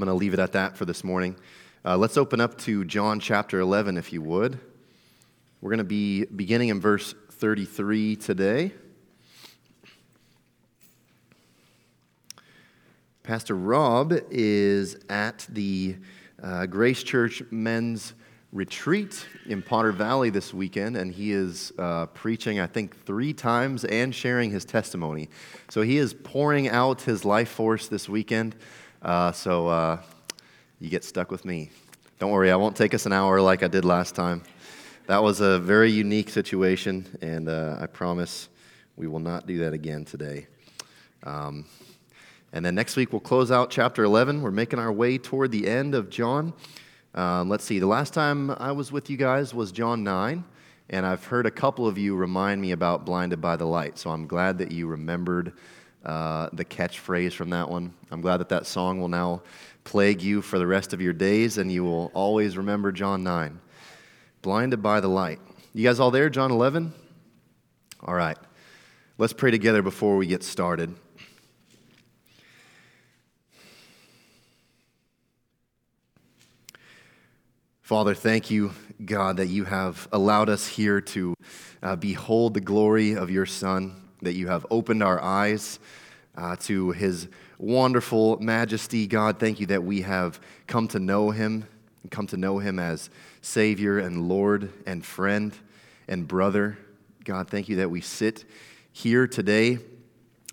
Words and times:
going 0.00 0.08
to 0.08 0.14
leave 0.14 0.34
it 0.34 0.40
at 0.40 0.52
that 0.52 0.76
for 0.76 0.84
this 0.84 1.04
morning. 1.04 1.36
Uh, 1.84 1.96
let's 1.96 2.16
open 2.16 2.40
up 2.40 2.56
to 2.58 2.84
John 2.84 3.20
chapter 3.20 3.60
11, 3.60 3.96
if 3.96 4.12
you 4.12 4.22
would. 4.22 4.58
We're 5.60 5.70
going 5.70 5.78
to 5.78 5.84
be 5.84 6.24
beginning 6.24 6.70
in 6.70 6.80
verse 6.80 7.14
33 7.32 8.16
today. 8.16 8.72
Pastor 13.22 13.54
Rob 13.54 14.14
is 14.30 14.96
at 15.10 15.46
the 15.50 15.96
uh, 16.42 16.66
Grace 16.66 17.02
Church 17.02 17.42
Men's 17.50 18.14
Retreat 18.52 19.26
in 19.46 19.62
Potter 19.62 19.92
Valley 19.92 20.30
this 20.30 20.52
weekend, 20.52 20.96
and 20.96 21.12
he 21.12 21.30
is 21.30 21.72
uh, 21.78 22.06
preaching, 22.06 22.58
I 22.58 22.66
think, 22.66 23.04
three 23.04 23.32
times 23.32 23.84
and 23.84 24.14
sharing 24.14 24.50
his 24.50 24.64
testimony. 24.64 25.28
So 25.68 25.82
he 25.82 25.98
is 25.98 26.14
pouring 26.14 26.68
out 26.68 27.02
his 27.02 27.24
life 27.24 27.50
force 27.50 27.86
this 27.86 28.08
weekend. 28.08 28.56
Uh, 29.02 29.32
so 29.32 29.66
uh, 29.68 29.98
you 30.78 30.90
get 30.90 31.04
stuck 31.04 31.30
with 31.30 31.46
me. 31.46 31.70
Don't 32.18 32.30
worry, 32.30 32.50
I 32.50 32.56
won't 32.56 32.76
take 32.76 32.92
us 32.92 33.06
an 33.06 33.14
hour 33.14 33.40
like 33.40 33.62
I 33.62 33.68
did 33.68 33.82
last 33.82 34.14
time. 34.14 34.42
That 35.06 35.22
was 35.22 35.40
a 35.40 35.58
very 35.58 35.90
unique 35.90 36.28
situation, 36.28 37.06
and 37.22 37.48
uh, 37.48 37.78
I 37.80 37.86
promise 37.86 38.50
we 38.96 39.06
will 39.06 39.18
not 39.18 39.46
do 39.46 39.58
that 39.60 39.72
again 39.72 40.04
today. 40.04 40.48
Um, 41.22 41.64
and 42.52 42.62
then 42.62 42.74
next 42.74 42.96
week 42.96 43.10
we'll 43.10 43.20
close 43.20 43.50
out 43.50 43.70
chapter 43.70 44.04
11. 44.04 44.42
We're 44.42 44.50
making 44.50 44.78
our 44.78 44.92
way 44.92 45.16
toward 45.16 45.50
the 45.50 45.66
end 45.66 45.94
of 45.94 46.10
John. 46.10 46.52
Um, 47.14 47.48
let's 47.48 47.64
see, 47.64 47.78
the 47.78 47.86
last 47.86 48.12
time 48.12 48.50
I 48.50 48.72
was 48.72 48.92
with 48.92 49.08
you 49.08 49.16
guys 49.16 49.54
was 49.54 49.72
John 49.72 50.04
9, 50.04 50.44
and 50.90 51.06
I've 51.06 51.24
heard 51.24 51.46
a 51.46 51.50
couple 51.50 51.86
of 51.86 51.96
you 51.96 52.16
remind 52.16 52.60
me 52.60 52.72
about 52.72 53.06
Blinded 53.06 53.40
by 53.40 53.56
the 53.56 53.66
Light, 53.66 53.98
so 53.98 54.10
I'm 54.10 54.26
glad 54.26 54.58
that 54.58 54.70
you 54.72 54.86
remembered 54.86 55.54
uh, 56.04 56.48
the 56.52 56.64
catchphrase 56.64 57.32
from 57.32 57.50
that 57.50 57.68
one. 57.68 57.92
I'm 58.10 58.20
glad 58.20 58.38
that 58.38 58.48
that 58.50 58.66
song 58.66 59.00
will 59.00 59.08
now 59.08 59.42
plague 59.84 60.22
you 60.22 60.42
for 60.42 60.58
the 60.58 60.66
rest 60.66 60.92
of 60.92 61.00
your 61.00 61.12
days, 61.12 61.58
and 61.58 61.70
you 61.70 61.84
will 61.84 62.10
always 62.14 62.56
remember 62.56 62.92
John 62.92 63.22
9. 63.22 63.60
Blinded 64.42 64.82
by 64.82 65.00
the 65.00 65.08
Light. 65.08 65.40
You 65.74 65.84
guys 65.84 66.00
all 66.00 66.10
there, 66.10 66.30
John 66.30 66.50
11? 66.50 66.92
All 68.02 68.14
right. 68.14 68.38
Let's 69.18 69.32
pray 69.32 69.50
together 69.50 69.82
before 69.82 70.16
we 70.16 70.26
get 70.26 70.42
started. 70.42 70.94
Father, 77.82 78.14
thank 78.14 78.50
you, 78.50 78.70
God, 79.04 79.38
that 79.38 79.48
you 79.48 79.64
have 79.64 80.08
allowed 80.12 80.48
us 80.48 80.66
here 80.66 81.00
to 81.00 81.34
uh, 81.82 81.96
behold 81.96 82.54
the 82.54 82.60
glory 82.60 83.12
of 83.12 83.30
your 83.30 83.46
Son, 83.46 83.99
that 84.22 84.34
you 84.34 84.48
have 84.48 84.66
opened 84.70 85.02
our 85.02 85.20
eyes 85.20 85.78
uh, 86.36 86.56
to 86.60 86.90
his 86.92 87.28
wonderful 87.58 88.38
majesty. 88.38 89.06
God, 89.06 89.38
thank 89.38 89.60
you 89.60 89.66
that 89.66 89.82
we 89.82 90.02
have 90.02 90.40
come 90.66 90.88
to 90.88 90.98
know 90.98 91.30
him, 91.30 91.66
come 92.10 92.26
to 92.28 92.36
know 92.36 92.58
him 92.58 92.78
as 92.78 93.10
Savior 93.42 93.98
and 93.98 94.28
Lord 94.28 94.72
and 94.86 95.04
friend 95.04 95.52
and 96.08 96.26
brother. 96.26 96.78
God, 97.24 97.48
thank 97.48 97.68
you 97.68 97.76
that 97.76 97.90
we 97.90 98.00
sit 98.00 98.44
here 98.92 99.26
today 99.26 99.78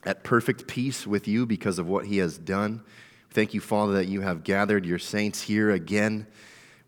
at 0.03 0.23
perfect 0.23 0.67
peace 0.67 1.07
with 1.07 1.27
you 1.27 1.45
because 1.45 1.79
of 1.79 1.87
what 1.87 2.05
he 2.05 2.17
has 2.17 2.37
done. 2.37 2.81
Thank 3.31 3.53
you, 3.53 3.61
Father, 3.61 3.93
that 3.93 4.07
you 4.07 4.21
have 4.21 4.43
gathered 4.43 4.85
your 4.85 4.99
saints 4.99 5.41
here 5.41 5.71
again 5.71 6.27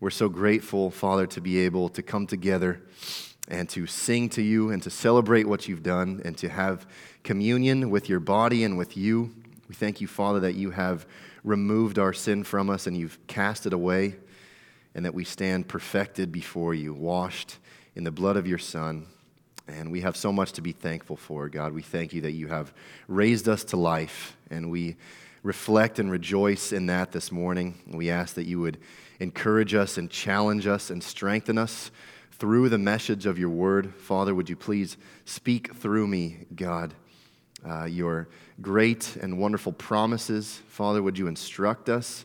we're 0.00 0.08
so 0.08 0.30
grateful, 0.30 0.90
Father, 0.90 1.26
to 1.26 1.42
be 1.42 1.58
able 1.58 1.90
to 1.90 2.02
come 2.02 2.26
together 2.26 2.80
and 3.50 3.68
to 3.68 3.86
sing 3.86 4.28
to 4.30 4.42
you 4.42 4.70
and 4.70 4.82
to 4.82 4.90
celebrate 4.90 5.46
what 5.46 5.68
you've 5.68 5.82
done 5.82 6.22
and 6.24 6.38
to 6.38 6.48
have 6.48 6.86
communion 7.24 7.90
with 7.90 8.08
your 8.08 8.20
body 8.20 8.64
and 8.64 8.78
with 8.78 8.96
you. 8.96 9.34
We 9.68 9.74
thank 9.74 10.00
you, 10.00 10.06
Father, 10.06 10.40
that 10.40 10.54
you 10.54 10.70
have 10.70 11.06
removed 11.44 11.98
our 11.98 12.12
sin 12.12 12.44
from 12.44 12.70
us 12.70 12.86
and 12.86 12.96
you've 12.96 13.18
cast 13.26 13.66
it 13.66 13.72
away, 13.72 14.16
and 14.94 15.04
that 15.04 15.14
we 15.14 15.24
stand 15.24 15.68
perfected 15.68 16.32
before 16.32 16.74
you, 16.74 16.92
washed 16.92 17.56
in 17.94 18.04
the 18.04 18.10
blood 18.10 18.36
of 18.36 18.46
your 18.46 18.58
Son. 18.58 19.06
And 19.68 19.92
we 19.92 20.00
have 20.00 20.16
so 20.16 20.32
much 20.32 20.52
to 20.52 20.62
be 20.62 20.72
thankful 20.72 21.16
for, 21.16 21.48
God. 21.48 21.72
We 21.72 21.82
thank 21.82 22.12
you 22.12 22.22
that 22.22 22.32
you 22.32 22.48
have 22.48 22.72
raised 23.06 23.48
us 23.48 23.62
to 23.64 23.76
life, 23.76 24.36
and 24.50 24.70
we 24.70 24.96
reflect 25.42 25.98
and 25.98 26.10
rejoice 26.10 26.72
in 26.72 26.86
that 26.86 27.12
this 27.12 27.30
morning. 27.30 27.78
We 27.86 28.10
ask 28.10 28.34
that 28.34 28.46
you 28.46 28.60
would 28.60 28.78
encourage 29.20 29.74
us 29.74 29.96
and 29.96 30.10
challenge 30.10 30.66
us 30.66 30.90
and 30.90 31.02
strengthen 31.02 31.56
us 31.56 31.90
through 32.40 32.70
the 32.70 32.78
message 32.78 33.26
of 33.26 33.38
your 33.38 33.50
word. 33.50 33.94
Father, 33.94 34.34
would 34.34 34.48
you 34.48 34.56
please 34.56 34.96
speak 35.26 35.74
through 35.74 36.06
me, 36.06 36.46
God, 36.54 36.94
uh, 37.68 37.84
your 37.84 38.28
great 38.62 39.16
and 39.16 39.38
wonderful 39.38 39.72
promises. 39.72 40.62
Father, 40.68 41.02
would 41.02 41.18
you 41.18 41.26
instruct 41.26 41.90
us 41.90 42.24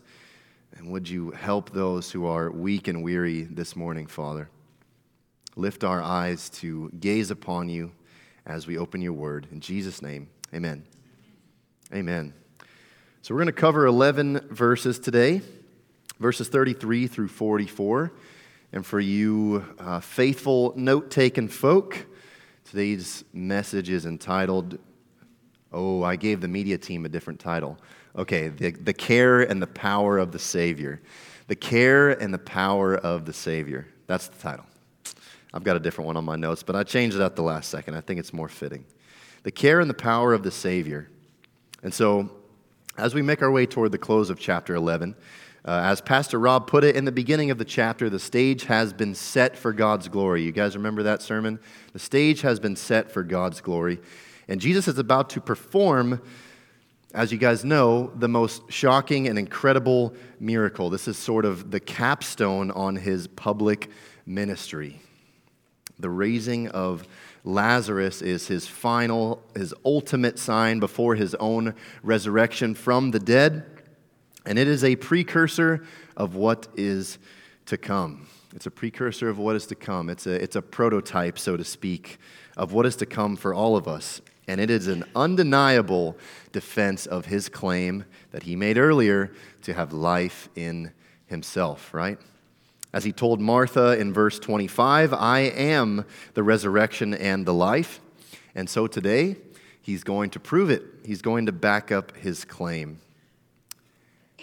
and 0.74 0.90
would 0.90 1.06
you 1.06 1.32
help 1.32 1.68
those 1.70 2.10
who 2.10 2.24
are 2.24 2.50
weak 2.50 2.88
and 2.88 3.04
weary 3.04 3.42
this 3.42 3.76
morning, 3.76 4.06
Father? 4.06 4.48
Lift 5.54 5.84
our 5.84 6.02
eyes 6.02 6.48
to 6.48 6.90
gaze 6.98 7.30
upon 7.30 7.68
you 7.68 7.92
as 8.46 8.66
we 8.66 8.78
open 8.78 9.02
your 9.02 9.12
word. 9.12 9.46
In 9.52 9.60
Jesus' 9.60 10.00
name, 10.00 10.30
amen. 10.54 10.86
Amen. 11.92 12.32
So 13.20 13.34
we're 13.34 13.40
going 13.40 13.54
to 13.54 13.60
cover 13.60 13.84
11 13.84 14.48
verses 14.50 14.98
today 14.98 15.42
verses 16.18 16.48
33 16.48 17.06
through 17.06 17.28
44. 17.28 18.12
And 18.76 18.84
for 18.84 19.00
you 19.00 19.64
uh, 19.78 20.00
faithful 20.00 20.74
note 20.76 21.10
taking 21.10 21.48
folk, 21.48 22.04
today's 22.62 23.24
message 23.32 23.88
is 23.88 24.04
entitled, 24.04 24.78
Oh, 25.72 26.02
I 26.02 26.16
gave 26.16 26.42
the 26.42 26.48
media 26.48 26.76
team 26.76 27.06
a 27.06 27.08
different 27.08 27.40
title. 27.40 27.78
Okay, 28.16 28.48
the, 28.48 28.72
the 28.72 28.92
care 28.92 29.40
and 29.40 29.62
the 29.62 29.66
power 29.66 30.18
of 30.18 30.30
the 30.30 30.38
Savior. 30.38 31.00
The 31.46 31.56
care 31.56 32.10
and 32.10 32.34
the 32.34 32.38
power 32.38 32.94
of 32.94 33.24
the 33.24 33.32
Savior. 33.32 33.86
That's 34.08 34.28
the 34.28 34.36
title. 34.36 34.66
I've 35.54 35.64
got 35.64 35.76
a 35.76 35.80
different 35.80 36.08
one 36.08 36.18
on 36.18 36.26
my 36.26 36.36
notes, 36.36 36.62
but 36.62 36.76
I 36.76 36.84
changed 36.84 37.16
it 37.16 37.22
at 37.22 37.34
the 37.34 37.42
last 37.42 37.70
second. 37.70 37.94
I 37.94 38.02
think 38.02 38.20
it's 38.20 38.34
more 38.34 38.50
fitting. 38.50 38.84
The 39.44 39.52
care 39.52 39.80
and 39.80 39.88
the 39.88 39.94
power 39.94 40.34
of 40.34 40.42
the 40.42 40.50
Savior. 40.50 41.08
And 41.82 41.94
so, 41.94 42.30
as 42.98 43.14
we 43.14 43.22
make 43.22 43.40
our 43.40 43.50
way 43.50 43.64
toward 43.64 43.92
the 43.92 43.96
close 43.96 44.28
of 44.28 44.38
chapter 44.38 44.74
11, 44.74 45.16
uh, 45.66 45.80
as 45.84 46.00
Pastor 46.00 46.38
Rob 46.38 46.68
put 46.68 46.84
it 46.84 46.94
in 46.94 47.04
the 47.04 47.12
beginning 47.12 47.50
of 47.50 47.58
the 47.58 47.64
chapter, 47.64 48.08
the 48.08 48.20
stage 48.20 48.64
has 48.64 48.92
been 48.92 49.16
set 49.16 49.56
for 49.56 49.72
God's 49.72 50.06
glory. 50.06 50.42
You 50.42 50.52
guys 50.52 50.76
remember 50.76 51.02
that 51.02 51.22
sermon? 51.22 51.58
The 51.92 51.98
stage 51.98 52.42
has 52.42 52.60
been 52.60 52.76
set 52.76 53.10
for 53.10 53.24
God's 53.24 53.60
glory. 53.60 53.98
And 54.46 54.60
Jesus 54.60 54.86
is 54.86 54.96
about 54.98 55.28
to 55.30 55.40
perform, 55.40 56.22
as 57.12 57.32
you 57.32 57.38
guys 57.38 57.64
know, 57.64 58.12
the 58.14 58.28
most 58.28 58.62
shocking 58.70 59.26
and 59.26 59.36
incredible 59.36 60.14
miracle. 60.38 60.88
This 60.88 61.08
is 61.08 61.18
sort 61.18 61.44
of 61.44 61.72
the 61.72 61.80
capstone 61.80 62.70
on 62.70 62.94
his 62.94 63.26
public 63.26 63.90
ministry. 64.24 65.00
The 65.98 66.10
raising 66.10 66.68
of 66.68 67.08
Lazarus 67.42 68.22
is 68.22 68.46
his 68.46 68.68
final, 68.68 69.42
his 69.56 69.74
ultimate 69.84 70.38
sign 70.38 70.78
before 70.78 71.16
his 71.16 71.34
own 71.36 71.74
resurrection 72.04 72.76
from 72.76 73.10
the 73.10 73.18
dead 73.18 73.75
and 74.46 74.58
it 74.58 74.68
is 74.68 74.84
a 74.84 74.96
precursor 74.96 75.84
of 76.16 76.34
what 76.34 76.68
is 76.76 77.18
to 77.66 77.76
come. 77.76 78.26
It's 78.54 78.66
a 78.66 78.70
precursor 78.70 79.28
of 79.28 79.38
what 79.38 79.56
is 79.56 79.66
to 79.66 79.74
come. 79.74 80.08
It's 80.08 80.26
a, 80.26 80.32
it's 80.42 80.56
a 80.56 80.62
prototype, 80.62 81.38
so 81.38 81.56
to 81.56 81.64
speak, 81.64 82.18
of 82.56 82.72
what 82.72 82.86
is 82.86 82.96
to 82.96 83.06
come 83.06 83.36
for 83.36 83.52
all 83.52 83.76
of 83.76 83.86
us. 83.86 84.22
And 84.48 84.60
it 84.60 84.70
is 84.70 84.86
an 84.86 85.04
undeniable 85.14 86.16
defense 86.52 87.06
of 87.06 87.26
his 87.26 87.48
claim 87.48 88.04
that 88.30 88.44
he 88.44 88.56
made 88.56 88.78
earlier 88.78 89.32
to 89.62 89.74
have 89.74 89.92
life 89.92 90.48
in 90.54 90.92
himself, 91.26 91.92
right? 91.92 92.18
As 92.92 93.04
he 93.04 93.12
told 93.12 93.40
Martha 93.40 93.98
in 93.98 94.12
verse 94.12 94.38
25, 94.38 95.12
I 95.12 95.40
am 95.40 96.06
the 96.34 96.42
resurrection 96.42 97.12
and 97.12 97.44
the 97.44 97.52
life. 97.52 98.00
And 98.54 98.70
so 98.70 98.86
today, 98.86 99.36
he's 99.82 100.04
going 100.04 100.30
to 100.30 100.40
prove 100.40 100.70
it. 100.70 100.82
He's 101.04 101.20
going 101.20 101.46
to 101.46 101.52
back 101.52 101.92
up 101.92 102.16
his 102.16 102.44
claim. 102.44 103.00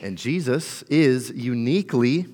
And 0.04 0.18
Jesus 0.18 0.84
is 0.84 1.32
uniquely 1.32 2.26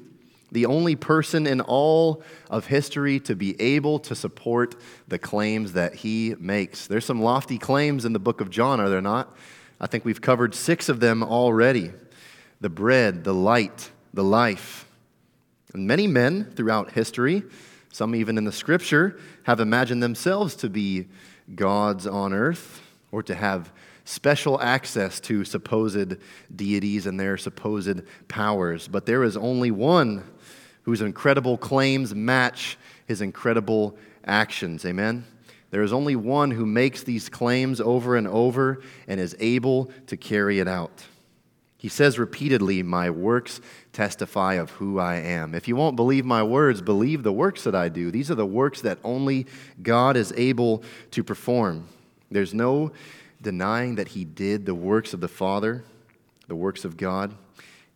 the 0.51 0.66
only 0.66 0.95
person 0.95 1.45
in 1.45 1.62
all 1.62 2.24
of 2.50 2.66
history 2.66 3.19
to 3.19 3.36
be 3.36 3.62
able 3.62 4.00
to 4.00 4.16
support 4.16 4.75
the 5.07 5.19
claims 5.19 5.74
that 5.74 5.94
he 5.94 6.33
makes. 6.39 6.88
There's 6.88 7.06
some 7.06 7.21
lofty 7.21 7.60
claims 7.60 8.06
in 8.06 8.13
the 8.13 8.19
book 8.19 8.42
of 8.42 8.50
John, 8.50 8.80
are 8.80 8.89
there 8.89 9.01
not? 9.01 9.38
I 9.80 9.86
think 9.86 10.04
we've 10.04 10.19
covered 10.19 10.56
six 10.56 10.89
of 10.89 11.00
them 11.00 11.21
already 11.21 11.92
the 12.60 12.69
bread, 12.69 13.24
the 13.24 13.36
light, 13.36 13.92
the 14.16 14.24
life. 14.24 14.88
And 15.71 15.86
many 15.86 16.07
men 16.07 16.45
throughout 16.56 16.94
history, 16.94 17.44
some 17.94 18.16
even 18.16 18.39
in 18.39 18.45
the 18.45 18.51
scripture, 18.51 19.19
have 19.44 19.60
imagined 19.60 20.01
themselves 20.01 20.56
to 20.56 20.69
be 20.69 21.07
gods 21.54 22.07
on 22.07 22.33
earth 22.33 22.81
or 23.12 23.21
to 23.21 23.36
have 23.36 23.71
special 24.09 24.59
access 24.59 25.19
to 25.19 25.45
supposed 25.45 26.15
deities 26.56 27.06
and 27.06 27.19
their 27.19 27.38
supposed 27.38 28.01
powers. 28.27 28.88
But 28.88 29.06
there 29.06 29.23
is 29.23 29.38
only 29.38 29.69
one 29.69 30.23
whose 30.81 31.01
incredible 31.01 31.57
claims 31.59 32.15
match 32.15 32.77
his 33.07 33.21
incredible 33.21 33.95
actions. 34.25 34.83
Amen? 34.83 35.25
There 35.69 35.83
is 35.83 35.94
only 35.94 36.15
one 36.15 36.50
who 36.50 36.65
makes 36.65 37.03
these 37.03 37.29
claims 37.29 37.79
over 37.79 38.15
and 38.15 38.27
over 38.27 38.81
and 39.07 39.19
is 39.19 39.35
able 39.39 39.91
to 40.07 40.17
carry 40.17 40.57
it 40.59 40.67
out. 40.67 41.06
He 41.77 41.88
says 41.88 42.17
repeatedly, 42.17 42.81
My 42.81 43.11
works 43.11 43.61
testify 43.94 44.56
of 44.56 44.71
who 44.71 44.97
I 44.97 45.17
am. 45.17 45.53
If 45.53 45.67
you 45.67 45.75
won't 45.75 45.95
believe 45.95 46.25
my 46.25 46.41
words, 46.41 46.81
believe 46.81 47.21
the 47.21 47.31
works 47.31 47.63
that 47.63 47.75
I 47.75 47.89
do. 47.89 48.09
These 48.09 48.31
are 48.31 48.35
the 48.35 48.45
works 48.45 48.81
that 48.81 48.97
only 49.03 49.45
God 49.83 50.17
is 50.17 50.33
able 50.35 50.83
to 51.11 51.23
perform. 51.23 51.88
There's 52.31 52.56
no 52.56 52.91
denying 53.41 53.95
that 53.95 54.09
he 54.09 54.25
did 54.25 54.65
the 54.65 54.75
works 54.75 55.13
of 55.13 55.21
the 55.21 55.27
Father, 55.27 55.83
the 56.47 56.56
works 56.56 56.86
of 56.86 56.97
God, 56.97 57.36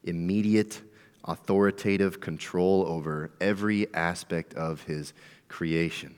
immediate, 0.04 0.82
authoritative 1.26 2.20
control 2.20 2.86
over 2.88 3.32
every 3.42 3.94
aspect 3.94 4.54
of 4.54 4.84
his 4.84 5.14
creation, 5.48 6.16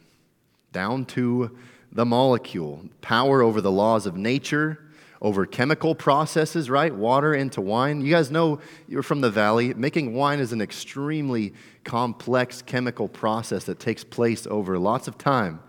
down 0.71 1.05
to 1.05 1.57
the 1.91 2.05
molecule, 2.05 2.81
power 3.01 3.41
over 3.41 3.61
the 3.61 3.71
laws 3.71 4.05
of 4.05 4.17
nature 4.17 4.79
over 5.21 5.45
chemical 5.45 5.95
processes, 5.95 6.69
right? 6.69 6.93
Water 6.93 7.33
into 7.33 7.61
wine. 7.61 8.01
You 8.01 8.11
guys 8.11 8.29
know 8.29 8.59
you're 8.87 9.01
from 9.01 9.21
the 9.21 9.31
valley. 9.31 9.73
Making 9.73 10.13
wine 10.13 10.39
is 10.39 10.51
an 10.51 10.61
extremely 10.61 11.53
complex 11.83 12.61
chemical 12.61 13.07
process 13.07 13.63
that 13.63 13.79
takes 13.79 14.03
place 14.03 14.45
over 14.45 14.77
lots 14.77 15.07
of 15.07 15.17
time. 15.17 15.61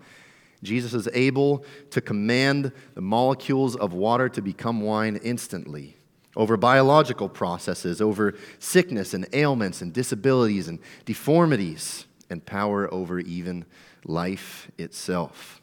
Jesus 0.63 0.93
is 0.93 1.07
able 1.13 1.63
to 1.91 2.01
command 2.01 2.71
the 2.95 3.01
molecules 3.01 3.75
of 3.75 3.93
water 3.93 4.29
to 4.29 4.41
become 4.41 4.81
wine 4.81 5.19
instantly 5.23 5.97
over 6.37 6.55
biological 6.55 7.27
processes, 7.27 7.99
over 7.99 8.35
sickness 8.59 9.13
and 9.13 9.27
ailments 9.33 9.81
and 9.81 9.91
disabilities 9.91 10.67
and 10.67 10.79
deformities, 11.05 12.05
and 12.29 12.45
power 12.45 12.93
over 12.93 13.19
even 13.19 13.65
life 14.05 14.69
itself. 14.77 15.61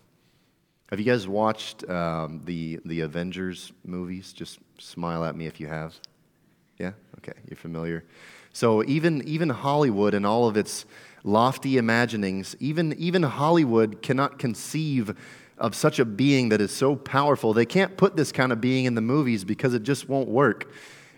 Have 0.91 0.99
you 0.99 1.06
guys 1.06 1.29
watched 1.29 1.88
um, 1.88 2.40
the, 2.44 2.81
the 2.85 3.00
Avengers 3.00 3.73
movies? 3.85 4.32
Just 4.32 4.58
smile 4.79 5.25
at 5.25 5.37
me 5.37 5.47
if 5.47 5.61
you 5.61 5.69
have. 5.69 5.94
Yeah? 6.79 6.93
Okay, 7.19 7.38
you're 7.49 7.56
familiar. 7.56 8.05
So 8.52 8.85
even, 8.85 9.26
even 9.26 9.49
Hollywood 9.49 10.14
and 10.14 10.26
all 10.26 10.49
of 10.49 10.56
its 10.56 10.87
lofty 11.25 11.79
imaginings, 11.79 12.55
even, 12.61 12.93
even 12.99 13.23
Hollywood 13.23 14.03
cannot 14.03 14.38
conceive 14.38 15.17
of 15.56 15.75
such 15.75 15.99
a 15.99 16.05
being 16.05 16.50
that 16.50 16.61
is 16.61 16.71
so 16.71 16.94
powerful. 16.94 17.53
They 17.53 17.67
can't 17.67 17.97
put 17.97 18.17
this 18.17 18.31
kind 18.31 18.53
of 18.53 18.61
being 18.61 18.85
in 18.85 18.94
the 18.94 19.00
movies 19.00 19.44
because 19.44 19.73
it 19.73 19.82
just 19.82 20.09
won't 20.09 20.29
work. 20.29 20.71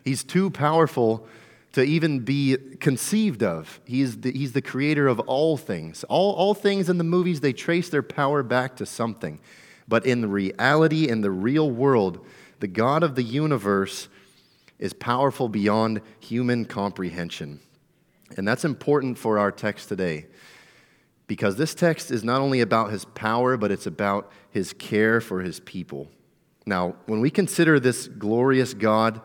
He's 0.04 0.22
too 0.22 0.50
powerful 0.50 1.26
to 1.72 1.82
even 1.82 2.20
be 2.20 2.56
conceived 2.80 3.42
of. 3.42 3.80
He's 3.84 4.18
the, 4.20 4.32
he's 4.32 4.52
the 4.52 4.62
creator 4.62 5.08
of 5.08 5.20
all 5.20 5.56
things. 5.56 6.04
All, 6.04 6.32
all 6.34 6.54
things 6.54 6.88
in 6.88 6.96
the 6.96 7.04
movies, 7.04 7.40
they 7.40 7.52
trace 7.52 7.88
their 7.88 8.02
power 8.02 8.42
back 8.42 8.76
to 8.76 8.86
something. 8.86 9.40
But 9.88 10.06
in 10.06 10.30
reality, 10.30 11.08
in 11.08 11.20
the 11.20 11.30
real 11.30 11.70
world, 11.70 12.24
the 12.60 12.66
God 12.66 13.02
of 13.02 13.14
the 13.14 13.22
universe 13.22 14.08
is 14.78 14.92
powerful 14.92 15.48
beyond 15.48 16.00
human 16.20 16.64
comprehension. 16.64 17.60
And 18.36 18.46
that's 18.46 18.64
important 18.64 19.18
for 19.18 19.38
our 19.38 19.52
text 19.52 19.88
today 19.88 20.26
because 21.26 21.56
this 21.56 21.74
text 21.74 22.10
is 22.10 22.22
not 22.24 22.40
only 22.40 22.60
about 22.60 22.90
his 22.90 23.04
power, 23.04 23.56
but 23.56 23.70
it's 23.70 23.86
about 23.86 24.30
his 24.50 24.72
care 24.72 25.20
for 25.20 25.40
his 25.40 25.60
people. 25.60 26.08
Now, 26.66 26.96
when 27.06 27.20
we 27.20 27.30
consider 27.30 27.78
this 27.78 28.08
glorious 28.08 28.74
God, 28.74 29.20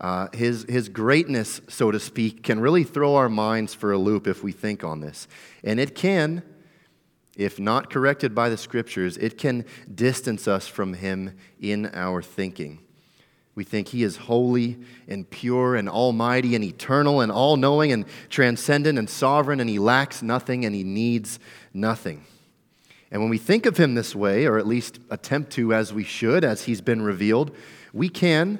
uh, 0.00 0.28
his, 0.32 0.64
his 0.68 0.88
greatness, 0.88 1.60
so 1.68 1.90
to 1.90 2.00
speak, 2.00 2.42
can 2.42 2.60
really 2.60 2.84
throw 2.84 3.16
our 3.16 3.28
minds 3.28 3.74
for 3.74 3.92
a 3.92 3.98
loop 3.98 4.26
if 4.26 4.42
we 4.42 4.52
think 4.52 4.84
on 4.84 5.00
this. 5.00 5.28
And 5.62 5.78
it 5.78 5.94
can, 5.94 6.42
if 7.36 7.58
not 7.58 7.90
corrected 7.90 8.34
by 8.34 8.48
the 8.48 8.56
scriptures, 8.56 9.16
it 9.16 9.38
can 9.38 9.64
distance 9.92 10.46
us 10.46 10.66
from 10.66 10.94
him 10.94 11.36
in 11.60 11.86
our 11.94 12.22
thinking. 12.22 12.80
We 13.54 13.64
think 13.64 13.88
he 13.88 14.02
is 14.02 14.16
holy 14.16 14.78
and 15.06 15.28
pure 15.28 15.76
and 15.76 15.88
almighty 15.88 16.54
and 16.56 16.64
eternal 16.64 17.20
and 17.20 17.30
all 17.30 17.56
knowing 17.56 17.92
and 17.92 18.04
transcendent 18.28 18.98
and 18.98 19.08
sovereign, 19.08 19.60
and 19.60 19.70
he 19.70 19.78
lacks 19.78 20.22
nothing 20.22 20.64
and 20.64 20.74
he 20.74 20.82
needs 20.82 21.38
nothing. 21.72 22.24
And 23.12 23.22
when 23.22 23.30
we 23.30 23.38
think 23.38 23.64
of 23.64 23.76
him 23.76 23.94
this 23.94 24.14
way, 24.14 24.44
or 24.44 24.58
at 24.58 24.66
least 24.66 24.98
attempt 25.08 25.52
to 25.52 25.72
as 25.72 25.92
we 25.92 26.02
should, 26.02 26.42
as 26.42 26.64
he's 26.64 26.80
been 26.80 27.02
revealed, 27.02 27.54
we 27.92 28.08
can 28.08 28.58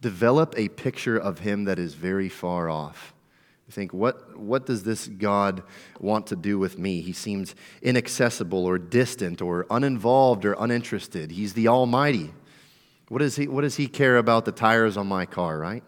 develop 0.00 0.54
a 0.56 0.68
picture 0.70 1.16
of 1.16 1.38
him 1.38 1.64
that 1.64 1.78
is 1.78 1.94
very 1.94 2.28
far 2.28 2.68
off. 2.68 3.14
We 3.68 3.72
think, 3.72 3.92
what, 3.92 4.36
what 4.36 4.66
does 4.66 4.82
this 4.82 5.06
God 5.06 5.62
want 6.00 6.26
to 6.26 6.36
do 6.36 6.58
with 6.58 6.78
me? 6.78 7.00
He 7.00 7.12
seems 7.12 7.54
inaccessible 7.80 8.64
or 8.64 8.76
distant 8.76 9.40
or 9.40 9.66
uninvolved 9.70 10.44
or 10.44 10.56
uninterested. 10.58 11.30
He's 11.30 11.54
the 11.54 11.68
Almighty. 11.68 12.32
What 13.12 13.18
does 13.18 13.36
he, 13.36 13.46
what 13.46 13.60
does 13.60 13.76
he 13.76 13.88
care 13.88 14.16
about 14.16 14.46
the 14.46 14.52
tires 14.52 14.96
on 14.96 15.06
my 15.06 15.26
car, 15.26 15.58
right? 15.58 15.84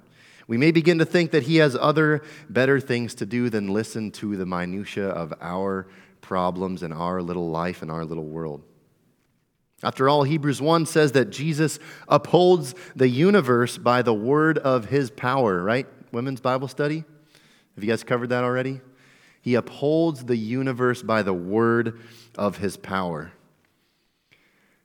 We 0.47 0.59
may 0.59 0.73
begin 0.73 0.99
to 0.99 1.07
think 1.07 1.31
that 1.31 1.45
he 1.45 1.57
has 1.57 1.75
other 1.75 2.23
better 2.51 2.79
things 2.81 3.15
to 3.15 3.25
do 3.25 3.49
than 3.49 3.73
listen 3.73 4.11
to 4.11 4.37
the 4.37 4.45
minutiae 4.45 5.09
of 5.09 5.33
our 5.41 5.87
problems 6.21 6.83
and 6.83 6.93
our 6.93 7.23
little 7.23 7.49
life 7.49 7.81
and 7.81 7.91
our 7.91 8.05
little 8.05 8.27
world. 8.27 8.63
After 9.83 10.07
all, 10.07 10.25
Hebrews 10.25 10.61
1 10.61 10.85
says 10.85 11.13
that 11.13 11.31
Jesus 11.31 11.79
upholds 12.09 12.75
the 12.95 13.09
universe 13.09 13.79
by 13.79 14.03
the 14.03 14.13
word 14.13 14.59
of 14.59 14.91
his 14.91 15.11
power, 15.11 15.63
right? 15.63 15.87
Women's 16.13 16.43
Bible 16.43 16.69
study? 16.69 17.05
Have 17.75 17.83
you 17.83 17.89
guys 17.89 18.05
covered 18.05 18.29
that 18.29 18.45
already? 18.45 18.83
He 19.41 19.55
upholds 19.55 20.27
the 20.27 20.37
universe 20.37 21.03
by 21.03 21.23
the 21.23 21.33
word 21.33 22.03
of 22.37 22.59
his 22.59 22.77
power. 22.77 23.33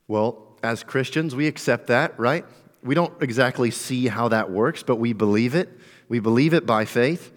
Well, 0.08 0.49
as 0.64 0.84
Christians, 0.84 1.36
we 1.36 1.48
accept 1.48 1.88
that, 1.88 2.20
right? 2.20 2.46
We 2.84 2.96
don't 2.96 3.14
exactly 3.22 3.72
see 3.72 4.08
how 4.08 4.30
that 4.30 4.50
works, 4.50 4.84
but 4.84 4.98
we 4.98 5.14
believe 5.14 5.56
it. 5.56 5.70
We 6.08 6.20
believe 6.20 6.54
it 6.54 6.66
by 6.66 6.86
faith. 6.86 7.32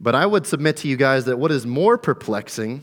But 0.00 0.14
I 0.14 0.26
would 0.26 0.46
submit 0.46 0.76
to 0.78 0.88
you 0.88 0.96
guys 0.96 1.24
that 1.26 1.38
what 1.38 1.50
is 1.50 1.66
more 1.66 1.98
perplexing 1.98 2.82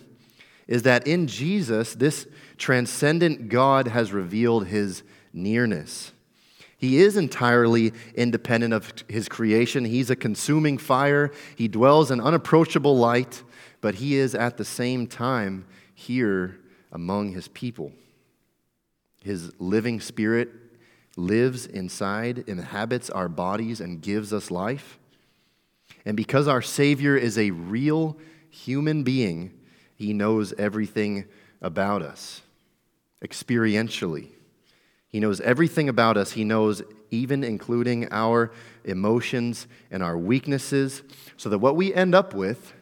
is 0.67 0.83
that 0.83 1.07
in 1.07 1.27
Jesus, 1.27 1.95
this 1.95 2.27
transcendent 2.57 3.49
God 3.49 3.87
has 3.87 4.13
revealed 4.13 4.67
his 4.67 5.03
nearness. 5.33 6.11
He 6.77 6.97
is 6.97 7.15
entirely 7.15 7.93
independent 8.15 8.73
of 8.73 8.91
his 9.07 9.29
creation. 9.29 9.85
He's 9.85 10.09
a 10.09 10.15
consuming 10.15 10.77
fire. 10.77 11.31
He 11.55 11.67
dwells 11.67 12.09
in 12.09 12.19
unapproachable 12.19 12.97
light, 12.97 13.43
but 13.81 13.95
he 13.95 14.15
is 14.15 14.33
at 14.33 14.57
the 14.57 14.65
same 14.65 15.05
time 15.05 15.65
here 15.93 16.57
among 16.91 17.33
his 17.33 17.47
people. 17.49 17.91
His 19.23 19.51
living 19.59 19.99
spirit 19.99 20.49
lives 21.15 21.65
inside, 21.65 22.45
inhabits 22.47 23.09
our 23.09 23.29
bodies, 23.29 23.81
and 23.81 24.01
gives 24.01 24.33
us 24.33 24.49
life. 24.49 24.97
And 26.05 26.17
because 26.17 26.47
our 26.47 26.61
Savior 26.61 27.15
is 27.15 27.37
a 27.37 27.51
real 27.51 28.17
human 28.49 29.03
being, 29.03 29.53
he 29.95 30.13
knows 30.13 30.53
everything 30.53 31.25
about 31.61 32.01
us 32.01 32.41
experientially. 33.23 34.29
He 35.07 35.19
knows 35.19 35.41
everything 35.41 35.89
about 35.89 36.17
us. 36.17 36.31
He 36.31 36.43
knows 36.43 36.81
even 37.11 37.43
including 37.43 38.07
our 38.11 38.51
emotions 38.85 39.67
and 39.91 40.01
our 40.01 40.17
weaknesses, 40.17 41.03
so 41.37 41.49
that 41.49 41.59
what 41.59 41.75
we 41.75 41.93
end 41.93 42.15
up 42.15 42.33
with 42.33 42.73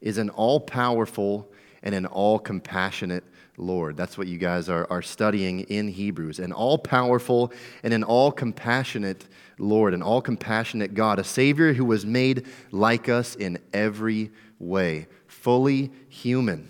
is 0.00 0.18
an 0.18 0.28
all 0.30 0.60
powerful 0.60 1.48
and 1.82 1.94
an 1.94 2.04
all 2.04 2.38
compassionate 2.38 3.24
Lord. 3.58 3.96
That's 3.96 4.16
what 4.16 4.28
you 4.28 4.38
guys 4.38 4.68
are, 4.68 4.86
are 4.90 5.02
studying 5.02 5.60
in 5.60 5.88
Hebrews. 5.88 6.38
An 6.38 6.52
all 6.52 6.78
powerful 6.78 7.52
and 7.82 7.92
an 7.92 8.04
all 8.04 8.32
compassionate 8.32 9.26
Lord, 9.58 9.92
an 9.92 10.02
all 10.02 10.22
compassionate 10.22 10.94
God, 10.94 11.18
a 11.18 11.24
Savior 11.24 11.72
who 11.72 11.84
was 11.84 12.06
made 12.06 12.46
like 12.70 13.08
us 13.08 13.34
in 13.34 13.58
every 13.72 14.30
way 14.58 15.08
fully 15.26 15.92
human, 16.08 16.68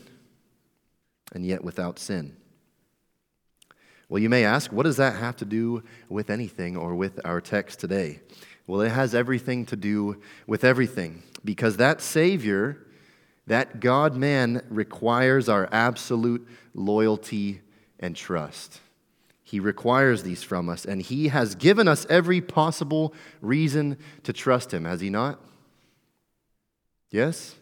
and 1.33 1.45
yet 1.45 1.65
without 1.65 1.99
sin. 1.99 2.37
Well, 4.09 4.23
you 4.23 4.29
may 4.29 4.45
ask, 4.45 4.73
what 4.73 4.85
does 4.85 4.97
that 4.97 5.17
have 5.17 5.37
to 5.37 5.45
do 5.45 5.83
with 6.09 6.31
anything 6.31 6.77
or 6.77 6.95
with 6.95 7.21
our 7.25 7.41
text 7.41 7.81
today? 7.81 8.21
Well, 8.67 8.81
it 8.83 8.91
has 8.91 9.15
everything 9.15 9.67
to 9.67 9.77
do 9.77 10.21
with 10.47 10.65
everything 10.65 11.23
because 11.45 11.77
that 11.79 12.01
Savior, 12.01 12.79
that 13.49 13.81
God 13.81 14.15
man, 14.15 14.63
requires 14.69 15.49
our 15.49 15.69
absolute 15.73 16.47
loyalty 16.75 17.61
and 17.99 18.15
trust. 18.15 18.81
He 19.43 19.59
requires 19.59 20.23
these 20.23 20.43
from 20.43 20.69
us, 20.69 20.85
and 20.85 21.01
He 21.01 21.29
has 21.29 21.55
given 21.55 21.89
us 21.89 22.07
every 22.11 22.43
possible 22.43 23.15
reason 23.41 23.97
to 24.25 24.33
trust 24.35 24.73
Him, 24.73 24.85
has 24.85 25.01
He 25.01 25.09
not? 25.09 25.41
Yes? 27.11 27.55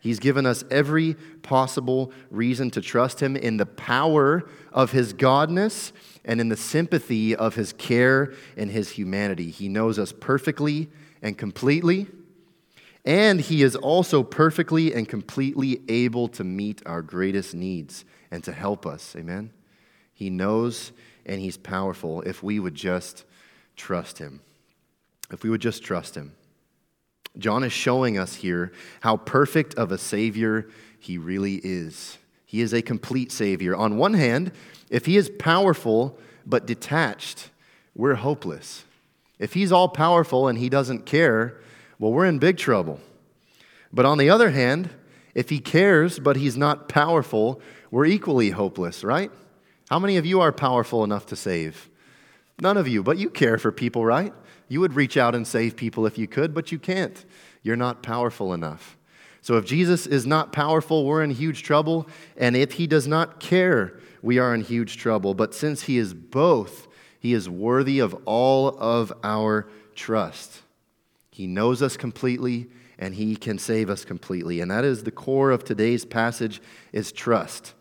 He's 0.00 0.20
given 0.20 0.46
us 0.46 0.64
every 0.70 1.14
possible 1.42 2.12
reason 2.30 2.70
to 2.70 2.80
trust 2.80 3.20
Him 3.20 3.36
in 3.36 3.56
the 3.56 3.66
power 3.66 4.48
of 4.72 4.92
His 4.92 5.12
godness 5.12 5.90
and 6.24 6.40
in 6.40 6.50
the 6.50 6.56
sympathy 6.56 7.34
of 7.34 7.56
His 7.56 7.72
care 7.72 8.32
and 8.56 8.70
His 8.70 8.90
humanity. 8.90 9.50
He 9.50 9.68
knows 9.68 9.98
us 9.98 10.12
perfectly 10.12 10.88
and 11.20 11.36
completely, 11.36 12.06
and 13.04 13.40
He 13.40 13.62
is 13.62 13.76
also 13.76 14.22
perfectly 14.22 14.94
and 14.94 15.08
completely 15.08 15.82
able 15.88 16.28
to 16.28 16.44
meet 16.44 16.82
our 16.86 17.02
greatest 17.02 17.54
needs 17.54 18.04
and 18.30 18.42
to 18.44 18.52
help 18.52 18.86
us. 18.86 19.14
Amen? 19.16 19.50
He 20.14 20.30
knows 20.30 20.92
and 21.26 21.40
He's 21.40 21.56
powerful 21.56 22.22
if 22.22 22.42
we 22.42 22.58
would 22.58 22.74
just 22.74 23.24
trust 23.76 24.18
Him. 24.18 24.40
if 25.32 25.42
we 25.42 25.50
would 25.50 25.60
just 25.60 25.82
trust 25.82 26.14
him. 26.16 26.32
John 27.38 27.64
is 27.64 27.72
showing 27.72 28.18
us 28.18 28.36
here 28.36 28.72
how 29.00 29.16
perfect 29.16 29.74
of 29.74 29.90
a 29.90 29.98
Savior 29.98 30.68
he 30.98 31.18
really 31.18 31.56
is. 31.56 32.18
He 32.46 32.60
is 32.60 32.72
a 32.72 32.82
complete 32.82 33.32
Savior. 33.32 33.74
On 33.74 33.96
one 33.96 34.14
hand, 34.14 34.52
if 34.90 35.06
he 35.06 35.16
is 35.16 35.30
powerful 35.38 36.16
but 36.46 36.66
detached, 36.66 37.50
we're 37.94 38.14
hopeless. 38.14 38.84
If 39.38 39.54
he's 39.54 39.72
all 39.72 39.88
powerful 39.88 40.46
and 40.46 40.58
he 40.58 40.68
doesn't 40.68 41.06
care, 41.06 41.56
well, 41.98 42.12
we're 42.12 42.26
in 42.26 42.38
big 42.38 42.58
trouble. 42.58 43.00
But 43.92 44.04
on 44.04 44.18
the 44.18 44.30
other 44.30 44.50
hand, 44.50 44.90
if 45.34 45.50
he 45.50 45.58
cares 45.60 46.18
but 46.18 46.36
he's 46.36 46.56
not 46.56 46.88
powerful, 46.88 47.60
we're 47.90 48.06
equally 48.06 48.50
hopeless, 48.50 49.04
right? 49.04 49.30
How 49.90 49.98
many 49.98 50.16
of 50.16 50.26
you 50.26 50.40
are 50.40 50.52
powerful 50.52 51.04
enough 51.04 51.26
to 51.26 51.36
save? 51.36 51.88
None 52.60 52.76
of 52.76 52.88
you, 52.88 53.02
but 53.02 53.18
you 53.18 53.30
care 53.30 53.58
for 53.58 53.72
people, 53.72 54.04
right? 54.04 54.32
You 54.68 54.80
would 54.80 54.94
reach 54.94 55.16
out 55.16 55.34
and 55.34 55.46
save 55.46 55.76
people 55.76 56.06
if 56.06 56.18
you 56.18 56.26
could, 56.26 56.54
but 56.54 56.72
you 56.72 56.78
can't. 56.78 57.24
You're 57.62 57.76
not 57.76 58.02
powerful 58.02 58.52
enough. 58.52 58.96
So 59.42 59.56
if 59.56 59.66
Jesus 59.66 60.06
is 60.06 60.26
not 60.26 60.52
powerful, 60.52 61.04
we're 61.04 61.22
in 61.22 61.30
huge 61.30 61.62
trouble. 61.62 62.08
And 62.36 62.56
if 62.56 62.72
he 62.72 62.86
does 62.86 63.06
not 63.06 63.40
care, 63.40 64.00
we 64.22 64.38
are 64.38 64.54
in 64.54 64.62
huge 64.62 64.96
trouble. 64.96 65.34
But 65.34 65.54
since 65.54 65.82
he 65.82 65.98
is 65.98 66.14
both, 66.14 66.88
he 67.20 67.34
is 67.34 67.48
worthy 67.48 67.98
of 67.98 68.16
all 68.24 68.68
of 68.68 69.12
our 69.22 69.68
trust. 69.94 70.62
He 71.34 71.48
knows 71.48 71.82
us 71.82 71.96
completely 71.96 72.68
and 72.96 73.12
he 73.12 73.34
can 73.34 73.58
save 73.58 73.90
us 73.90 74.04
completely. 74.04 74.60
And 74.60 74.70
that 74.70 74.84
is 74.84 75.02
the 75.02 75.10
core 75.10 75.50
of 75.50 75.64
today's 75.64 76.04
passage 76.04 76.62
is 76.92 77.10
trust. 77.10 77.74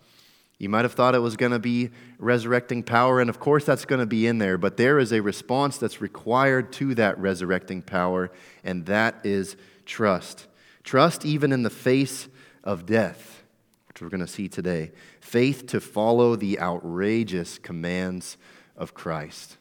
You 0.58 0.70
might 0.70 0.86
have 0.86 0.94
thought 0.94 1.14
it 1.14 1.20
was 1.20 1.38
going 1.38 1.52
to 1.52 1.60
be 1.60 1.92
resurrecting 2.18 2.82
power, 2.82 3.22
and 3.22 3.30
of 3.30 3.40
course 3.40 3.64
that's 3.64 3.86
going 3.86 4.00
to 4.00 4.08
be 4.08 4.26
in 4.26 4.40
there, 4.40 4.58
but 4.58 4.78
there 4.78 4.98
is 4.98 5.14
a 5.14 5.22
response 5.22 5.78
that's 5.78 6.02
required 6.02 6.74
to 6.74 6.96
that 6.96 7.20
resurrecting 7.20 7.84
power, 7.84 8.32
and 8.64 8.88
that 8.88 9.24
is 9.24 9.56
trust. 9.86 10.48
Trust 10.84 11.24
even 11.24 11.52
in 11.52 11.62
the 11.62 11.70
face 11.70 12.28
of 12.64 12.88
death, 12.88 13.44
which 13.88 14.02
we're 14.02 14.10
going 14.10 14.20
to 14.20 14.28
see 14.28 14.50
today. 14.50 14.94
Faith 15.22 15.68
to 15.68 15.80
follow 15.80 16.36
the 16.36 16.60
outrageous 16.60 17.60
commands 17.60 18.36
of 18.76 18.96
Christ. 18.96 19.58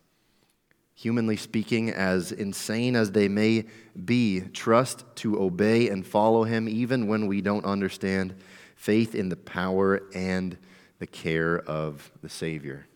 Humanly 1.02 1.36
speaking, 1.36 1.90
as 1.90 2.30
insane 2.30 2.94
as 2.94 3.10
they 3.10 3.26
may 3.26 3.64
be, 4.04 4.42
trust 4.52 5.04
to 5.16 5.42
obey 5.42 5.88
and 5.88 6.06
follow 6.06 6.44
Him 6.44 6.68
even 6.68 7.08
when 7.08 7.26
we 7.26 7.40
don't 7.40 7.64
understand. 7.64 8.36
Faith 8.76 9.16
in 9.16 9.28
the 9.28 9.34
power 9.34 10.02
and 10.14 10.56
the 11.00 11.08
care 11.08 11.58
of 11.58 12.12
the 12.22 12.28
Savior. 12.28 12.86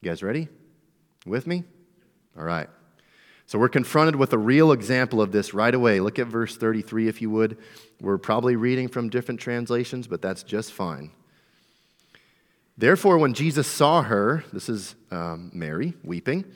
You 0.00 0.08
guys 0.10 0.22
ready? 0.22 0.48
With 1.26 1.46
me? 1.46 1.64
All 2.34 2.44
right. 2.44 2.70
So 3.44 3.58
we're 3.58 3.68
confronted 3.68 4.16
with 4.16 4.32
a 4.32 4.38
real 4.38 4.72
example 4.72 5.20
of 5.20 5.30
this 5.30 5.52
right 5.52 5.74
away. 5.74 6.00
Look 6.00 6.18
at 6.18 6.28
verse 6.28 6.56
33 6.56 7.08
if 7.08 7.20
you 7.20 7.28
would. 7.28 7.58
We're 8.00 8.16
probably 8.16 8.56
reading 8.56 8.88
from 8.88 9.10
different 9.10 9.38
translations, 9.38 10.06
but 10.06 10.22
that's 10.22 10.44
just 10.44 10.72
fine. 10.72 11.10
Therefore, 12.78 13.18
when 13.18 13.34
Jesus 13.34 13.66
saw 13.66 14.00
her, 14.00 14.44
this 14.50 14.70
is 14.70 14.94
um, 15.10 15.50
Mary 15.52 15.92
weeping, 16.02 16.46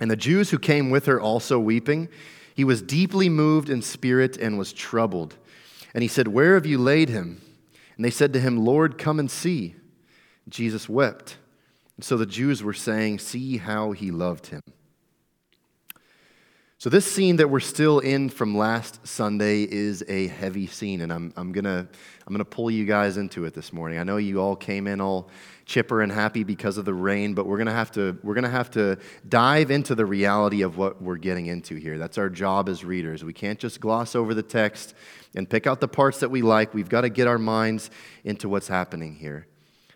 and 0.00 0.10
the 0.10 0.16
Jews 0.16 0.50
who 0.50 0.58
came 0.58 0.90
with 0.90 1.06
her 1.06 1.20
also 1.20 1.58
weeping, 1.58 2.08
he 2.54 2.64
was 2.64 2.82
deeply 2.82 3.28
moved 3.28 3.70
in 3.70 3.82
spirit 3.82 4.36
and 4.36 4.58
was 4.58 4.72
troubled. 4.72 5.36
And 5.94 6.02
he 6.02 6.08
said, 6.08 6.28
Where 6.28 6.54
have 6.54 6.66
you 6.66 6.78
laid 6.78 7.08
him? 7.08 7.40
And 7.96 8.04
they 8.04 8.10
said 8.10 8.32
to 8.32 8.40
him, 8.40 8.64
Lord, 8.64 8.98
come 8.98 9.18
and 9.18 9.30
see. 9.30 9.74
Jesus 10.48 10.88
wept. 10.88 11.36
And 11.96 12.04
so 12.04 12.16
the 12.16 12.26
Jews 12.26 12.62
were 12.62 12.72
saying, 12.72 13.18
See 13.18 13.56
how 13.58 13.92
he 13.92 14.10
loved 14.10 14.46
him. 14.48 14.62
So, 16.80 16.88
this 16.88 17.12
scene 17.12 17.34
that 17.38 17.50
we're 17.50 17.58
still 17.58 17.98
in 17.98 18.28
from 18.28 18.56
last 18.56 19.04
Sunday 19.04 19.64
is 19.64 20.04
a 20.06 20.28
heavy 20.28 20.68
scene, 20.68 21.00
and 21.00 21.12
I'm, 21.12 21.32
I'm 21.36 21.50
going 21.50 21.64
to 21.64 21.88
I'm 22.24 22.32
gonna 22.32 22.44
pull 22.44 22.70
you 22.70 22.84
guys 22.84 23.16
into 23.16 23.46
it 23.46 23.54
this 23.54 23.72
morning. 23.72 23.98
I 23.98 24.04
know 24.04 24.16
you 24.16 24.40
all 24.40 24.54
came 24.54 24.86
in 24.86 25.00
all 25.00 25.28
chipper 25.64 26.02
and 26.02 26.12
happy 26.12 26.44
because 26.44 26.78
of 26.78 26.84
the 26.84 26.94
rain, 26.94 27.34
but 27.34 27.46
we're 27.46 27.56
going 27.56 27.66
to 27.66 27.72
have 27.72 27.90
to 27.92 28.16
we're 28.22 28.34
going 28.34 28.44
to 28.44 28.50
have 28.50 28.70
to 28.70 28.96
dive 29.28 29.72
into 29.72 29.96
the 29.96 30.06
reality 30.06 30.62
of 30.62 30.78
what 30.78 31.02
we're 31.02 31.16
getting 31.16 31.46
into 31.46 31.74
here. 31.74 31.98
That's 31.98 32.16
our 32.16 32.30
job 32.30 32.68
as 32.68 32.84
readers. 32.84 33.24
We 33.24 33.32
can't 33.32 33.58
just 33.58 33.80
gloss 33.80 34.14
over 34.14 34.32
the 34.32 34.44
text 34.44 34.94
and 35.34 35.50
pick 35.50 35.66
out 35.66 35.80
the 35.80 35.88
parts 35.88 36.20
that 36.20 36.30
we 36.30 36.42
like. 36.42 36.74
We've 36.74 36.88
got 36.88 37.00
to 37.00 37.08
get 37.08 37.26
our 37.26 37.38
minds 37.38 37.90
into 38.22 38.48
what's 38.48 38.68
happening 38.68 39.16
here. 39.16 39.48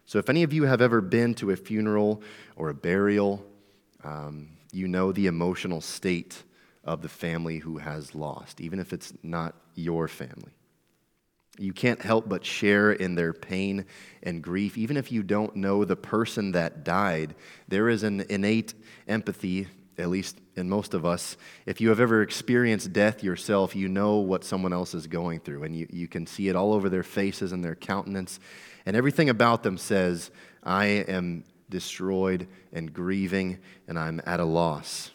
So, 0.04 0.18
if 0.18 0.28
any 0.28 0.42
of 0.42 0.52
you 0.52 0.64
have 0.64 0.80
ever 0.80 1.00
been 1.00 1.34
to 1.34 1.52
a 1.52 1.56
funeral 1.56 2.24
or 2.56 2.70
a 2.70 2.74
burial, 2.74 3.46
um, 4.02 4.48
you 4.72 4.88
know 4.88 5.12
the 5.12 5.28
emotional 5.28 5.80
state 5.80 6.42
of 6.84 7.02
the 7.02 7.08
family 7.08 7.58
who 7.58 7.78
has 7.78 8.14
lost, 8.14 8.60
even 8.60 8.78
if 8.78 8.92
it's 8.92 9.12
not 9.22 9.54
your 9.74 10.08
family. 10.08 10.52
You 11.58 11.72
can't 11.72 12.00
help 12.00 12.28
but 12.28 12.44
share 12.44 12.92
in 12.92 13.14
their 13.14 13.34
pain 13.34 13.84
and 14.22 14.42
grief. 14.42 14.78
Even 14.78 14.96
if 14.96 15.12
you 15.12 15.22
don't 15.22 15.54
know 15.54 15.84
the 15.84 15.96
person 15.96 16.52
that 16.52 16.82
died, 16.82 17.34
there 17.68 17.88
is 17.90 18.02
an 18.02 18.24
innate 18.30 18.72
empathy, 19.06 19.68
at 19.98 20.08
least 20.08 20.38
in 20.56 20.70
most 20.70 20.94
of 20.94 21.04
us. 21.04 21.36
If 21.66 21.80
you 21.80 21.90
have 21.90 22.00
ever 22.00 22.22
experienced 22.22 22.94
death 22.94 23.22
yourself, 23.22 23.76
you 23.76 23.88
know 23.88 24.16
what 24.16 24.44
someone 24.44 24.72
else 24.72 24.94
is 24.94 25.06
going 25.06 25.40
through, 25.40 25.64
and 25.64 25.76
you, 25.76 25.86
you 25.90 26.08
can 26.08 26.26
see 26.26 26.48
it 26.48 26.56
all 26.56 26.72
over 26.72 26.88
their 26.88 27.02
faces 27.02 27.52
and 27.52 27.62
their 27.62 27.74
countenance. 27.74 28.40
And 28.86 28.96
everything 28.96 29.28
about 29.28 29.62
them 29.62 29.76
says, 29.76 30.30
I 30.62 30.86
am 30.86 31.44
destroyed 31.68 32.48
and 32.72 32.92
grieving, 32.94 33.58
and 33.86 33.98
I'm 33.98 34.22
at 34.24 34.40
a 34.40 34.44
loss. 34.44 35.10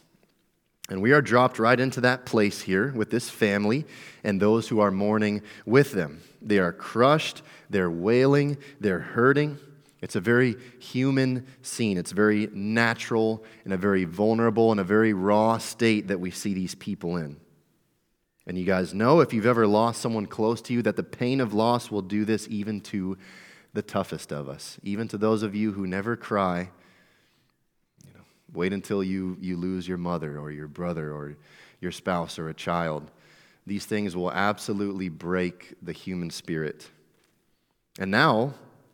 And 0.89 1.01
we 1.01 1.11
are 1.11 1.21
dropped 1.21 1.59
right 1.59 1.79
into 1.79 2.01
that 2.01 2.25
place 2.25 2.61
here 2.61 2.93
with 2.93 3.09
this 3.09 3.29
family 3.29 3.85
and 4.23 4.41
those 4.41 4.69
who 4.69 4.79
are 4.79 4.91
mourning 4.91 5.41
with 5.65 5.91
them. 5.91 6.21
They 6.41 6.59
are 6.59 6.71
crushed, 6.71 7.41
they're 7.69 7.91
wailing, 7.91 8.57
they're 8.79 8.99
hurting. 8.99 9.57
It's 10.01 10.15
a 10.15 10.21
very 10.21 10.55
human 10.79 11.45
scene. 11.61 11.97
It's 11.97 12.11
very 12.11 12.47
natural 12.53 13.43
and 13.65 13.73
a 13.73 13.77
very 13.77 14.05
vulnerable 14.05 14.71
and 14.71 14.79
a 14.79 14.83
very 14.83 15.11
raw 15.11 15.57
state 15.57 16.07
that 16.07 16.19
we 16.19 16.31
see 16.31 16.53
these 16.53 16.75
people 16.75 17.17
in. 17.17 17.37
And 18.45 18.57
you 18.57 18.63
guys 18.63 18.93
know 18.93 19.19
if 19.19 19.33
you've 19.33 19.45
ever 19.45 19.67
lost 19.67 20.01
someone 20.01 20.25
close 20.25 20.61
to 20.63 20.73
you 20.73 20.81
that 20.83 20.95
the 20.95 21.03
pain 21.03 21.41
of 21.41 21.53
loss 21.53 21.91
will 21.91 22.01
do 22.01 22.23
this 22.23 22.47
even 22.49 22.79
to 22.81 23.17
the 23.73 23.81
toughest 23.81 24.31
of 24.31 24.47
us, 24.47 24.77
even 24.83 25.09
to 25.09 25.17
those 25.17 25.43
of 25.43 25.53
you 25.53 25.73
who 25.73 25.85
never 25.85 26.15
cry. 26.15 26.69
Wait 28.53 28.73
until 28.73 29.03
you, 29.03 29.37
you 29.39 29.57
lose 29.57 29.87
your 29.87 29.97
mother 29.97 30.39
or 30.39 30.51
your 30.51 30.67
brother 30.67 31.11
or 31.11 31.35
your 31.81 31.91
spouse 31.91 32.39
or 32.39 32.49
a 32.49 32.53
child. 32.53 33.11
These 33.65 33.85
things 33.85 34.15
will 34.15 34.31
absolutely 34.31 35.09
break 35.09 35.75
the 35.81 35.91
human 35.91 36.29
spirit. 36.29 36.89
And 37.99 38.11
now, 38.11 38.53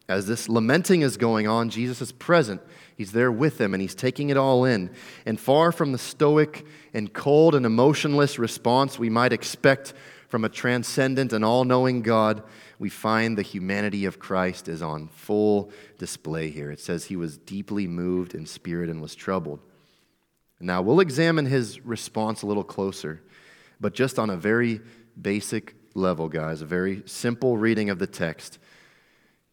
as 0.09 0.25
this 0.27 0.49
lamenting 0.49 1.01
is 1.01 1.17
going 1.17 1.47
on, 1.47 1.69
Jesus 1.69 2.01
is 2.01 2.11
present. 2.11 2.61
He's 2.97 3.11
there 3.11 3.31
with 3.31 3.57
them 3.57 3.73
and 3.73 3.81
he's 3.81 3.95
taking 3.95 4.29
it 4.29 4.37
all 4.37 4.65
in. 4.65 4.89
And 5.25 5.39
far 5.39 5.71
from 5.71 5.91
the 5.91 5.97
stoic 5.97 6.65
and 6.93 7.13
cold 7.13 7.55
and 7.55 7.65
emotionless 7.65 8.37
response 8.37 8.99
we 8.99 9.09
might 9.09 9.33
expect 9.33 9.93
from 10.27 10.43
a 10.43 10.49
transcendent 10.49 11.31
and 11.31 11.45
all 11.45 11.63
knowing 11.63 12.01
God, 12.01 12.43
we 12.83 12.89
find 12.89 13.37
the 13.37 13.43
humanity 13.43 14.03
of 14.03 14.19
Christ 14.19 14.67
is 14.67 14.81
on 14.81 15.07
full 15.07 15.71
display 15.99 16.49
here. 16.49 16.69
It 16.69 16.81
says 16.81 17.05
he 17.05 17.15
was 17.15 17.37
deeply 17.37 17.87
moved 17.87 18.35
in 18.35 18.45
spirit 18.45 18.89
and 18.89 19.01
was 19.01 19.15
troubled. 19.15 19.61
Now, 20.59 20.81
we'll 20.81 20.99
examine 20.99 21.45
his 21.45 21.79
response 21.85 22.41
a 22.41 22.45
little 22.45 22.65
closer, 22.65 23.21
but 23.79 23.93
just 23.93 24.19
on 24.19 24.29
a 24.29 24.35
very 24.35 24.81
basic 25.21 25.75
level, 25.93 26.27
guys, 26.27 26.61
a 26.61 26.65
very 26.65 27.03
simple 27.05 27.55
reading 27.55 27.89
of 27.89 27.99
the 27.99 28.07
text. 28.07 28.59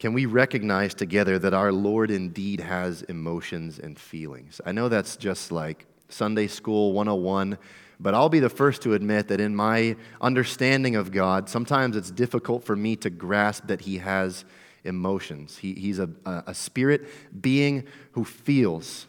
Can 0.00 0.12
we 0.12 0.26
recognize 0.26 0.92
together 0.92 1.38
that 1.38 1.54
our 1.54 1.70
Lord 1.70 2.10
indeed 2.10 2.58
has 2.58 3.02
emotions 3.02 3.78
and 3.78 3.96
feelings? 3.96 4.60
I 4.66 4.72
know 4.72 4.88
that's 4.88 5.16
just 5.16 5.52
like 5.52 5.86
Sunday 6.08 6.48
School 6.48 6.94
101 6.94 7.58
but 8.00 8.14
I'll 8.14 8.30
be 8.30 8.40
the 8.40 8.48
first 8.48 8.82
to 8.82 8.94
admit 8.94 9.28
that 9.28 9.40
in 9.40 9.54
my 9.54 9.96
understanding 10.20 10.96
of 10.96 11.12
God, 11.12 11.48
sometimes 11.50 11.96
it's 11.96 12.10
difficult 12.10 12.64
for 12.64 12.74
me 12.74 12.96
to 12.96 13.10
grasp 13.10 13.66
that 13.66 13.82
He 13.82 13.98
has 13.98 14.44
emotions. 14.84 15.58
He, 15.58 15.74
he's 15.74 15.98
a, 15.98 16.08
a 16.24 16.54
spirit 16.54 17.06
being 17.40 17.84
who 18.12 18.24
feels. 18.24 19.06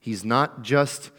He's 0.00 0.24
not 0.24 0.62
just 0.62 1.10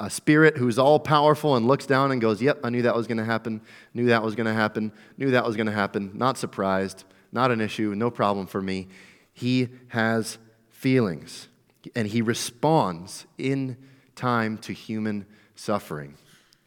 a 0.00 0.10
spirit 0.10 0.56
who's 0.56 0.80
all 0.80 0.98
powerful 0.98 1.54
and 1.54 1.68
looks 1.68 1.86
down 1.86 2.10
and 2.10 2.20
goes, 2.20 2.42
Yep, 2.42 2.60
I 2.64 2.70
knew 2.70 2.82
that 2.82 2.96
was 2.96 3.06
going 3.06 3.18
to 3.18 3.24
happen, 3.24 3.60
knew 3.94 4.06
that 4.06 4.22
was 4.22 4.34
going 4.34 4.46
to 4.46 4.52
happen, 4.52 4.90
knew 5.16 5.30
that 5.30 5.46
was 5.46 5.54
going 5.54 5.66
to 5.66 5.72
happen, 5.72 6.10
not 6.14 6.36
surprised, 6.36 7.04
not 7.30 7.52
an 7.52 7.60
issue, 7.60 7.94
no 7.94 8.10
problem 8.10 8.48
for 8.48 8.60
me. 8.60 8.88
He 9.32 9.68
has 9.88 10.38
feelings, 10.70 11.46
and 11.94 12.08
he 12.08 12.20
responds 12.20 13.26
in 13.38 13.76
time 14.16 14.58
to 14.58 14.72
human 14.72 15.24
suffering. 15.54 16.16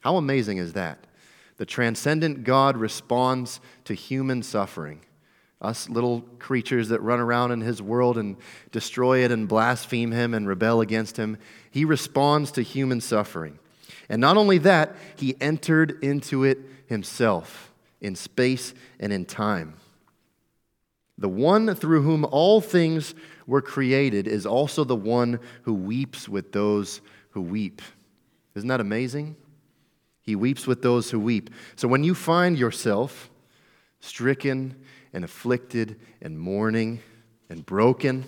How 0.05 0.17
amazing 0.17 0.59
is 0.59 0.73
that? 0.73 0.99
The 1.57 1.65
transcendent 1.65 2.43
God 2.43 2.77
responds 2.77 3.59
to 3.85 3.95
human 3.95 4.43
suffering. 4.43 5.01
Us 5.59 5.89
little 5.89 6.21
creatures 6.37 6.89
that 6.89 7.01
run 7.01 7.19
around 7.19 7.53
in 7.53 7.61
his 7.61 7.81
world 7.81 8.19
and 8.19 8.37
destroy 8.71 9.23
it 9.23 9.31
and 9.31 9.47
blaspheme 9.47 10.11
him 10.11 10.35
and 10.35 10.47
rebel 10.47 10.79
against 10.81 11.17
him, 11.17 11.39
he 11.71 11.85
responds 11.85 12.51
to 12.51 12.61
human 12.61 13.01
suffering. 13.01 13.57
And 14.07 14.21
not 14.21 14.37
only 14.37 14.59
that, 14.59 14.95
he 15.15 15.35
entered 15.41 16.03
into 16.03 16.43
it 16.43 16.59
himself 16.85 17.73
in 17.99 18.15
space 18.15 18.75
and 18.99 19.11
in 19.11 19.25
time. 19.25 19.73
The 21.17 21.29
one 21.29 21.73
through 21.73 22.03
whom 22.03 22.25
all 22.25 22.61
things 22.61 23.15
were 23.47 23.63
created 23.63 24.27
is 24.27 24.45
also 24.45 24.83
the 24.83 24.95
one 24.95 25.39
who 25.63 25.73
weeps 25.73 26.29
with 26.29 26.51
those 26.51 27.01
who 27.31 27.41
weep. 27.41 27.81
Isn't 28.53 28.69
that 28.69 28.81
amazing? 28.81 29.37
He 30.25 30.35
weeps 30.35 30.65
with 30.65 30.81
those 30.81 31.11
who 31.11 31.19
weep. 31.19 31.51
So 31.75 31.87
when 31.87 32.03
you 32.03 32.15
find 32.15 32.57
yourself 32.57 33.29
stricken 33.99 34.75
and 35.13 35.23
afflicted 35.23 35.99
and 36.21 36.39
mourning 36.39 37.01
and 37.49 37.65
broken, 37.65 38.25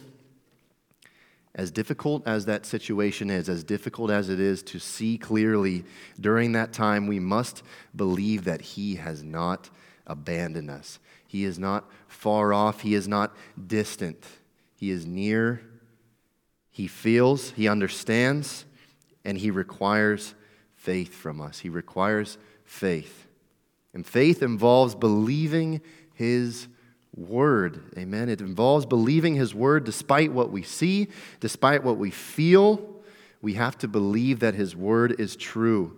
as 1.56 1.72
difficult 1.72 2.28
as 2.28 2.46
that 2.46 2.68
situation 2.68 3.32
is, 3.32 3.50
as 3.50 3.64
difficult 3.64 4.12
as 4.12 4.30
it 4.30 4.40
is 4.40 4.62
to 4.62 4.78
see 4.78 5.18
clearly 5.18 5.84
during 6.20 6.52
that 6.52 6.72
time, 6.72 7.08
we 7.08 7.20
must 7.20 7.64
believe 7.96 8.44
that 8.44 8.62
He 8.62 8.96
has 8.96 9.24
not 9.24 9.72
abandoned 10.06 10.70
us. 10.70 11.00
He 11.26 11.46
is 11.46 11.58
not 11.58 11.90
far 12.08 12.54
off, 12.54 12.82
He 12.82 12.94
is 12.94 13.08
not 13.08 13.36
distant. 13.66 14.24
He 14.76 14.92
is 14.92 15.08
near, 15.08 15.62
He 16.70 16.86
feels, 16.86 17.50
He 17.52 17.68
understands, 17.68 18.66
and 19.26 19.40
He 19.40 19.50
requires 19.50 20.36
faith 20.88 21.14
from 21.14 21.42
us. 21.42 21.60
He 21.60 21.68
requires 21.68 22.38
faith. 22.64 23.28
And 23.94 24.08
faith 24.08 24.42
involves 24.42 24.96
believing 24.96 25.82
His 26.14 26.70
word. 27.14 27.82
Amen. 27.98 28.30
It 28.30 28.40
involves 28.40 28.86
believing 28.86 29.36
his 29.36 29.54
word 29.54 29.84
despite 29.84 30.32
what 30.32 30.52
we 30.52 30.62
see, 30.62 31.08
despite 31.40 31.84
what 31.84 31.98
we 31.98 32.12
feel. 32.12 33.02
We 33.42 33.56
have 33.56 33.78
to 33.80 33.88
believe 33.88 34.40
that 34.40 34.54
his 34.54 34.76
word 34.76 35.20
is 35.20 35.36
true. 35.36 35.98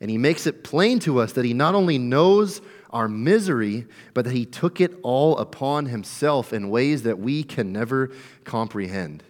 And 0.00 0.10
he 0.10 0.18
makes 0.18 0.46
it 0.46 0.64
plain 0.64 1.00
to 1.00 1.18
us 1.18 1.32
that 1.32 1.44
he 1.44 1.54
not 1.54 1.74
only 1.74 1.98
knows 1.98 2.60
our 2.90 3.08
misery, 3.08 3.86
but 4.14 4.24
that 4.24 4.34
he 4.34 4.46
took 4.46 4.80
it 4.80 4.94
all 5.02 5.36
upon 5.38 5.86
himself 5.86 6.52
in 6.52 6.70
ways 6.70 7.02
that 7.02 7.18
we 7.18 7.42
can 7.42 7.72
never 7.72 8.10
comprehend. 8.44 9.22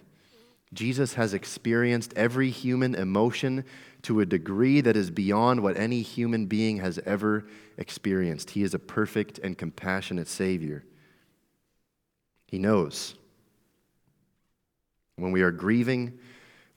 Jesus 0.73 1.13
has 1.13 1.33
experienced 1.33 2.13
every 2.15 2.49
human 2.49 2.95
emotion 2.95 3.63
to 4.03 4.19
a 4.19 4.25
degree 4.25 4.81
that 4.81 4.97
is 4.97 5.11
beyond 5.11 5.61
what 5.61 5.77
any 5.77 6.01
human 6.01 6.45
being 6.45 6.77
has 6.77 6.99
ever 7.05 7.45
experienced. 7.77 8.51
He 8.51 8.63
is 8.63 8.73
a 8.73 8.79
perfect 8.79 9.39
and 9.39 9.57
compassionate 9.57 10.27
Savior. 10.27 10.83
He 12.47 12.59
knows. 12.59 13.15
When 15.15 15.31
we 15.31 15.41
are 15.41 15.51
grieving, 15.51 16.19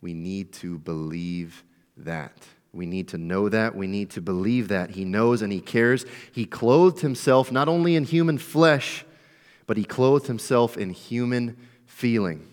we 0.01 0.15
need 0.15 0.53
to 0.55 0.79
believe 0.79 1.65
that. 1.97 2.47
We 2.73 2.87
need 2.87 3.09
to 3.09 3.19
know 3.19 3.49
that. 3.49 3.75
We 3.75 3.87
need 3.87 4.11
to 4.11 4.21
believe 4.21 4.69
that. 4.69 4.91
He 4.91 5.05
knows 5.05 5.43
and 5.43 5.53
He 5.53 5.61
cares. 5.61 6.05
He 6.33 6.45
clothed 6.45 7.01
Himself 7.01 7.51
not 7.51 7.69
only 7.69 7.97
in 7.97 8.05
human 8.05 8.39
flesh, 8.39 9.05
but 9.67 9.77
He 9.77 9.85
clothed 9.85 10.27
Himself 10.27 10.77
in 10.77 10.91
human 10.91 11.57
feeling. 11.87 12.47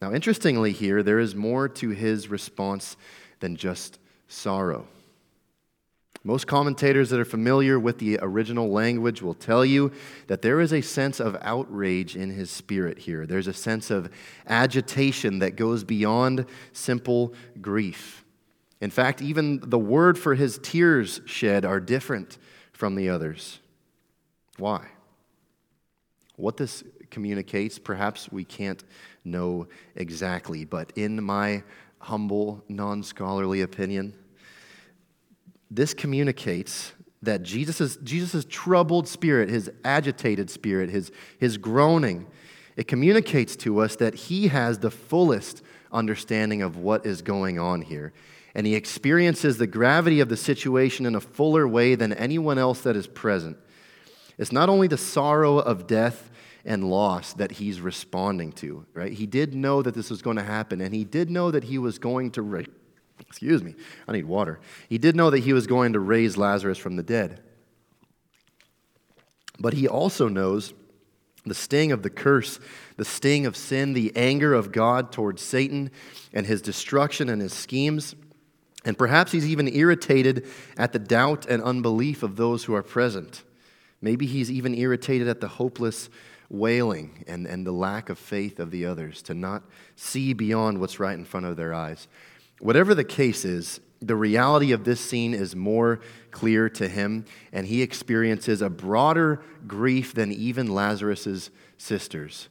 Now, 0.00 0.12
interestingly, 0.12 0.72
here, 0.72 1.02
there 1.02 1.18
is 1.18 1.34
more 1.34 1.68
to 1.68 1.90
his 1.90 2.28
response 2.28 2.96
than 3.40 3.56
just 3.56 3.98
sorrow. 4.28 4.86
Most 6.26 6.48
commentators 6.48 7.10
that 7.10 7.20
are 7.20 7.24
familiar 7.24 7.78
with 7.78 7.98
the 7.98 8.18
original 8.20 8.68
language 8.68 9.22
will 9.22 9.32
tell 9.32 9.64
you 9.64 9.92
that 10.26 10.42
there 10.42 10.60
is 10.60 10.72
a 10.72 10.80
sense 10.80 11.20
of 11.20 11.36
outrage 11.40 12.16
in 12.16 12.30
his 12.30 12.50
spirit 12.50 12.98
here. 12.98 13.26
There's 13.26 13.46
a 13.46 13.52
sense 13.52 13.92
of 13.92 14.10
agitation 14.48 15.38
that 15.38 15.54
goes 15.54 15.84
beyond 15.84 16.46
simple 16.72 17.32
grief. 17.60 18.24
In 18.80 18.90
fact, 18.90 19.22
even 19.22 19.60
the 19.62 19.78
word 19.78 20.18
for 20.18 20.34
his 20.34 20.58
tears 20.58 21.20
shed 21.26 21.64
are 21.64 21.78
different 21.78 22.38
from 22.72 22.96
the 22.96 23.08
others. 23.08 23.60
Why? 24.58 24.88
What 26.34 26.56
this 26.56 26.82
communicates, 27.10 27.78
perhaps 27.78 28.32
we 28.32 28.44
can't 28.44 28.82
know 29.26 29.66
exactly, 29.94 30.64
but 30.64 30.92
in 30.96 31.22
my 31.22 31.62
humble, 31.98 32.64
non 32.68 33.02
scholarly 33.02 33.62
opinion, 33.62 34.14
this 35.70 35.92
communicates 35.92 36.92
that 37.22 37.42
Jesus' 37.42 37.96
Jesus's 37.96 38.44
troubled 38.44 39.08
spirit, 39.08 39.48
his 39.48 39.70
agitated 39.84 40.48
spirit, 40.48 40.90
his, 40.90 41.10
his 41.38 41.58
groaning, 41.58 42.26
it 42.76 42.86
communicates 42.86 43.56
to 43.56 43.80
us 43.80 43.96
that 43.96 44.14
he 44.14 44.48
has 44.48 44.78
the 44.78 44.90
fullest 44.90 45.62
understanding 45.92 46.62
of 46.62 46.76
what 46.76 47.06
is 47.06 47.22
going 47.22 47.58
on 47.58 47.82
here. 47.82 48.12
And 48.54 48.66
he 48.66 48.74
experiences 48.74 49.58
the 49.58 49.66
gravity 49.66 50.20
of 50.20 50.28
the 50.28 50.36
situation 50.36 51.04
in 51.06 51.14
a 51.14 51.20
fuller 51.20 51.66
way 51.66 51.94
than 51.94 52.12
anyone 52.12 52.58
else 52.58 52.82
that 52.82 52.96
is 52.96 53.06
present. 53.06 53.56
It's 54.38 54.52
not 54.52 54.68
only 54.68 54.88
the 54.88 54.98
sorrow 54.98 55.58
of 55.58 55.86
death 55.86 56.30
and 56.66 56.90
loss 56.90 57.32
that 57.34 57.52
he's 57.52 57.80
responding 57.80 58.50
to, 58.50 58.84
right? 58.92 59.12
He 59.12 59.24
did 59.24 59.54
know 59.54 59.82
that 59.82 59.94
this 59.94 60.10
was 60.10 60.20
going 60.20 60.36
to 60.36 60.42
happen, 60.42 60.80
and 60.80 60.92
he 60.92 61.04
did 61.04 61.30
know 61.30 61.52
that 61.52 61.64
he 61.64 61.78
was 61.78 61.98
going 61.98 62.32
to 62.32 62.42
raise, 62.42 62.66
excuse 63.20 63.62
me, 63.62 63.76
I 64.08 64.12
need 64.12 64.26
water. 64.26 64.58
He 64.88 64.98
did 64.98 65.14
know 65.14 65.30
that 65.30 65.38
he 65.38 65.52
was 65.52 65.68
going 65.68 65.92
to 65.92 66.00
raise 66.00 66.36
Lazarus 66.36 66.76
from 66.76 66.96
the 66.96 67.04
dead. 67.04 67.40
But 69.60 69.74
he 69.74 69.86
also 69.86 70.28
knows 70.28 70.74
the 71.46 71.54
sting 71.54 71.92
of 71.92 72.02
the 72.02 72.10
curse, 72.10 72.58
the 72.96 73.04
sting 73.04 73.46
of 73.46 73.56
sin, 73.56 73.92
the 73.92 74.12
anger 74.16 74.52
of 74.52 74.72
God 74.72 75.12
towards 75.12 75.42
Satan 75.42 75.92
and 76.34 76.46
his 76.46 76.60
destruction 76.60 77.28
and 77.28 77.40
his 77.40 77.52
schemes. 77.52 78.16
And 78.84 78.98
perhaps 78.98 79.30
he's 79.30 79.46
even 79.46 79.68
irritated 79.68 80.46
at 80.76 80.92
the 80.92 80.98
doubt 80.98 81.46
and 81.46 81.62
unbelief 81.62 82.24
of 82.24 82.34
those 82.36 82.64
who 82.64 82.74
are 82.74 82.82
present. 82.82 83.44
Maybe 84.00 84.26
he's 84.26 84.50
even 84.50 84.74
irritated 84.74 85.28
at 85.28 85.40
the 85.40 85.48
hopeless 85.48 86.10
wailing 86.48 87.24
and, 87.26 87.46
and 87.46 87.66
the 87.66 87.72
lack 87.72 88.08
of 88.08 88.18
faith 88.18 88.58
of 88.58 88.70
the 88.70 88.86
others, 88.86 89.22
to 89.22 89.34
not 89.34 89.62
see 89.96 90.32
beyond 90.32 90.78
what's 90.78 91.00
right 91.00 91.18
in 91.18 91.24
front 91.24 91.46
of 91.46 91.56
their 91.56 91.74
eyes. 91.74 92.08
Whatever 92.60 92.94
the 92.94 93.04
case 93.04 93.44
is, 93.44 93.80
the 94.00 94.16
reality 94.16 94.72
of 94.72 94.84
this 94.84 95.00
scene 95.00 95.34
is 95.34 95.56
more 95.56 96.00
clear 96.30 96.68
to 96.70 96.88
him, 96.88 97.24
and 97.52 97.66
he 97.66 97.82
experiences 97.82 98.60
a 98.62 98.70
broader 98.70 99.42
grief 99.66 100.14
than 100.14 100.32
even 100.32 100.74
Lazarus's 100.74 101.50
sisters. 101.78 102.48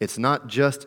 It's 0.00 0.18
not 0.18 0.46
just 0.46 0.86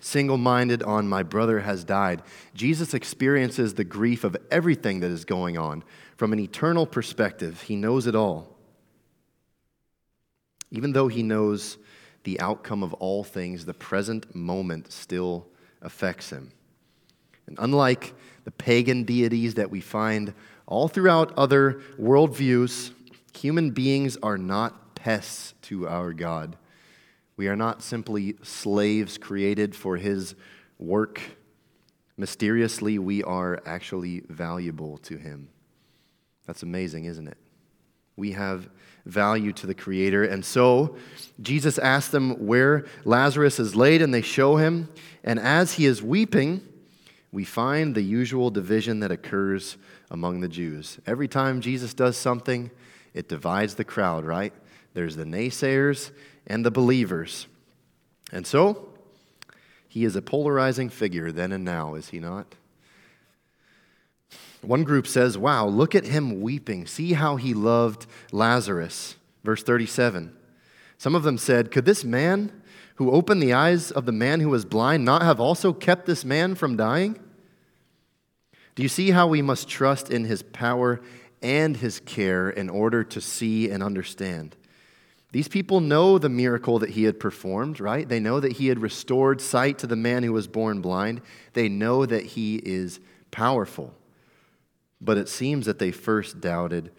single 0.00 0.36
minded 0.36 0.82
on 0.82 1.08
my 1.08 1.22
brother 1.22 1.60
has 1.60 1.84
died. 1.84 2.22
Jesus 2.54 2.94
experiences 2.94 3.74
the 3.74 3.84
grief 3.84 4.24
of 4.24 4.36
everything 4.50 5.00
that 5.00 5.10
is 5.10 5.24
going 5.24 5.56
on 5.56 5.82
from 6.16 6.32
an 6.32 6.38
eternal 6.38 6.86
perspective. 6.86 7.62
He 7.62 7.76
knows 7.76 8.06
it 8.06 8.14
all 8.14 8.55
even 10.70 10.92
though 10.92 11.08
he 11.08 11.22
knows 11.22 11.78
the 12.24 12.40
outcome 12.40 12.82
of 12.82 12.92
all 12.94 13.22
things, 13.22 13.64
the 13.64 13.74
present 13.74 14.34
moment 14.34 14.90
still 14.90 15.46
affects 15.82 16.30
him. 16.30 16.50
And 17.46 17.56
unlike 17.60 18.14
the 18.44 18.50
pagan 18.50 19.04
deities 19.04 19.54
that 19.54 19.70
we 19.70 19.80
find 19.80 20.34
all 20.66 20.88
throughout 20.88 21.32
other 21.36 21.80
worldviews, 21.98 22.90
human 23.32 23.70
beings 23.70 24.16
are 24.22 24.38
not 24.38 24.94
pests 24.94 25.54
to 25.62 25.86
our 25.86 26.12
God. 26.12 26.56
We 27.36 27.48
are 27.48 27.56
not 27.56 27.82
simply 27.82 28.36
slaves 28.42 29.18
created 29.18 29.76
for 29.76 29.96
his 29.96 30.34
work. 30.78 31.20
Mysteriously, 32.16 32.98
we 32.98 33.22
are 33.22 33.62
actually 33.66 34.22
valuable 34.28 34.98
to 34.98 35.16
him. 35.16 35.48
That's 36.46 36.62
amazing, 36.62 37.04
isn't 37.04 37.28
it? 37.28 37.36
We 38.16 38.32
have 38.32 38.68
value 39.06 39.52
to 39.52 39.66
the 39.66 39.74
Creator. 39.74 40.24
And 40.24 40.44
so 40.44 40.96
Jesus 41.40 41.78
asks 41.78 42.10
them 42.10 42.46
where 42.46 42.84
Lazarus 43.04 43.58
is 43.58 43.74
laid, 43.74 44.02
and 44.02 44.12
they 44.12 44.22
show 44.22 44.56
him. 44.56 44.88
And 45.24 45.38
as 45.38 45.74
he 45.74 45.86
is 45.86 46.02
weeping, 46.02 46.60
we 47.32 47.44
find 47.44 47.94
the 47.94 48.02
usual 48.02 48.50
division 48.50 49.00
that 49.00 49.10
occurs 49.10 49.76
among 50.10 50.40
the 50.40 50.48
Jews. 50.48 50.98
Every 51.06 51.28
time 51.28 51.60
Jesus 51.60 51.94
does 51.94 52.16
something, 52.16 52.70
it 53.14 53.28
divides 53.28 53.76
the 53.76 53.84
crowd, 53.84 54.24
right? 54.24 54.52
There's 54.94 55.16
the 55.16 55.24
naysayers 55.24 56.10
and 56.46 56.64
the 56.64 56.70
believers. 56.70 57.46
And 58.32 58.46
so, 58.46 58.88
he 59.88 60.04
is 60.04 60.16
a 60.16 60.22
polarizing 60.22 60.90
figure 60.90 61.32
then 61.32 61.52
and 61.52 61.64
now, 61.64 61.94
is 61.94 62.08
he 62.08 62.18
not? 62.20 62.54
One 64.66 64.82
group 64.82 65.06
says, 65.06 65.38
Wow, 65.38 65.66
look 65.66 65.94
at 65.94 66.04
him 66.04 66.40
weeping. 66.40 66.86
See 66.86 67.12
how 67.12 67.36
he 67.36 67.54
loved 67.54 68.06
Lazarus. 68.32 69.16
Verse 69.44 69.62
37. 69.62 70.36
Some 70.98 71.14
of 71.14 71.22
them 71.22 71.38
said, 71.38 71.70
Could 71.70 71.84
this 71.84 72.02
man 72.02 72.62
who 72.96 73.12
opened 73.12 73.40
the 73.40 73.52
eyes 73.52 73.92
of 73.92 74.06
the 74.06 74.12
man 74.12 74.40
who 74.40 74.48
was 74.48 74.64
blind 74.64 75.04
not 75.04 75.22
have 75.22 75.38
also 75.38 75.72
kept 75.72 76.06
this 76.06 76.24
man 76.24 76.56
from 76.56 76.76
dying? 76.76 77.16
Do 78.74 78.82
you 78.82 78.88
see 78.88 79.12
how 79.12 79.28
we 79.28 79.40
must 79.40 79.68
trust 79.68 80.10
in 80.10 80.24
his 80.24 80.42
power 80.42 81.00
and 81.40 81.76
his 81.76 82.00
care 82.00 82.50
in 82.50 82.68
order 82.68 83.04
to 83.04 83.20
see 83.20 83.70
and 83.70 83.82
understand? 83.82 84.56
These 85.30 85.48
people 85.48 85.80
know 85.80 86.18
the 86.18 86.28
miracle 86.28 86.80
that 86.80 86.90
he 86.90 87.04
had 87.04 87.20
performed, 87.20 87.78
right? 87.78 88.08
They 88.08 88.20
know 88.20 88.40
that 88.40 88.52
he 88.52 88.66
had 88.66 88.80
restored 88.80 89.40
sight 89.40 89.78
to 89.78 89.86
the 89.86 89.96
man 89.96 90.24
who 90.24 90.32
was 90.32 90.48
born 90.48 90.80
blind. 90.80 91.20
They 91.52 91.68
know 91.68 92.04
that 92.04 92.24
he 92.24 92.56
is 92.56 92.98
powerful. 93.30 93.94
But 95.00 95.18
it 95.18 95.28
seems 95.28 95.66
that 95.66 95.78
they 95.78 95.90
first 95.90 96.40
doubted 96.40 96.90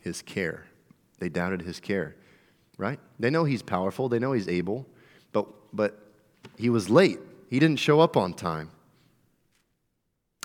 his 0.00 0.22
care. 0.22 0.66
They 1.18 1.28
doubted 1.28 1.62
his 1.62 1.80
care, 1.80 2.16
right? 2.78 2.98
They 3.18 3.30
know 3.30 3.44
he's 3.44 3.62
powerful, 3.62 4.08
they 4.08 4.18
know 4.18 4.32
he's 4.32 4.48
able, 4.48 4.86
but, 5.32 5.46
but 5.72 6.12
he 6.56 6.70
was 6.70 6.88
late. 6.88 7.18
He 7.48 7.58
didn't 7.58 7.78
show 7.78 8.00
up 8.00 8.16
on 8.16 8.34
time. 8.34 8.70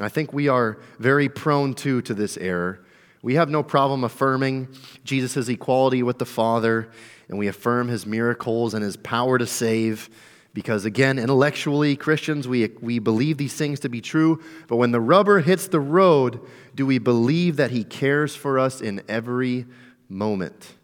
I 0.02 0.10
think 0.10 0.34
we 0.34 0.50
are 0.50 0.78
very 1.00 1.30
prone 1.30 1.74
to, 1.76 2.02
to 2.02 2.14
this 2.14 2.36
error. 2.38 2.86
We 3.22 3.36
have 3.36 3.50
no 3.50 3.64
problem 3.64 4.04
affirming 4.04 4.68
Jesus' 5.04 5.48
equality 5.48 6.04
with 6.04 6.20
the 6.20 6.26
Father, 6.26 6.92
and 7.30 7.40
we 7.40 7.48
affirm 7.48 7.88
his 7.88 8.06
miracles 8.06 8.74
and 8.74 8.84
his 8.84 8.98
power 8.98 9.38
to 9.38 9.48
save. 9.48 10.10
Because 10.56 10.86
again, 10.86 11.20
intellectually, 11.20 11.98
Christians, 11.98 12.48
we, 12.48 12.70
we 12.80 13.00
believe 13.00 13.38
these 13.38 13.54
things 13.54 13.82
to 13.82 13.90
be 13.90 14.00
true, 14.00 14.42
but 14.70 14.78
when 14.78 14.92
the 14.92 15.02
rubber 15.02 15.42
hits 15.42 15.68
the 15.68 15.82
road, 15.82 16.40
do 16.74 16.86
we 16.86 16.98
believe 16.98 17.58
that 17.58 17.72
He 17.72 17.84
cares 17.84 18.38
for 18.38 18.58
us 18.58 18.80
in 18.80 19.04
every 19.10 19.66
moment? 20.08 20.76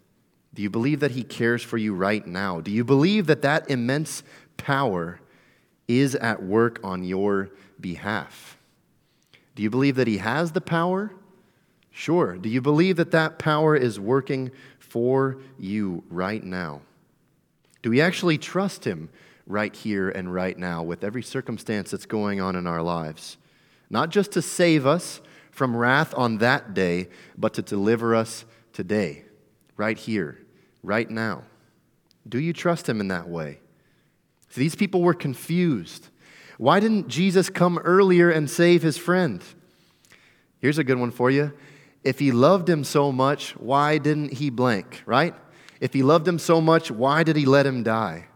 Do 0.53 0.61
you 0.61 0.69
believe 0.69 0.99
that 0.99 1.11
He 1.11 1.23
cares 1.23 1.63
for 1.63 1.77
you 1.77 1.95
right 1.95 2.27
now? 2.27 2.59
Do 2.59 2.69
you 2.69 2.83
believe 2.83 3.27
that 3.27 3.43
that 3.43 3.71
immense 3.71 4.23
power 4.57 5.21
is 5.87 6.15
at 6.15 6.43
work 6.43 6.81
on 6.83 7.05
your 7.05 7.49
behalf? 7.79 8.57
Do 9.55 9.63
you 9.63 9.69
believe 9.69 9.95
that 9.95 10.07
He 10.07 10.17
has 10.17 10.51
the 10.51 10.59
power? 10.59 11.13
Sure. 11.91 12.35
Do 12.35 12.49
you 12.49 12.59
believe 12.59 12.97
that 12.97 13.11
that 13.11 13.39
power 13.39 13.77
is 13.77 14.01
working 14.01 14.51
for 14.79 15.37
you 15.57 16.03
right 16.09 16.43
now? 16.43 16.81
Do 17.81 17.89
we 17.89 18.01
actually 18.01 18.37
trust 18.37 18.83
Him? 18.83 19.07
Right 19.45 19.75
here 19.75 20.09
and 20.09 20.33
right 20.33 20.57
now 20.57 20.83
with 20.83 21.03
every 21.03 21.23
circumstance 21.23 21.91
that's 21.91 22.05
going 22.05 22.39
on 22.39 22.55
in 22.55 22.67
our 22.67 22.81
lives. 22.81 23.37
Not 23.89 24.09
just 24.09 24.31
to 24.33 24.41
save 24.41 24.85
us 24.85 25.21
from 25.51 25.75
wrath 25.75 26.13
on 26.15 26.37
that 26.37 26.73
day, 26.73 27.09
but 27.37 27.53
to 27.55 27.61
deliver 27.61 28.15
us 28.15 28.45
today, 28.73 29.25
right 29.75 29.97
here, 29.97 30.39
right 30.81 31.09
now. 31.09 31.43
Do 32.27 32.39
you 32.39 32.53
trust 32.53 32.87
Him 32.87 33.01
in 33.01 33.09
that 33.09 33.27
way? 33.27 33.59
So 34.49 34.59
these 34.59 34.75
people 34.75 35.01
were 35.01 35.13
confused. 35.13 36.09
Why 36.57 36.79
didn't 36.79 37.07
Jesus 37.07 37.49
come 37.49 37.79
earlier 37.79 38.29
and 38.29 38.49
save 38.49 38.83
his 38.83 38.97
friend? 38.97 39.41
Here's 40.59 40.77
a 40.77 40.83
good 40.83 40.99
one 40.99 41.09
for 41.09 41.31
you. 41.31 41.53
If 42.03 42.19
he 42.19 42.31
loved 42.31 42.69
him 42.69 42.83
so 42.83 43.11
much, 43.11 43.55
why 43.55 43.97
didn't 43.97 44.33
he 44.33 44.49
blank, 44.49 45.01
right? 45.05 45.33
If 45.79 45.93
he 45.93 46.03
loved 46.03 46.27
him 46.27 46.37
so 46.37 46.61
much, 46.61 46.91
why 46.91 47.23
did 47.23 47.35
he 47.35 47.45
let 47.45 47.65
him 47.65 47.81
die? 47.81 48.27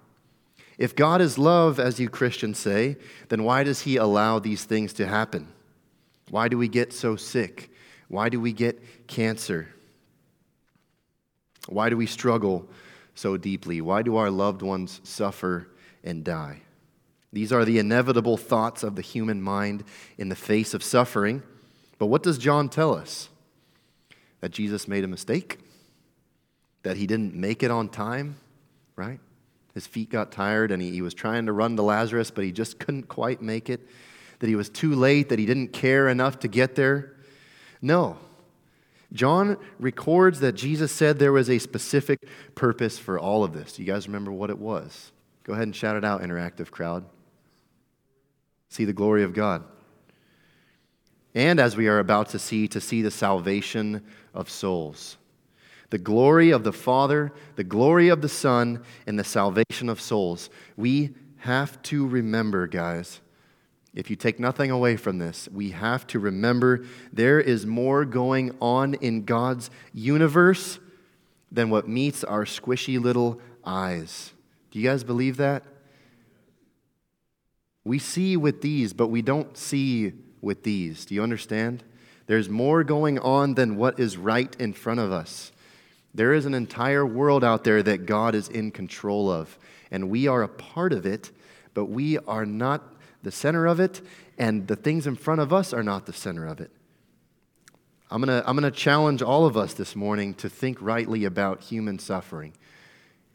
If 0.78 0.96
God 0.96 1.22
is 1.22 1.38
love, 1.38 1.80
as 1.80 2.00
you 2.00 2.10
Christians 2.10 2.60
say, 2.60 2.98
then 3.30 3.44
why 3.44 3.64
does 3.64 3.82
He 3.82 3.98
allow 3.98 4.40
these 4.40 4.66
things 4.66 4.94
to 4.94 5.08
happen? 5.08 5.48
Why 6.30 6.48
do 6.48 6.58
we 6.58 6.68
get 6.68 6.92
so 6.94 7.16
sick? 7.16 7.72
Why 8.08 8.30
do 8.30 8.40
we 8.40 8.52
get 8.52 9.08
cancer? 9.08 9.70
Why 11.68 11.90
do 11.90 11.98
we 11.98 12.06
struggle 12.06 12.68
so 13.16 13.38
deeply? 13.38 13.82
Why 13.82 14.02
do 14.02 14.18
our 14.18 14.30
loved 14.30 14.62
ones 14.62 15.02
suffer 15.04 15.68
and 16.04 16.24
die? 16.24 16.62
These 17.32 17.52
are 17.52 17.66
the 17.66 17.80
inevitable 17.80 18.38
thoughts 18.38 18.84
of 18.84 18.96
the 18.96 19.02
human 19.02 19.42
mind 19.42 19.84
in 20.18 20.30
the 20.30 20.36
face 20.36 20.74
of 20.74 20.84
suffering. 20.84 21.44
But 21.98 22.08
what 22.08 22.24
does 22.24 22.38
John 22.38 22.70
tell 22.70 22.94
us? 22.94 23.30
That 24.42 24.52
Jesus 24.52 24.88
made 24.88 25.04
a 25.04 25.08
mistake? 25.08 25.60
That 26.84 26.98
he 26.98 27.08
didn't 27.08 27.34
make 27.36 27.64
it 27.64 27.72
on 27.72 27.90
time, 27.90 28.38
right? 28.96 29.20
His 29.76 29.86
feet 29.86 30.10
got 30.10 30.32
tired 30.32 30.72
and 30.72 30.82
he, 30.82 30.90
he 30.90 31.02
was 31.02 31.14
trying 31.14 31.46
to 31.46 31.54
run 31.54 31.76
to 31.76 31.84
Lazarus, 31.84 32.32
but 32.32 32.46
he 32.46 32.52
just 32.52 32.80
couldn't 32.80 33.10
quite 33.10 33.42
make 33.42 33.70
it. 33.70 33.88
That 34.40 34.48
he 34.48 34.56
was 34.56 34.70
too 34.70 34.96
late, 34.96 35.30
that 35.30 35.38
he 35.38 35.46
didn't 35.46 35.74
care 35.74 36.08
enough 36.08 36.40
to 36.40 36.48
get 36.48 36.76
there. 36.76 37.16
No. 37.82 38.18
John 39.14 39.58
records 39.80 40.40
that 40.40 40.54
Jesus 40.54 40.92
said 40.92 41.20
there 41.20 41.32
was 41.32 41.50
a 41.50 41.60
specific 41.60 42.20
purpose 42.56 42.98
for 42.98 43.20
all 43.20 43.44
of 43.44 43.54
this. 43.54 43.74
Do 43.74 43.84
you 43.84 43.92
guys 43.92 44.08
remember 44.08 44.32
what 44.32 44.50
it 44.50 44.58
was? 44.58 45.12
Go 45.44 45.54
ahead 45.54 45.64
and 45.64 45.76
shout 45.76 45.96
it 45.96 46.04
out, 46.04 46.22
interactive 46.22 46.72
crowd. 46.72 47.06
See 48.70 48.86
the 48.86 48.94
glory 48.94 49.24
of 49.24 49.34
God. 49.34 49.64
And 51.34 51.60
as 51.60 51.76
we 51.76 51.88
are 51.88 52.00
about 52.00 52.30
to 52.30 52.40
see, 52.40 52.68
to 52.70 52.80
see 52.80 53.02
the 53.02 53.12
salvation 53.12 54.06
of 54.34 54.50
souls 54.50 55.18
the 55.90 55.98
glory 55.98 56.52
of 56.52 56.64
the 56.64 56.74
Father, 56.74 57.32
the 57.56 57.64
glory 57.64 58.10
of 58.10 58.22
the 58.22 58.30
Son, 58.30 58.84
and 59.06 59.18
the 59.18 59.24
salvation 59.24 59.90
of 59.90 60.02
souls. 60.02 60.50
We 60.76 61.16
have 61.38 61.82
to 61.84 62.08
remember, 62.08 62.68
guys, 62.68 63.22
if 63.94 64.10
you 64.10 64.16
take 64.16 64.40
nothing 64.40 64.72
away 64.72 64.98
from 64.98 65.20
this, 65.20 65.48
we 65.54 65.70
have 65.70 66.06
to 66.08 66.20
remember 66.20 66.86
there 67.14 67.40
is 67.40 67.66
more 67.66 68.04
going 68.04 68.56
on 68.60 68.96
in 68.96 69.24
God's 69.24 69.70
universe 69.94 70.80
than 71.52 71.70
what 71.70 71.88
meets 71.88 72.24
our 72.24 72.44
squishy 72.44 73.02
little 73.02 73.40
eyes. 73.64 74.34
Do 74.72 74.80
you 74.80 74.90
guys 74.90 75.06
believe 75.06 75.38
that? 75.38 75.64
We 77.86 78.00
see 78.00 78.36
with 78.36 78.62
these, 78.62 78.92
but 78.92 79.08
we 79.08 79.22
don't 79.22 79.56
see 79.56 80.14
with 80.42 80.64
these. 80.64 81.06
Do 81.06 81.16
you 81.16 81.24
understand? 81.24 81.84
There's 82.28 82.50
more 82.50 82.84
going 82.84 83.20
on 83.20 83.54
than 83.54 83.78
what 83.78 84.00
is 84.00 84.18
right 84.18 84.54
in 84.60 84.74
front 84.74 85.00
of 85.00 85.12
us. 85.12 85.52
There 86.16 86.34
is 86.34 86.46
an 86.46 86.54
entire 86.54 87.06
world 87.06 87.44
out 87.44 87.66
there 87.66 87.84
that 87.84 88.06
God 88.06 88.36
is 88.36 88.48
in 88.48 88.72
control 88.72 89.30
of, 89.30 89.60
and 89.92 90.10
we 90.10 90.28
are 90.28 90.44
a 90.44 90.48
part 90.48 90.94
of 90.94 91.06
it, 91.06 91.30
but 91.74 91.86
we 91.86 92.18
are 92.20 92.46
not 92.46 92.82
the 93.22 93.32
center 93.32 93.66
of 93.66 93.82
it, 93.82 94.00
and 94.38 94.66
the 94.66 94.78
things 94.78 95.08
in 95.08 95.16
front 95.16 95.42
of 95.42 95.52
us 95.52 95.74
are 95.74 95.84
not 95.84 96.06
the 96.06 96.14
center 96.14 96.46
of 96.46 96.62
it. 96.62 96.72
I'm 98.10 98.22
going 98.22 98.42
to 98.42 98.48
I'm 98.48 98.56
going 98.56 98.72
to 98.72 98.78
challenge 98.78 99.22
all 99.22 99.46
of 99.46 99.58
us 99.58 99.74
this 99.74 99.94
morning 99.94 100.36
to 100.36 100.48
think 100.48 100.82
rightly 100.82 101.26
about 101.26 101.60
human 101.60 102.00
suffering. 102.00 102.54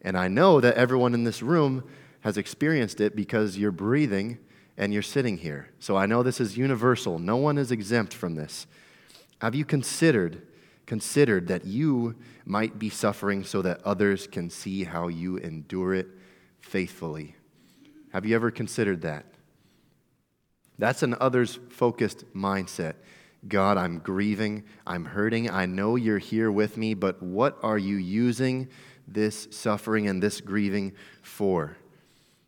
And 0.00 0.16
I 0.16 0.28
know 0.28 0.58
that 0.60 0.76
everyone 0.76 1.12
in 1.12 1.24
this 1.24 1.42
room 1.42 1.84
has 2.20 2.38
experienced 2.38 2.98
it 2.98 3.14
because 3.14 3.58
you're 3.58 3.72
breathing 3.72 4.38
and 4.78 4.94
you're 4.94 5.02
sitting 5.02 5.36
here. 5.36 5.68
So 5.80 5.98
I 5.98 6.06
know 6.06 6.22
this 6.22 6.40
is 6.40 6.56
universal. 6.56 7.18
No 7.18 7.36
one 7.36 7.58
is 7.58 7.70
exempt 7.70 8.14
from 8.14 8.36
this. 8.36 8.66
Have 9.42 9.54
you 9.54 9.66
considered 9.66 10.46
considered 10.90 11.46
that 11.46 11.64
you 11.64 12.16
might 12.44 12.76
be 12.76 12.90
suffering 12.90 13.44
so 13.44 13.62
that 13.62 13.80
others 13.84 14.26
can 14.26 14.50
see 14.50 14.82
how 14.82 15.06
you 15.06 15.36
endure 15.36 15.94
it 15.94 16.08
faithfully. 16.58 17.36
Have 18.12 18.26
you 18.26 18.34
ever 18.34 18.50
considered 18.50 19.02
that? 19.02 19.24
That's 20.80 21.04
an 21.04 21.14
others 21.20 21.60
focused 21.68 22.24
mindset. 22.34 22.94
God, 23.46 23.76
I'm 23.76 24.00
grieving, 24.00 24.64
I'm 24.84 25.04
hurting, 25.04 25.48
I 25.48 25.64
know 25.66 25.94
you're 25.94 26.18
here 26.18 26.50
with 26.50 26.76
me, 26.76 26.94
but 26.94 27.22
what 27.22 27.56
are 27.62 27.78
you 27.78 27.94
using 27.94 28.68
this 29.06 29.46
suffering 29.52 30.08
and 30.08 30.20
this 30.20 30.40
grieving 30.40 30.94
for? 31.22 31.76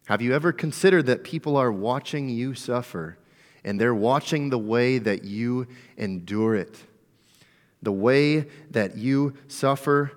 Have 0.07 0.21
you 0.21 0.35
ever 0.35 0.51
considered 0.51 1.07
that 1.07 1.23
people 1.23 1.57
are 1.57 1.71
watching 1.71 2.29
you 2.29 2.57
suffer 2.57 3.19
and 3.63 3.81
they're 3.81 3.95
watching 3.95 4.51
the 4.51 4.59
way 4.59 4.99
that 4.99 5.23
you 5.23 5.69
endure 5.97 6.57
it? 6.57 6.87
The 7.83 7.93
way 7.93 8.47
that 8.71 8.97
you 8.97 9.35
suffer 9.49 10.13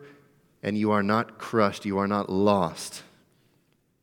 and 0.62 0.78
you 0.78 0.92
are 0.92 1.04
not 1.04 1.38
crushed, 1.38 1.86
you 1.86 1.98
are 1.98 2.08
not 2.08 2.30
lost, 2.30 3.04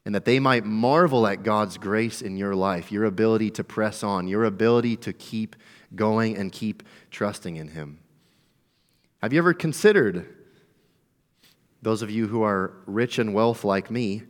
and 0.04 0.14
that 0.14 0.24
they 0.24 0.40
might 0.40 0.64
marvel 0.64 1.26
at 1.26 1.42
God's 1.42 1.78
grace 1.78 2.22
in 2.22 2.36
your 2.36 2.54
life, 2.54 2.90
your 2.90 3.04
ability 3.04 3.50
to 3.52 3.64
press 3.64 4.02
on, 4.02 4.26
your 4.26 4.44
ability 4.44 4.96
to 4.96 5.12
keep 5.12 5.56
going 5.94 6.36
and 6.36 6.50
keep 6.50 6.82
trusting 7.10 7.56
in 7.56 7.68
Him. 7.68 7.98
Have 9.22 9.32
you 9.32 9.38
ever 9.38 9.54
considered, 9.54 10.26
those 11.82 12.02
of 12.02 12.10
you 12.10 12.26
who 12.26 12.42
are 12.42 12.72
rich 12.86 13.18
in 13.18 13.32
wealth 13.32 13.64
like 13.64 13.90
me, 13.90 14.22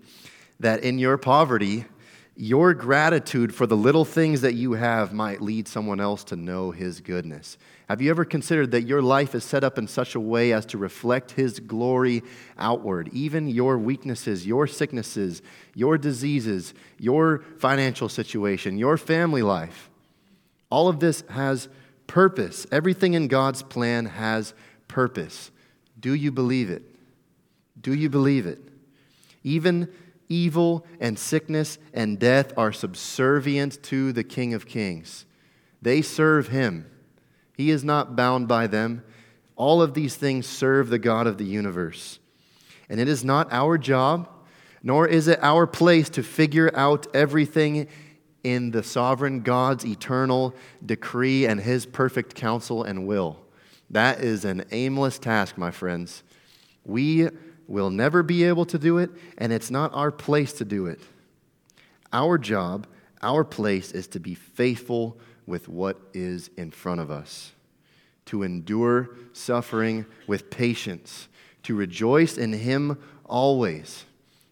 that 0.61 0.85
in 0.85 0.99
your 0.99 1.17
poverty, 1.17 1.87
your 2.35 2.73
gratitude 2.73 3.55
for 3.55 3.67
the 3.67 3.77
little 3.77 4.05
things 4.05 4.41
that 4.41 4.55
you 4.55 4.73
have 4.73 5.13
might 5.13 5.43
lead 5.43 5.69
someone 5.69 6.01
else 6.01 6.25
to 6.25 6.37
know 6.37 6.71
His 6.71 7.01
goodness. 7.01 7.59
Have 7.89 8.01
you 8.01 8.11
ever 8.11 8.25
considered 8.25 8.71
that 8.71 8.83
your 8.83 9.03
life 9.03 9.35
is 9.35 9.45
set 9.45 9.65
up 9.65 9.77
in 9.77 9.87
such 9.87 10.15
a 10.15 10.21
way 10.21 10.53
as 10.53 10.65
to 10.67 10.79
reflect 10.79 11.33
His 11.33 11.61
glory 11.61 12.23
outward? 12.57 13.11
Even 13.13 13.49
your 13.49 13.77
weaknesses, 13.77 14.47
your 14.47 14.67
sicknesses, 14.67 15.43
your 15.75 15.99
diseases, 15.99 16.73
your 16.99 17.45
financial 17.59 18.09
situation, 18.09 18.79
your 18.79 18.97
family 18.97 19.43
life. 19.43 19.91
All 20.71 20.89
of 20.89 21.01
this 21.01 21.23
has 21.29 21.69
purpose. 22.07 22.67
Everything 22.73 23.13
in 23.13 23.29
God's 23.29 23.63
plan 23.63 24.07
has 24.07 24.55
purpose. 24.89 25.51
Do 26.01 26.15
you 26.15 26.33
believe 26.33 26.71
it? 26.71 26.83
Do 27.79 27.93
you 27.93 28.09
believe 28.09 28.47
it? 28.47 28.59
Even 29.45 29.93
evil 30.33 30.87
and 30.99 31.19
sickness 31.19 31.79
and 31.93 32.19
death 32.19 32.53
are 32.57 32.73
subservient 32.73 33.83
to 33.83 34.13
the 34.13 34.25
King 34.25 34.55
of 34.55 34.67
Kings. 34.67 35.27
They 35.83 36.01
serve 36.01 36.49
him, 36.49 36.87
he 37.55 37.71
is 37.71 37.85
not 37.85 38.17
bound 38.17 38.49
by 38.49 38.67
them. 38.67 39.05
All 39.55 39.83
of 39.83 39.93
these 39.95 40.17
things 40.17 40.47
serve 40.47 40.89
the 40.89 40.99
God 40.99 41.27
of 41.27 41.37
the 41.37 41.45
universe. 41.45 42.19
And 42.89 42.99
it 42.99 43.07
is 43.07 43.23
not 43.23 43.53
our 43.53 43.77
job, 43.77 44.27
nor 44.83 45.07
is 45.07 45.29
it 45.29 45.39
our 45.43 45.67
place 45.67 46.09
to 46.11 46.23
figure 46.23 46.71
out 46.75 47.07
everything 47.15 47.87
in 48.43 48.71
the 48.71 48.83
sovereign 48.83 49.43
God's 49.43 49.85
eternal 49.85 50.55
decree 50.85 51.47
and 51.47 51.61
his 51.61 51.85
perfect 51.85 52.35
counsel 52.35 52.83
and 52.83 53.07
will. 53.07 53.39
That 53.91 54.21
is 54.21 54.45
an 54.47 54.65
aimless 54.73 55.19
task, 55.19 55.59
my 55.59 55.71
friends. 55.71 56.23
We 56.85 57.29
will 57.73 57.89
never 57.89 58.23
be 58.23 58.45
able 58.45 58.67
to 58.67 58.79
do 58.79 58.99
it, 58.99 59.11
and 59.39 59.51
it's 59.51 59.71
not 59.71 59.95
our 59.95 60.13
place 60.13 60.53
to 60.53 60.63
do 60.65 60.85
it. 60.85 61.01
Our 62.13 62.37
job, 62.37 62.87
our 63.23 63.45
place 63.45 63.93
is 63.93 64.07
to 64.09 64.21
be 64.21 64.35
faithful 64.35 65.19
with 65.47 65.71
what 65.71 65.99
is 66.13 66.51
in 66.59 66.71
front 66.71 67.01
of 67.01 67.11
us, 67.11 67.53
to 68.27 68.43
endure 68.43 69.17
suffering 69.33 70.05
with 70.27 70.51
patience, 70.51 71.29
to 71.63 71.75
rejoice 71.75 72.37
in 72.37 72.53
Him 72.53 72.99
always, 73.25 74.05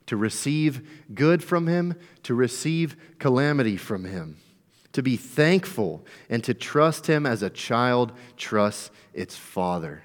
to 0.06 0.16
receive 0.16 0.88
good 1.12 1.44
from 1.44 1.66
Him, 1.66 1.96
to 2.22 2.35
receive 2.35 2.96
calamity 3.18 3.76
from 3.76 4.06
Him, 4.06 4.38
to 4.92 5.02
be 5.02 5.18
thankful, 5.18 6.06
and 6.30 6.42
to 6.42 6.54
trust 6.54 7.06
Him 7.06 7.26
as 7.26 7.42
a 7.42 7.50
child 7.50 8.12
trusts 8.38 8.90
its 9.12 9.37
father. 9.37 10.04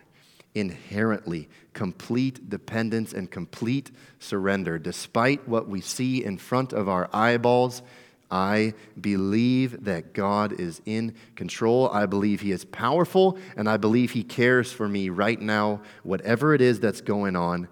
Inherently, 0.54 1.48
complete 1.76 2.50
dependence 2.50 3.14
and 3.14 3.30
complete 3.30 3.92
surrender. 4.18 4.80
Despite 4.80 5.48
what 5.48 5.68
we 5.68 5.82
see 5.82 6.24
in 6.24 6.40
front 6.40 6.74
of 6.74 6.90
our 6.90 7.08
eyeballs, 7.14 7.84
I 8.32 8.74
believe 9.00 9.84
that 9.84 10.14
God 10.14 10.60
is 10.60 10.82
in 10.86 11.14
control. 11.36 11.90
I 11.92 12.08
believe 12.08 12.42
He 12.42 12.52
is 12.52 12.66
powerful, 12.66 13.38
and 13.56 13.70
I 13.70 13.78
believe 13.78 14.12
He 14.12 14.24
cares 14.24 14.72
for 14.72 14.88
me 14.88 15.10
right 15.10 15.40
now, 15.40 15.82
whatever 16.02 16.56
it 16.56 16.62
is 16.62 16.80
that's 16.80 17.02
going 17.02 17.36
on. 17.36 17.68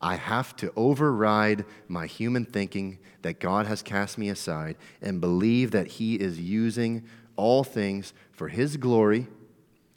I 0.00 0.16
have 0.16 0.54
to 0.56 0.72
override 0.76 1.64
my 1.88 2.06
human 2.06 2.44
thinking 2.44 2.98
that 3.22 3.38
God 3.38 3.66
has 3.66 3.82
cast 3.82 4.18
me 4.18 4.28
aside 4.28 4.76
and 5.00 5.20
believe 5.20 5.70
that 5.70 5.86
He 5.86 6.16
is 6.16 6.40
using 6.40 7.04
all 7.36 7.62
things 7.62 8.12
for 8.32 8.48
His 8.48 8.76
glory, 8.76 9.28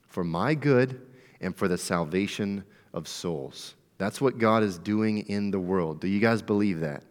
for 0.08 0.24
my 0.24 0.54
good, 0.54 1.02
and 1.46 1.56
for 1.56 1.68
the 1.68 1.78
salvation 1.78 2.64
of 2.94 3.08
souls. 3.08 3.76
That's 3.98 4.20
what 4.20 4.38
God 4.38 4.64
is 4.64 4.78
doing 4.78 5.20
in 5.20 5.52
the 5.52 5.60
world. 5.60 6.02
Do 6.02 6.08
you 6.08 6.20
guys 6.20 6.42
believe 6.42 6.82
that? 6.82 7.04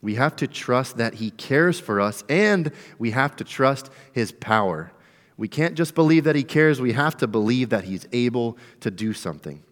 We 0.00 0.16
have 0.16 0.36
to 0.36 0.46
trust 0.46 0.98
that 0.98 1.14
He 1.14 1.30
cares 1.30 1.80
for 1.80 2.00
us 2.00 2.22
and 2.28 2.70
we 2.98 3.12
have 3.12 3.36
to 3.36 3.44
trust 3.44 3.90
His 4.12 4.32
power. 4.32 4.92
We 5.36 5.48
can't 5.48 5.74
just 5.74 5.94
believe 5.94 6.24
that 6.24 6.36
He 6.36 6.44
cares, 6.44 6.80
we 6.80 6.92
have 6.92 7.16
to 7.18 7.26
believe 7.26 7.70
that 7.70 7.84
He's 7.84 8.06
able 8.12 8.58
to 8.80 8.90
do 8.90 9.12
something. 9.12 9.62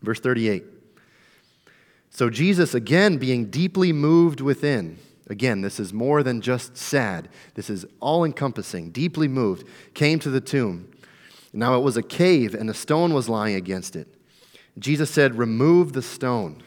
Verse 0.00 0.20
38. 0.20 0.64
So 2.10 2.28
Jesus, 2.30 2.74
again, 2.74 3.16
being 3.16 3.46
deeply 3.46 3.92
moved 3.92 4.40
within, 4.40 4.98
again, 5.28 5.62
this 5.62 5.80
is 5.80 5.92
more 5.92 6.22
than 6.22 6.42
just 6.42 6.76
sad, 6.76 7.28
this 7.54 7.70
is 7.70 7.86
all 8.00 8.24
encompassing, 8.24 8.90
deeply 8.90 9.28
moved, 9.28 9.66
came 9.94 10.18
to 10.18 10.30
the 10.30 10.40
tomb. 10.40 10.92
Now 11.52 11.76
it 11.76 11.82
was 11.82 11.96
a 11.96 12.02
cave, 12.02 12.54
and 12.54 12.70
a 12.70 12.74
stone 12.74 13.12
was 13.12 13.28
lying 13.28 13.54
against 13.54 13.94
it. 13.96 14.08
Jesus 14.78 15.10
said, 15.10 15.36
Remove 15.36 15.92
the 15.92 16.02
stone. 16.02 16.62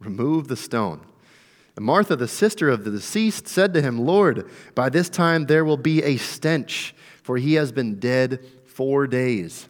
Remove 0.00 0.48
the 0.48 0.56
stone. 0.56 1.00
And 1.76 1.84
Martha, 1.84 2.16
the 2.16 2.28
sister 2.28 2.68
of 2.68 2.84
the 2.84 2.90
deceased, 2.90 3.48
said 3.48 3.74
to 3.74 3.82
him, 3.82 3.98
Lord, 3.98 4.48
by 4.74 4.88
this 4.88 5.08
time 5.08 5.46
there 5.46 5.64
will 5.64 5.76
be 5.76 6.02
a 6.02 6.16
stench, 6.16 6.94
for 7.22 7.36
he 7.36 7.54
has 7.54 7.72
been 7.72 7.98
dead 7.98 8.44
four 8.66 9.06
days. 9.06 9.68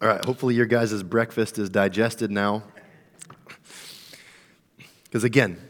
All 0.00 0.08
right, 0.08 0.24
hopefully 0.24 0.54
your 0.54 0.66
guys' 0.66 1.02
breakfast 1.02 1.58
is 1.58 1.68
digested 1.68 2.30
now. 2.30 2.64
Because 5.04 5.24
again, 5.24 5.60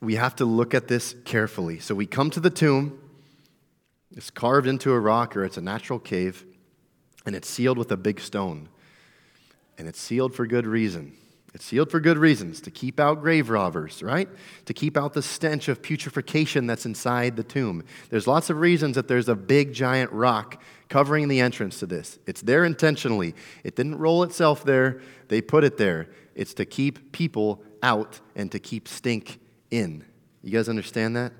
we 0.00 0.16
have 0.16 0.34
to 0.36 0.44
look 0.44 0.74
at 0.74 0.88
this 0.88 1.14
carefully. 1.24 1.78
So 1.78 1.94
we 1.94 2.06
come 2.06 2.30
to 2.30 2.40
the 2.40 2.50
tomb, 2.50 2.98
it's 4.16 4.30
carved 4.30 4.66
into 4.66 4.92
a 4.92 5.00
rock 5.00 5.36
or 5.36 5.44
it's 5.44 5.56
a 5.56 5.62
natural 5.62 5.98
cave, 5.98 6.44
and 7.24 7.34
it's 7.34 7.48
sealed 7.48 7.78
with 7.78 7.90
a 7.92 7.96
big 7.96 8.20
stone. 8.20 8.68
And 9.78 9.88
it's 9.88 10.00
sealed 10.00 10.34
for 10.34 10.46
good 10.46 10.66
reason. 10.66 11.16
It's 11.54 11.64
sealed 11.66 11.90
for 11.90 12.00
good 12.00 12.16
reasons 12.16 12.62
to 12.62 12.70
keep 12.70 12.98
out 12.98 13.20
grave 13.20 13.50
robbers, 13.50 14.02
right? 14.02 14.28
To 14.66 14.72
keep 14.72 14.96
out 14.96 15.12
the 15.12 15.22
stench 15.22 15.68
of 15.68 15.82
putrefaction 15.82 16.66
that's 16.66 16.86
inside 16.86 17.36
the 17.36 17.42
tomb. 17.42 17.84
There's 18.08 18.26
lots 18.26 18.48
of 18.48 18.58
reasons 18.58 18.96
that 18.96 19.06
there's 19.06 19.28
a 19.28 19.34
big 19.34 19.74
giant 19.74 20.10
rock 20.12 20.62
covering 20.88 21.28
the 21.28 21.40
entrance 21.40 21.78
to 21.80 21.86
this. 21.86 22.18
It's 22.26 22.40
there 22.40 22.64
intentionally. 22.64 23.34
It 23.64 23.76
didn't 23.76 23.98
roll 23.98 24.22
itself 24.22 24.64
there, 24.64 25.02
they 25.28 25.42
put 25.42 25.64
it 25.64 25.76
there. 25.76 26.08
It's 26.34 26.54
to 26.54 26.64
keep 26.64 27.12
people 27.12 27.62
out 27.82 28.20
and 28.34 28.50
to 28.52 28.58
keep 28.58 28.88
stink 28.88 29.38
in. 29.70 30.04
You 30.42 30.52
guys 30.52 30.70
understand 30.70 31.16
that? 31.16 31.32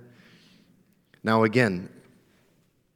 Now, 1.25 1.45
again, 1.45 1.89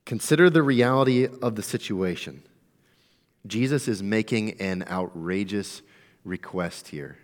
consider 0.07 0.49
the 0.49 0.63
reality 0.63 1.29
of 1.43 1.57
the 1.57 1.63
situation. 1.63 2.43
Jesus 3.47 3.89
is 3.89 4.03
making 4.03 4.61
an 4.61 4.85
outrageous 4.89 5.83
request 6.25 6.89
here. 6.89 7.19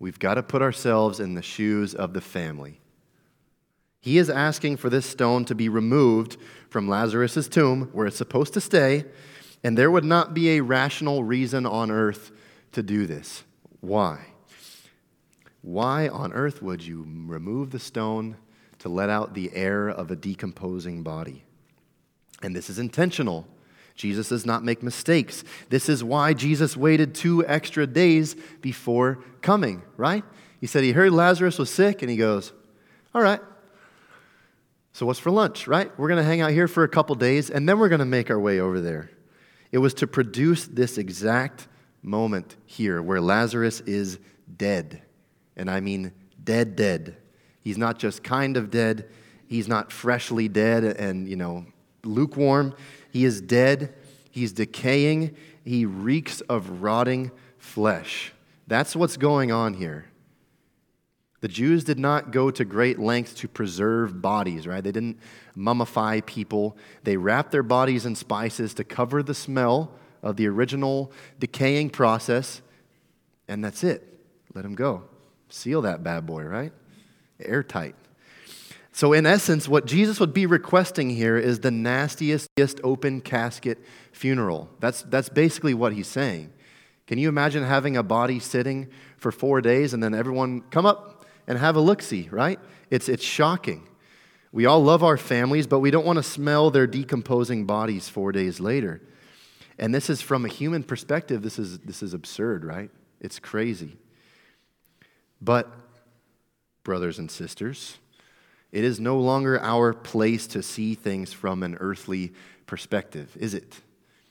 We've 0.00 0.18
got 0.18 0.34
to 0.34 0.42
put 0.42 0.62
ourselves 0.62 1.20
in 1.20 1.34
the 1.34 1.42
shoes 1.42 1.94
of 1.94 2.14
the 2.14 2.20
family. 2.20 2.80
He 4.00 4.16
is 4.16 4.30
asking 4.30 4.78
for 4.78 4.88
this 4.88 5.06
stone 5.06 5.44
to 5.46 5.54
be 5.54 5.68
removed 5.68 6.36
from 6.70 6.88
Lazarus' 6.88 7.48
tomb, 7.48 7.90
where 7.92 8.06
it's 8.06 8.16
supposed 8.16 8.54
to 8.54 8.60
stay, 8.60 9.04
and 9.62 9.76
there 9.76 9.90
would 9.90 10.04
not 10.04 10.34
be 10.34 10.50
a 10.50 10.60
rational 10.60 11.24
reason 11.24 11.66
on 11.66 11.90
earth 11.90 12.30
to 12.72 12.82
do 12.82 13.06
this. 13.06 13.44
Why? 13.80 14.20
Why 15.62 16.08
on 16.08 16.32
earth 16.32 16.62
would 16.62 16.86
you 16.86 17.04
remove 17.26 17.70
the 17.70 17.80
stone 17.80 18.36
to 18.78 18.88
let 18.88 19.10
out 19.10 19.34
the 19.34 19.50
air 19.54 19.88
of 19.88 20.10
a 20.10 20.16
decomposing 20.16 21.02
body? 21.02 21.44
And 22.42 22.54
this 22.54 22.70
is 22.70 22.78
intentional. 22.78 23.46
Jesus 23.94 24.28
does 24.28 24.46
not 24.46 24.64
make 24.64 24.82
mistakes. 24.82 25.42
This 25.70 25.88
is 25.88 26.04
why 26.04 26.32
Jesus 26.32 26.76
waited 26.76 27.14
two 27.14 27.44
extra 27.46 27.86
days 27.86 28.36
before 28.60 29.18
coming, 29.42 29.82
right? 29.96 30.24
He 30.60 30.66
said 30.66 30.84
he 30.84 30.92
heard 30.92 31.12
Lazarus 31.12 31.58
was 31.58 31.68
sick 31.68 32.02
and 32.02 32.10
he 32.10 32.16
goes, 32.16 32.52
All 33.14 33.22
right. 33.22 33.40
So 34.92 35.06
what's 35.06 35.20
for 35.20 35.30
lunch, 35.30 35.68
right? 35.68 35.96
We're 35.98 36.08
going 36.08 36.18
to 36.18 36.24
hang 36.24 36.40
out 36.40 36.50
here 36.50 36.66
for 36.66 36.82
a 36.82 36.88
couple 36.88 37.14
days 37.14 37.50
and 37.50 37.68
then 37.68 37.78
we're 37.78 37.88
going 37.88 38.00
to 38.00 38.04
make 38.04 38.30
our 38.30 38.38
way 38.38 38.58
over 38.58 38.80
there. 38.80 39.10
It 39.70 39.78
was 39.78 39.94
to 39.94 40.06
produce 40.06 40.66
this 40.66 40.98
exact 40.98 41.68
moment 42.02 42.56
here 42.66 43.02
where 43.02 43.20
Lazarus 43.20 43.80
is 43.80 44.18
dead. 44.56 45.02
And 45.56 45.70
I 45.70 45.80
mean 45.80 46.12
dead, 46.42 46.74
dead. 46.74 47.16
He's 47.60 47.78
not 47.78 47.98
just 47.98 48.22
kind 48.22 48.56
of 48.56 48.70
dead, 48.70 49.08
he's 49.46 49.68
not 49.68 49.92
freshly 49.92 50.48
dead 50.48 50.84
and, 50.84 51.28
you 51.28 51.36
know, 51.36 51.66
lukewarm. 52.04 52.74
He 53.10 53.24
is 53.24 53.40
dead, 53.40 53.94
he's 54.30 54.52
decaying, 54.52 55.36
he 55.64 55.84
reeks 55.84 56.40
of 56.42 56.82
rotting 56.82 57.30
flesh. 57.58 58.32
That's 58.66 58.94
what's 58.94 59.16
going 59.16 59.50
on 59.50 59.74
here. 59.74 60.06
The 61.40 61.48
Jews 61.48 61.84
did 61.84 61.98
not 61.98 62.32
go 62.32 62.50
to 62.50 62.64
great 62.64 62.98
lengths 62.98 63.32
to 63.34 63.48
preserve 63.48 64.20
bodies, 64.20 64.66
right? 64.66 64.82
They 64.82 64.90
didn't 64.90 65.18
mummify 65.56 66.24
people. 66.26 66.76
They 67.04 67.16
wrapped 67.16 67.52
their 67.52 67.62
bodies 67.62 68.04
in 68.06 68.16
spices 68.16 68.74
to 68.74 68.84
cover 68.84 69.22
the 69.22 69.34
smell 69.34 69.92
of 70.22 70.36
the 70.36 70.48
original 70.48 71.12
decaying 71.38 71.90
process, 71.90 72.60
and 73.46 73.64
that's 73.64 73.84
it. 73.84 74.20
Let 74.54 74.62
them 74.62 74.74
go. 74.74 75.04
Seal 75.48 75.82
that 75.82 76.02
bad 76.02 76.26
boy, 76.26 76.42
right? 76.42 76.72
Airtight. 77.40 77.94
So, 78.98 79.12
in 79.12 79.26
essence, 79.26 79.68
what 79.68 79.86
Jesus 79.86 80.18
would 80.18 80.34
be 80.34 80.44
requesting 80.44 81.08
here 81.08 81.38
is 81.38 81.60
the 81.60 81.70
nastiest 81.70 82.80
open 82.82 83.20
casket 83.20 83.78
funeral. 84.10 84.68
That's, 84.80 85.02
that's 85.02 85.28
basically 85.28 85.72
what 85.72 85.92
he's 85.92 86.08
saying. 86.08 86.52
Can 87.06 87.16
you 87.16 87.28
imagine 87.28 87.62
having 87.62 87.96
a 87.96 88.02
body 88.02 88.40
sitting 88.40 88.88
for 89.16 89.30
four 89.30 89.60
days 89.60 89.94
and 89.94 90.02
then 90.02 90.14
everyone 90.14 90.62
come 90.62 90.84
up 90.84 91.24
and 91.46 91.56
have 91.56 91.76
a 91.76 91.80
look 91.80 92.02
see, 92.02 92.28
right? 92.32 92.58
It's, 92.90 93.08
it's 93.08 93.22
shocking. 93.22 93.86
We 94.50 94.66
all 94.66 94.82
love 94.82 95.04
our 95.04 95.16
families, 95.16 95.68
but 95.68 95.78
we 95.78 95.92
don't 95.92 96.04
want 96.04 96.16
to 96.16 96.24
smell 96.24 96.72
their 96.72 96.88
decomposing 96.88 97.66
bodies 97.66 98.08
four 98.08 98.32
days 98.32 98.58
later. 98.58 99.00
And 99.78 99.94
this 99.94 100.10
is 100.10 100.20
from 100.20 100.44
a 100.44 100.48
human 100.48 100.82
perspective, 100.82 101.42
this 101.42 101.60
is, 101.60 101.78
this 101.78 102.02
is 102.02 102.14
absurd, 102.14 102.64
right? 102.64 102.90
It's 103.20 103.38
crazy. 103.38 103.96
But, 105.40 105.70
brothers 106.82 107.20
and 107.20 107.30
sisters, 107.30 107.98
it 108.72 108.84
is 108.84 109.00
no 109.00 109.18
longer 109.18 109.60
our 109.60 109.92
place 109.92 110.46
to 110.48 110.62
see 110.62 110.94
things 110.94 111.32
from 111.32 111.62
an 111.62 111.76
earthly 111.80 112.32
perspective, 112.66 113.36
is 113.38 113.54
it? 113.54 113.80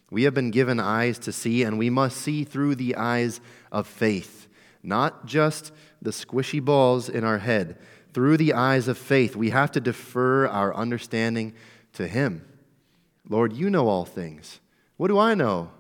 We 0.10 0.24
have 0.24 0.34
been 0.34 0.52
given 0.52 0.80
eyes 0.80 1.20
to 1.20 1.32
see, 1.32 1.64
and 1.64 1.78
we 1.78 1.90
must 1.90 2.18
see 2.18 2.44
through 2.44 2.76
the 2.76 2.96
eyes 2.96 3.42
of 3.72 3.88
faith, 3.88 4.48
not 4.82 5.26
just 5.26 5.74
the 6.02 6.12
squishy 6.12 6.64
balls 6.64 7.10
in 7.10 7.24
our 7.24 7.40
head. 7.40 7.78
Through 8.14 8.38
the 8.38 8.54
eyes 8.54 8.88
of 8.88 8.98
faith, 8.98 9.36
we 9.36 9.50
have 9.50 9.72
to 9.72 9.82
defer 9.82 10.48
our 10.48 10.74
understanding 10.74 11.54
to 11.94 12.08
Him. 12.08 12.46
Lord, 13.28 13.54
you 13.54 13.70
know 13.70 13.88
all 13.88 14.06
things. 14.06 14.60
What 14.96 15.10
do 15.10 15.20
I 15.20 15.36
know? 15.36 15.72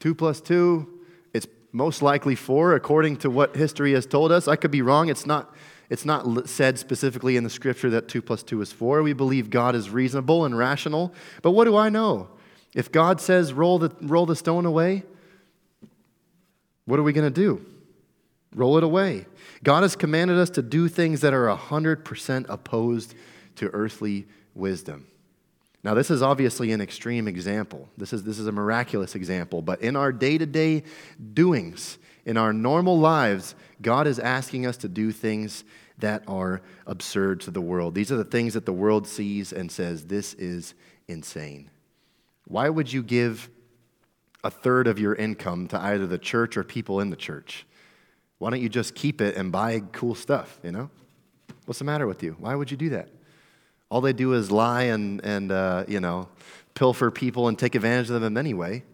Two 0.00 0.14
plus 0.14 0.40
two, 0.40 1.00
it's 1.34 1.46
most 1.72 2.00
likely 2.00 2.34
four, 2.34 2.74
according 2.74 3.18
to 3.18 3.30
what 3.30 3.56
history 3.56 3.92
has 3.92 4.06
told 4.06 4.32
us. 4.32 4.48
I 4.48 4.56
could 4.56 4.70
be 4.70 4.82
wrong. 4.82 5.08
It's 5.08 5.26
not, 5.26 5.54
it's 5.88 6.04
not 6.04 6.48
said 6.48 6.78
specifically 6.78 7.36
in 7.36 7.44
the 7.44 7.50
scripture 7.50 7.90
that 7.90 8.08
two 8.08 8.22
plus 8.22 8.42
two 8.42 8.60
is 8.60 8.72
four. 8.72 9.02
We 9.02 9.12
believe 9.12 9.50
God 9.50 9.74
is 9.74 9.90
reasonable 9.90 10.44
and 10.44 10.56
rational. 10.56 11.14
But 11.42 11.52
what 11.52 11.64
do 11.64 11.76
I 11.76 11.88
know? 11.88 12.28
If 12.74 12.90
God 12.90 13.20
says 13.20 13.52
roll 13.52 13.78
the, 13.78 13.94
roll 14.02 14.26
the 14.26 14.36
stone 14.36 14.66
away, 14.66 15.04
what 16.84 16.98
are 16.98 17.02
we 17.02 17.12
going 17.12 17.32
to 17.32 17.40
do? 17.40 17.64
Roll 18.54 18.78
it 18.78 18.84
away. 18.84 19.26
God 19.62 19.82
has 19.82 19.96
commanded 19.96 20.38
us 20.38 20.50
to 20.50 20.62
do 20.62 20.88
things 20.88 21.20
that 21.20 21.34
are 21.34 21.54
100% 21.54 22.46
opposed 22.48 23.14
to 23.56 23.68
earthly 23.68 24.26
wisdom. 24.54 25.06
Now, 25.82 25.94
this 25.94 26.10
is 26.10 26.20
obviously 26.20 26.72
an 26.72 26.80
extreme 26.80 27.28
example. 27.28 27.88
This 27.96 28.12
is, 28.12 28.24
this 28.24 28.38
is 28.38 28.46
a 28.46 28.52
miraculous 28.52 29.14
example. 29.14 29.62
But 29.62 29.82
in 29.82 29.94
our 29.94 30.10
day 30.10 30.36
to 30.36 30.46
day 30.46 30.82
doings, 31.32 31.98
in 32.24 32.36
our 32.36 32.52
normal 32.52 32.98
lives, 32.98 33.54
God 33.82 34.06
is 34.06 34.18
asking 34.18 34.66
us 34.66 34.76
to 34.78 34.88
do 34.88 35.12
things 35.12 35.64
that 35.98 36.22
are 36.26 36.62
absurd 36.86 37.40
to 37.42 37.50
the 37.50 37.60
world. 37.60 37.94
These 37.94 38.12
are 38.12 38.16
the 38.16 38.24
things 38.24 38.54
that 38.54 38.66
the 38.66 38.72
world 38.72 39.06
sees 39.06 39.52
and 39.52 39.70
says, 39.70 40.06
this 40.06 40.34
is 40.34 40.74
insane. 41.08 41.70
Why 42.46 42.68
would 42.68 42.92
you 42.92 43.02
give 43.02 43.48
a 44.44 44.50
third 44.50 44.86
of 44.86 44.98
your 44.98 45.14
income 45.14 45.68
to 45.68 45.80
either 45.80 46.06
the 46.06 46.18
church 46.18 46.56
or 46.56 46.64
people 46.64 47.00
in 47.00 47.10
the 47.10 47.16
church? 47.16 47.66
Why 48.38 48.50
don't 48.50 48.60
you 48.60 48.68
just 48.68 48.94
keep 48.94 49.20
it 49.20 49.36
and 49.36 49.50
buy 49.50 49.80
cool 49.92 50.14
stuff, 50.14 50.60
you 50.62 50.70
know? 50.70 50.90
What's 51.64 51.78
the 51.78 51.84
matter 51.84 52.06
with 52.06 52.22
you? 52.22 52.36
Why 52.38 52.54
would 52.54 52.70
you 52.70 52.76
do 52.76 52.90
that? 52.90 53.08
All 53.88 54.00
they 54.00 54.12
do 54.12 54.34
is 54.34 54.50
lie 54.50 54.84
and, 54.84 55.24
and 55.24 55.50
uh, 55.50 55.84
you 55.88 56.00
know, 56.00 56.28
pilfer 56.74 57.10
people 57.10 57.48
and 57.48 57.58
take 57.58 57.74
advantage 57.74 58.10
of 58.10 58.20
them 58.20 58.36
anyway. 58.36 58.84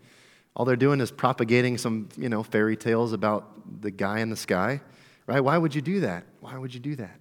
All 0.55 0.65
they're 0.65 0.77
doing 0.77 1.01
is 1.01 1.11
propagating 1.11 1.79
some, 1.79 2.09
you 2.17 2.29
know, 2.29 2.43
fairy 2.43 2.77
tales 2.77 3.13
about 3.13 3.81
the 3.83 3.91
guy 3.91 4.21
in 4.21 4.31
the 4.31 4.37
sky, 4.37 4.81
right? 5.27 5.41
Why 5.41 5.57
would 5.57 5.75
you 5.75 5.81
do 5.81 6.01
that? 6.01 6.25
Why 6.41 6.59
would 6.59 6.75
you 6.75 6.81
do 6.81 6.97
that? 6.97 7.19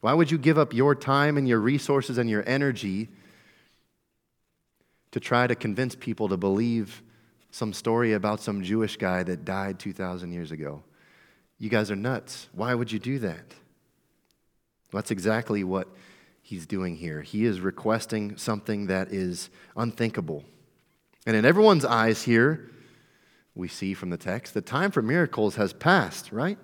Why 0.00 0.14
would 0.14 0.30
you 0.30 0.38
give 0.38 0.58
up 0.58 0.72
your 0.72 0.94
time 0.94 1.36
and 1.36 1.46
your 1.46 1.58
resources 1.58 2.16
and 2.16 2.30
your 2.30 2.42
energy 2.48 3.08
to 5.10 5.20
try 5.20 5.46
to 5.46 5.54
convince 5.54 5.94
people 5.94 6.28
to 6.28 6.38
believe 6.38 7.02
some 7.50 7.72
story 7.72 8.14
about 8.14 8.40
some 8.40 8.62
Jewish 8.62 8.96
guy 8.96 9.22
that 9.24 9.44
died 9.44 9.78
2,000 9.78 10.32
years 10.32 10.52
ago? 10.52 10.82
You 11.58 11.68
guys 11.68 11.90
are 11.90 11.96
nuts. 11.96 12.48
Why 12.52 12.74
would 12.74 12.90
you 12.90 12.98
do 12.98 13.18
that? 13.18 13.54
That's 14.90 15.10
exactly 15.10 15.62
what 15.62 15.88
he's 16.40 16.66
doing 16.66 16.96
here. 16.96 17.20
He 17.20 17.44
is 17.44 17.60
requesting 17.60 18.38
something 18.38 18.86
that 18.86 19.12
is 19.12 19.50
unthinkable. 19.76 20.44
And 21.26 21.36
in 21.36 21.44
everyone's 21.44 21.84
eyes 21.84 22.22
here, 22.22 22.70
we 23.54 23.68
see 23.68 23.94
from 23.94 24.10
the 24.10 24.16
text, 24.16 24.54
the 24.54 24.60
time 24.60 24.90
for 24.90 25.02
miracles 25.02 25.56
has 25.56 25.72
passed, 25.72 26.32
right? 26.32 26.58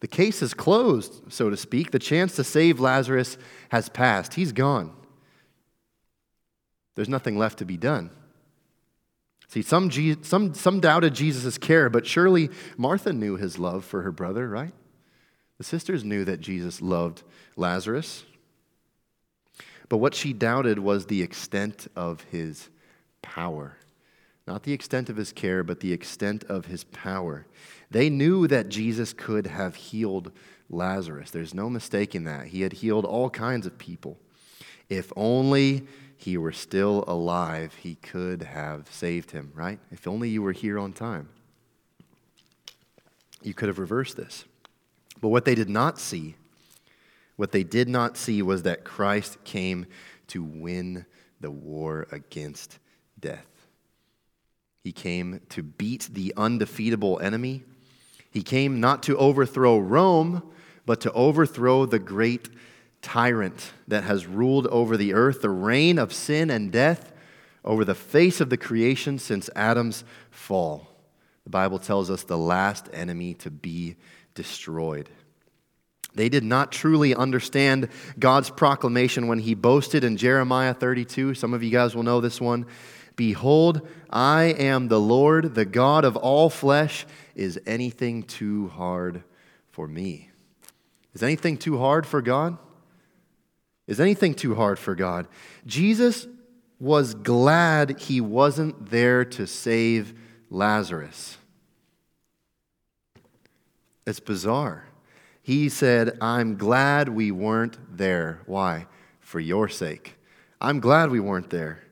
The 0.00 0.06
case 0.06 0.42
is 0.42 0.54
closed, 0.54 1.32
so 1.32 1.48
to 1.48 1.56
speak. 1.56 1.90
The 1.90 1.98
chance 1.98 2.36
to 2.36 2.44
save 2.44 2.78
Lazarus 2.80 3.38
has 3.70 3.88
passed. 3.88 4.34
He's 4.34 4.52
gone. 4.52 4.92
There's 6.94 7.08
nothing 7.08 7.38
left 7.38 7.58
to 7.58 7.64
be 7.64 7.76
done. 7.76 8.10
See, 9.48 9.62
some, 9.62 9.90
some, 10.22 10.54
some 10.54 10.80
doubted 10.80 11.14
Jesus' 11.14 11.56
care, 11.56 11.88
but 11.88 12.06
surely 12.06 12.50
Martha 12.76 13.12
knew 13.12 13.36
his 13.36 13.58
love 13.58 13.84
for 13.84 14.02
her 14.02 14.12
brother, 14.12 14.48
right? 14.48 14.72
The 15.58 15.64
sisters 15.64 16.04
knew 16.04 16.24
that 16.24 16.40
Jesus 16.40 16.82
loved 16.82 17.22
Lazarus. 17.56 18.24
But 19.88 19.98
what 19.98 20.14
she 20.14 20.32
doubted 20.32 20.78
was 20.78 21.06
the 21.06 21.22
extent 21.22 21.86
of 21.94 22.22
his 22.30 22.68
power. 23.22 23.76
Not 24.46 24.62
the 24.62 24.72
extent 24.72 25.08
of 25.08 25.16
his 25.16 25.32
care, 25.32 25.64
but 25.64 25.80
the 25.80 25.92
extent 25.92 26.44
of 26.44 26.66
his 26.66 26.84
power. 26.84 27.46
They 27.90 28.08
knew 28.08 28.46
that 28.46 28.68
Jesus 28.68 29.12
could 29.12 29.46
have 29.48 29.74
healed 29.74 30.30
Lazarus. 30.70 31.30
There's 31.30 31.54
no 31.54 31.68
mistaking 31.68 32.24
that. 32.24 32.46
He 32.48 32.62
had 32.62 32.74
healed 32.74 33.04
all 33.04 33.30
kinds 33.30 33.66
of 33.66 33.78
people. 33.78 34.18
If 34.88 35.12
only 35.16 35.86
he 36.16 36.36
were 36.36 36.52
still 36.52 37.04
alive, 37.06 37.74
he 37.74 37.96
could 37.96 38.42
have 38.42 38.90
saved 38.90 39.32
him, 39.32 39.52
right? 39.54 39.78
If 39.90 40.06
only 40.06 40.28
you 40.28 40.42
were 40.42 40.52
here 40.52 40.78
on 40.78 40.92
time, 40.92 41.28
you 43.42 43.52
could 43.54 43.68
have 43.68 43.78
reversed 43.78 44.16
this. 44.16 44.44
But 45.20 45.28
what 45.28 45.44
they 45.44 45.54
did 45.54 45.68
not 45.68 45.98
see, 45.98 46.36
what 47.36 47.52
they 47.52 47.64
did 47.64 47.88
not 47.88 48.16
see 48.16 48.42
was 48.42 48.62
that 48.62 48.84
Christ 48.84 49.42
came 49.44 49.86
to 50.28 50.42
win 50.42 51.04
the 51.40 51.50
war 51.50 52.06
against 52.10 52.78
death. 53.18 53.46
He 54.86 54.92
came 54.92 55.40
to 55.48 55.64
beat 55.64 56.10
the 56.12 56.32
undefeatable 56.36 57.18
enemy. 57.18 57.64
He 58.30 58.44
came 58.44 58.78
not 58.78 59.02
to 59.02 59.16
overthrow 59.16 59.78
Rome, 59.78 60.48
but 60.84 61.00
to 61.00 61.10
overthrow 61.10 61.86
the 61.86 61.98
great 61.98 62.48
tyrant 63.02 63.72
that 63.88 64.04
has 64.04 64.28
ruled 64.28 64.68
over 64.68 64.96
the 64.96 65.12
earth, 65.12 65.42
the 65.42 65.50
reign 65.50 65.98
of 65.98 66.12
sin 66.12 66.50
and 66.50 66.70
death 66.70 67.12
over 67.64 67.84
the 67.84 67.96
face 67.96 68.40
of 68.40 68.48
the 68.48 68.56
creation 68.56 69.18
since 69.18 69.50
Adam's 69.56 70.04
fall. 70.30 70.86
The 71.42 71.50
Bible 71.50 71.80
tells 71.80 72.08
us 72.08 72.22
the 72.22 72.38
last 72.38 72.88
enemy 72.92 73.34
to 73.34 73.50
be 73.50 73.96
destroyed. 74.36 75.08
They 76.14 76.28
did 76.28 76.44
not 76.44 76.70
truly 76.70 77.12
understand 77.12 77.88
God's 78.20 78.50
proclamation 78.50 79.26
when 79.26 79.40
he 79.40 79.54
boasted 79.54 80.04
in 80.04 80.16
Jeremiah 80.16 80.74
32. 80.74 81.34
Some 81.34 81.54
of 81.54 81.64
you 81.64 81.70
guys 81.70 81.96
will 81.96 82.04
know 82.04 82.20
this 82.20 82.40
one. 82.40 82.66
Behold, 83.16 83.86
I 84.10 84.44
am 84.44 84.88
the 84.88 85.00
Lord, 85.00 85.54
the 85.54 85.64
God 85.64 86.04
of 86.04 86.16
all 86.16 86.50
flesh. 86.50 87.06
Is 87.34 87.58
anything 87.66 88.22
too 88.22 88.68
hard 88.68 89.24
for 89.70 89.88
me? 89.88 90.30
Is 91.14 91.22
anything 91.22 91.56
too 91.56 91.78
hard 91.78 92.06
for 92.06 92.20
God? 92.20 92.58
Is 93.86 94.00
anything 94.00 94.34
too 94.34 94.54
hard 94.54 94.78
for 94.78 94.94
God? 94.94 95.28
Jesus 95.66 96.26
was 96.78 97.14
glad 97.14 98.00
he 98.00 98.20
wasn't 98.20 98.90
there 98.90 99.24
to 99.24 99.46
save 99.46 100.12
Lazarus. 100.50 101.38
It's 104.06 104.20
bizarre. 104.20 104.84
He 105.42 105.68
said, 105.68 106.18
I'm 106.20 106.56
glad 106.56 107.08
we 107.08 107.30
weren't 107.30 107.96
there. 107.96 108.42
Why? 108.46 108.86
For 109.20 109.40
your 109.40 109.68
sake. 109.68 110.16
I'm 110.60 110.80
glad 110.80 111.10
we 111.10 111.20
weren't 111.20 111.50
there. 111.50 111.85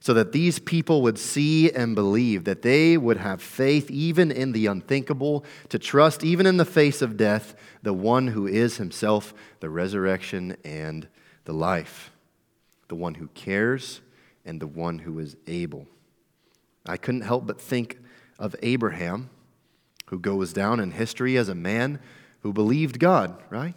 So 0.00 0.14
that 0.14 0.32
these 0.32 0.58
people 0.58 1.02
would 1.02 1.18
see 1.18 1.70
and 1.70 1.94
believe, 1.94 2.44
that 2.44 2.62
they 2.62 2.96
would 2.96 3.16
have 3.16 3.42
faith 3.42 3.90
even 3.90 4.30
in 4.30 4.52
the 4.52 4.66
unthinkable, 4.66 5.44
to 5.70 5.78
trust 5.78 6.22
even 6.22 6.46
in 6.46 6.56
the 6.56 6.64
face 6.64 7.02
of 7.02 7.16
death, 7.16 7.54
the 7.82 7.92
one 7.92 8.28
who 8.28 8.46
is 8.46 8.76
himself 8.76 9.34
the 9.60 9.68
resurrection 9.68 10.56
and 10.64 11.08
the 11.44 11.52
life, 11.52 12.12
the 12.88 12.94
one 12.94 13.14
who 13.14 13.28
cares, 13.28 14.00
and 14.44 14.60
the 14.60 14.66
one 14.66 15.00
who 15.00 15.18
is 15.18 15.36
able. 15.46 15.86
I 16.86 16.96
couldn't 16.96 17.22
help 17.22 17.46
but 17.46 17.60
think 17.60 17.98
of 18.38 18.54
Abraham, 18.62 19.30
who 20.06 20.18
goes 20.18 20.52
down 20.52 20.80
in 20.80 20.92
history 20.92 21.36
as 21.36 21.48
a 21.48 21.54
man 21.54 22.00
who 22.40 22.52
believed 22.52 22.98
God, 22.98 23.42
right? 23.50 23.74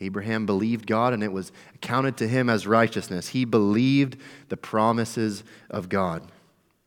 Abraham 0.00 0.46
believed 0.46 0.86
God 0.86 1.12
and 1.12 1.22
it 1.22 1.32
was 1.32 1.52
accounted 1.74 2.16
to 2.18 2.28
him 2.28 2.50
as 2.50 2.66
righteousness. 2.66 3.28
He 3.28 3.44
believed 3.44 4.18
the 4.48 4.56
promises 4.56 5.42
of 5.70 5.88
God. 5.88 6.30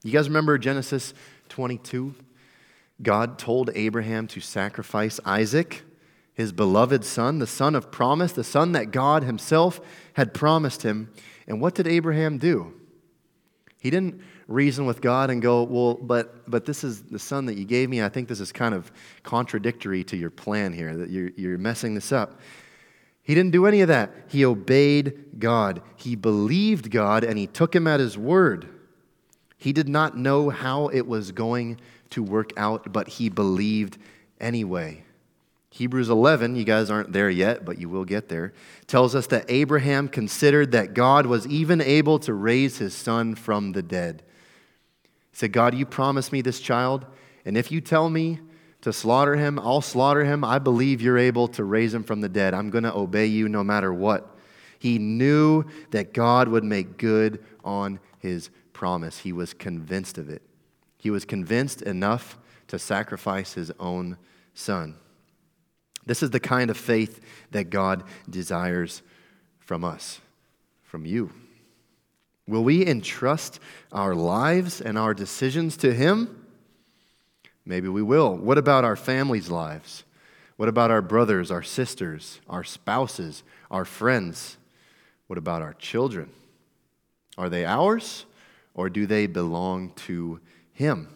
You 0.04 0.12
guys 0.12 0.30
remember 0.30 0.58
Genesis 0.58 1.14
22? 1.50 2.14
God 3.02 3.40
told 3.40 3.72
Abraham 3.74 4.28
to 4.28 4.40
sacrifice 4.40 5.20
Isaac 5.26 5.84
his 6.40 6.54
beloved 6.54 7.04
son, 7.04 7.40
the 7.40 7.46
son 7.46 7.76
of 7.76 7.92
promise, 7.92 8.32
the 8.32 8.46
son 8.46 8.72
that 8.72 8.92
God 8.92 9.24
himself 9.24 9.82
had 10.14 10.34
promised 10.34 10.84
him. 10.84 11.12
And 11.50 11.60
what 11.60 11.76
did 11.76 11.86
Abraham 11.86 12.38
do? 12.38 12.72
He 13.82 13.90
didn't 13.90 14.22
reason 14.48 14.86
with 14.86 15.02
God 15.02 15.32
and 15.32 15.42
go, 15.42 15.64
Well, 15.64 15.96
but, 15.96 16.50
but 16.50 16.66
this 16.66 16.86
is 16.86 17.04
the 17.04 17.20
son 17.20 17.46
that 17.48 17.58
you 17.58 17.66
gave 17.66 17.90
me. 17.90 18.02
I 18.02 18.08
think 18.08 18.30
this 18.30 18.40
is 18.40 18.54
kind 18.54 18.74
of 18.74 18.90
contradictory 19.24 20.02
to 20.06 20.16
your 20.16 20.30
plan 20.30 20.72
here, 20.72 20.96
that 20.96 21.10
you're, 21.10 21.32
you're 21.36 21.58
messing 21.58 21.94
this 21.94 22.14
up. 22.14 22.40
He 23.30 23.36
didn't 23.36 23.52
do 23.52 23.68
any 23.68 23.82
of 23.82 23.90
that. 23.90 24.12
He 24.28 24.44
obeyed 24.44 25.38
God. 25.38 25.84
He 25.96 26.16
believed 26.16 26.90
God 26.90 27.24
and 27.24 27.38
he 27.38 27.46
took 27.46 27.76
him 27.76 27.86
at 27.86 28.00
his 28.00 28.18
word. 28.18 28.68
He 29.56 29.72
did 29.72 29.88
not 29.88 30.18
know 30.18 30.50
how 30.50 30.88
it 30.88 31.06
was 31.06 31.32
going 31.32 31.80
to 32.10 32.24
work 32.24 32.50
out, 32.58 32.92
but 32.92 33.08
he 33.08 33.30
believed 33.30 34.00
anyway. 34.42 35.04
Hebrews 35.70 36.10
11, 36.10 36.56
you 36.56 36.64
guys 36.64 36.90
aren't 36.90 37.14
there 37.14 37.30
yet, 37.30 37.66
but 37.66 37.78
you 37.78 37.88
will 37.88 38.04
get 38.04 38.30
there, 38.30 38.52
tells 38.88 39.14
us 39.14 39.28
that 39.28 39.46
Abraham 39.48 40.08
considered 40.08 40.72
that 40.72 40.96
God 40.96 41.28
was 41.28 41.46
even 41.46 41.82
able 41.82 42.18
to 42.18 42.34
raise 42.34 42.80
his 42.80 42.96
son 42.96 43.36
from 43.36 43.74
the 43.74 43.84
dead. 43.84 44.24
He 45.04 45.38
said, 45.38 45.54
God, 45.54 45.76
you 45.76 45.86
promised 45.86 46.32
me 46.32 46.42
this 46.42 46.60
child, 46.60 47.06
and 47.46 47.56
if 47.56 47.72
you 47.72 47.80
tell 47.80 48.10
me 48.10 48.40
to 48.82 48.94
slaughter 48.94 49.36
him, 49.36 49.60
I'll 49.60 49.82
slaughter 49.82 50.24
him. 50.24 50.44
I 50.44 50.60
believe 50.60 51.02
you're 51.02 51.18
able 51.18 51.48
to 51.50 51.64
raise 51.64 51.94
him 51.94 52.04
from 52.04 52.22
the 52.22 52.30
dead. 52.30 52.54
I'm 52.54 52.70
going 52.70 52.86
to 52.86 52.96
obey 52.96 53.26
you 53.26 53.50
no 53.50 53.64
matter 53.64 53.94
what. 53.94 54.38
He 54.80 54.98
knew 54.98 55.66
that 55.92 56.14
God 56.14 56.48
would 56.48 56.64
make 56.64 56.98
good 56.98 57.44
on 57.66 58.00
his 58.20 58.50
promise. 58.72 59.18
He 59.20 59.34
was 59.34 59.54
convinced 59.54 60.18
of 60.18 60.30
it. 60.30 60.42
He 60.98 61.10
was 61.10 61.26
convinced 61.26 61.82
enough 61.82 62.38
to 62.68 62.80
sacrifice 62.80 63.54
his 63.54 63.72
own 63.80 64.18
son. 64.54 64.96
This 66.06 66.24
is 66.24 66.32
the 66.32 66.40
kind 66.40 66.70
of 66.70 66.78
faith 66.78 67.20
that 67.52 67.70
God 67.70 68.04
desires 68.30 69.02
from 69.60 69.84
us, 69.84 70.20
from 70.84 71.06
you. 71.06 71.32
Will 72.48 72.64
we 72.64 72.84
entrust 72.86 73.60
our 73.92 74.16
lives 74.16 74.82
and 74.82 74.98
our 74.98 75.14
decisions 75.14 75.78
to 75.78 75.94
Him? 75.94 76.39
Maybe 77.66 77.88
we 77.88 78.02
will. 78.02 78.36
What 78.36 78.58
about 78.58 78.84
our 78.84 78.96
families' 78.96 79.50
lives? 79.50 80.04
What 80.58 80.70
about 80.70 80.92
our 80.92 81.02
brothers, 81.02 81.52
our 81.52 81.64
sisters, 81.64 82.42
our 82.50 82.64
spouses, 82.64 83.44
our 83.72 83.86
friends? 83.86 84.58
What 85.28 85.38
about 85.38 85.62
our 85.62 85.74
children? 85.74 86.32
Are 87.38 87.48
they 87.50 87.64
ours 87.64 88.26
or 88.74 88.90
do 88.90 89.06
they 89.06 89.28
belong 89.28 89.92
to 90.08 90.40
Him? 90.74 91.08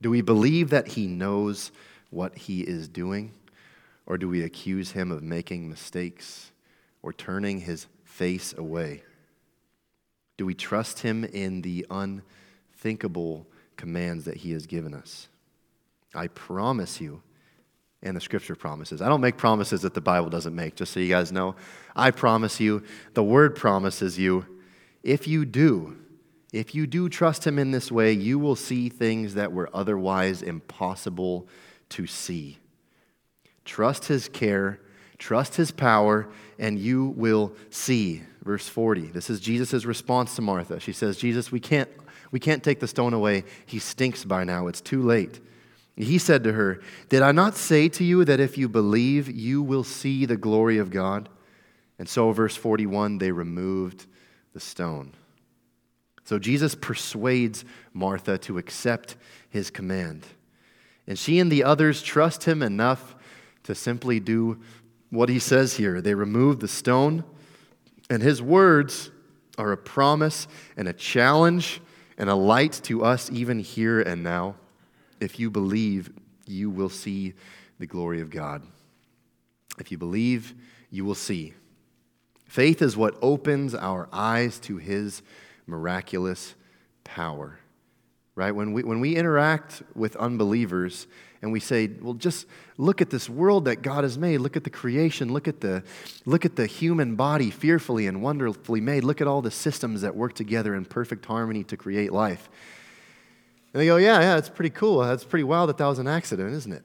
Do 0.00 0.10
we 0.10 0.20
believe 0.20 0.70
that 0.70 0.88
He 0.88 1.06
knows 1.06 1.70
what 2.10 2.36
He 2.36 2.62
is 2.62 2.88
doing? 2.88 3.32
Or 4.06 4.18
do 4.18 4.28
we 4.28 4.42
accuse 4.42 4.90
Him 4.90 5.12
of 5.12 5.22
making 5.22 5.68
mistakes 5.68 6.50
or 7.02 7.12
turning 7.12 7.60
His 7.60 7.86
face 8.04 8.52
away? 8.56 9.04
Do 10.36 10.44
we 10.44 10.54
trust 10.54 11.00
Him 11.00 11.24
in 11.24 11.62
the 11.62 11.86
unthinkable 11.88 13.46
commands 13.82 14.26
that 14.26 14.36
He 14.36 14.52
has 14.52 14.64
given 14.64 14.94
us? 14.94 15.26
I 16.14 16.28
promise 16.28 17.00
you, 17.00 17.20
and 18.00 18.16
the 18.16 18.20
scripture 18.20 18.54
promises. 18.54 19.02
I 19.02 19.08
don't 19.08 19.20
make 19.20 19.36
promises 19.36 19.82
that 19.82 19.92
the 19.92 20.00
Bible 20.00 20.30
doesn't 20.30 20.54
make, 20.54 20.76
just 20.76 20.92
so 20.92 21.00
you 21.00 21.08
guys 21.08 21.32
know. 21.32 21.56
I 21.96 22.12
promise 22.12 22.60
you, 22.60 22.84
the 23.14 23.24
word 23.24 23.56
promises 23.56 24.20
you, 24.20 24.46
if 25.02 25.26
you 25.26 25.44
do, 25.44 25.96
if 26.52 26.76
you 26.76 26.86
do 26.86 27.08
trust 27.08 27.44
Him 27.44 27.58
in 27.58 27.72
this 27.72 27.90
way, 27.90 28.12
you 28.12 28.38
will 28.38 28.54
see 28.54 28.88
things 28.88 29.34
that 29.34 29.52
were 29.52 29.68
otherwise 29.74 30.42
impossible 30.42 31.48
to 31.88 32.06
see. 32.06 32.58
Trust 33.64 34.04
His 34.04 34.28
care, 34.28 34.78
trust 35.18 35.56
His 35.56 35.72
power, 35.72 36.28
and 36.56 36.78
you 36.78 37.08
will 37.16 37.52
see. 37.70 38.22
Verse 38.44 38.68
40. 38.68 39.08
This 39.08 39.28
is 39.28 39.40
Jesus' 39.40 39.84
response 39.84 40.36
to 40.36 40.42
Martha. 40.42 40.78
She 40.78 40.92
says, 40.92 41.16
Jesus, 41.16 41.50
we 41.50 41.58
can't, 41.58 41.88
we 42.32 42.40
can't 42.40 42.64
take 42.64 42.80
the 42.80 42.88
stone 42.88 43.14
away. 43.14 43.44
He 43.66 43.78
stinks 43.78 44.24
by 44.24 44.42
now. 44.42 44.66
It's 44.66 44.80
too 44.80 45.02
late. 45.02 45.38
He 45.94 46.18
said 46.18 46.42
to 46.44 46.54
her, 46.54 46.80
Did 47.10 47.22
I 47.22 47.30
not 47.32 47.54
say 47.54 47.88
to 47.90 48.02
you 48.02 48.24
that 48.24 48.40
if 48.40 48.58
you 48.58 48.68
believe, 48.68 49.30
you 49.30 49.62
will 49.62 49.84
see 49.84 50.24
the 50.24 50.38
glory 50.38 50.78
of 50.78 50.90
God? 50.90 51.28
And 51.98 52.08
so, 52.08 52.32
verse 52.32 52.56
41, 52.56 53.18
they 53.18 53.30
removed 53.30 54.06
the 54.54 54.60
stone. 54.60 55.12
So 56.24 56.38
Jesus 56.38 56.74
persuades 56.74 57.64
Martha 57.92 58.38
to 58.38 58.56
accept 58.56 59.16
his 59.50 59.70
command. 59.70 60.26
And 61.06 61.18
she 61.18 61.38
and 61.38 61.52
the 61.52 61.64
others 61.64 62.02
trust 62.02 62.44
him 62.44 62.62
enough 62.62 63.14
to 63.64 63.74
simply 63.74 64.18
do 64.18 64.60
what 65.10 65.28
he 65.28 65.38
says 65.38 65.76
here. 65.76 66.00
They 66.00 66.14
remove 66.14 66.60
the 66.60 66.68
stone, 66.68 67.24
and 68.08 68.22
his 68.22 68.40
words 68.40 69.10
are 69.58 69.72
a 69.72 69.76
promise 69.76 70.48
and 70.76 70.88
a 70.88 70.92
challenge 70.92 71.80
and 72.18 72.30
a 72.30 72.34
light 72.34 72.80
to 72.84 73.04
us 73.04 73.30
even 73.30 73.58
here 73.58 74.00
and 74.00 74.22
now. 74.22 74.56
If 75.20 75.38
you 75.38 75.50
believe, 75.50 76.10
you 76.46 76.70
will 76.70 76.88
see 76.88 77.34
the 77.78 77.86
glory 77.86 78.20
of 78.20 78.30
God. 78.30 78.62
If 79.78 79.90
you 79.90 79.98
believe, 79.98 80.54
you 80.90 81.04
will 81.04 81.14
see. 81.14 81.54
Faith 82.46 82.82
is 82.82 82.96
what 82.96 83.16
opens 83.22 83.74
our 83.74 84.08
eyes 84.12 84.58
to 84.60 84.76
his 84.76 85.22
miraculous 85.66 86.54
power. 87.04 87.58
Right? 88.34 88.54
When 88.54 88.72
we, 88.72 88.82
when 88.82 89.00
we 89.00 89.16
interact 89.16 89.82
with 89.94 90.16
unbelievers 90.16 91.06
and 91.42 91.52
we 91.52 91.60
say, 91.60 91.90
well, 92.00 92.14
just 92.14 92.46
look 92.78 93.02
at 93.02 93.10
this 93.10 93.28
world 93.28 93.64
that 93.64 93.82
God 93.82 94.04
has 94.04 94.16
made. 94.16 94.38
Look 94.38 94.56
at 94.56 94.62
the 94.62 94.70
creation. 94.70 95.32
Look 95.32 95.48
at 95.48 95.60
the, 95.60 95.82
look 96.24 96.44
at 96.44 96.54
the 96.54 96.66
human 96.66 97.16
body 97.16 97.50
fearfully 97.50 98.06
and 98.06 98.22
wonderfully 98.22 98.80
made. 98.80 99.02
Look 99.02 99.20
at 99.20 99.26
all 99.26 99.42
the 99.42 99.50
systems 99.50 100.02
that 100.02 100.14
work 100.14 100.34
together 100.34 100.74
in 100.74 100.84
perfect 100.84 101.26
harmony 101.26 101.64
to 101.64 101.76
create 101.76 102.12
life. 102.12 102.48
And 103.74 103.80
they 103.80 103.86
go, 103.86 103.96
yeah, 103.96 104.20
yeah, 104.20 104.36
it's 104.36 104.48
pretty 104.48 104.70
cool. 104.70 105.00
That's 105.00 105.24
pretty 105.24 105.44
wild 105.44 105.68
that 105.68 105.78
that 105.78 105.86
was 105.86 105.98
an 105.98 106.06
accident, 106.06 106.54
isn't 106.54 106.72
it? 106.72 106.84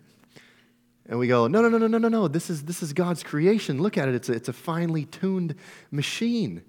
And 1.07 1.19
we 1.19 1.27
go, 1.27 1.47
no, 1.47 1.61
no, 1.61 1.69
no, 1.69 1.77
no, 1.77 1.87
no, 1.87 1.97
no, 1.99 2.09
no. 2.09 2.27
This 2.27 2.49
is, 2.49 2.63
this 2.63 2.81
is 2.81 2.93
God's 2.93 3.23
creation. 3.23 3.81
Look 3.81 3.97
at 3.97 4.09
it. 4.09 4.15
It's 4.15 4.29
a, 4.29 4.33
it's 4.33 4.49
a 4.49 4.53
finely 4.53 5.05
tuned 5.05 5.55
machine. 5.91 6.63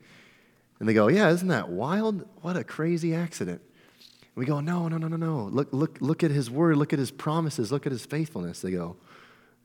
And 0.78 0.88
they 0.88 0.94
go, 0.94 1.08
Yeah, 1.08 1.30
isn't 1.30 1.48
that 1.48 1.70
wild? 1.70 2.24
What 2.42 2.56
a 2.56 2.64
crazy 2.64 3.14
accident. 3.14 3.60
We 4.38 4.46
go, 4.46 4.60
No, 4.60 4.86
no, 4.86 4.98
no, 4.98 5.08
no, 5.08 5.16
no. 5.16 5.48
Look, 5.50 5.68
look, 5.72 5.98
look 6.00 6.22
at 6.22 6.30
his 6.30 6.48
word, 6.48 6.76
look 6.76 6.92
at 6.92 6.98
his 7.00 7.10
promises, 7.10 7.72
look 7.72 7.86
at 7.86 7.92
his 7.92 8.06
faithfulness. 8.06 8.60
They 8.60 8.70
go, 8.70 8.96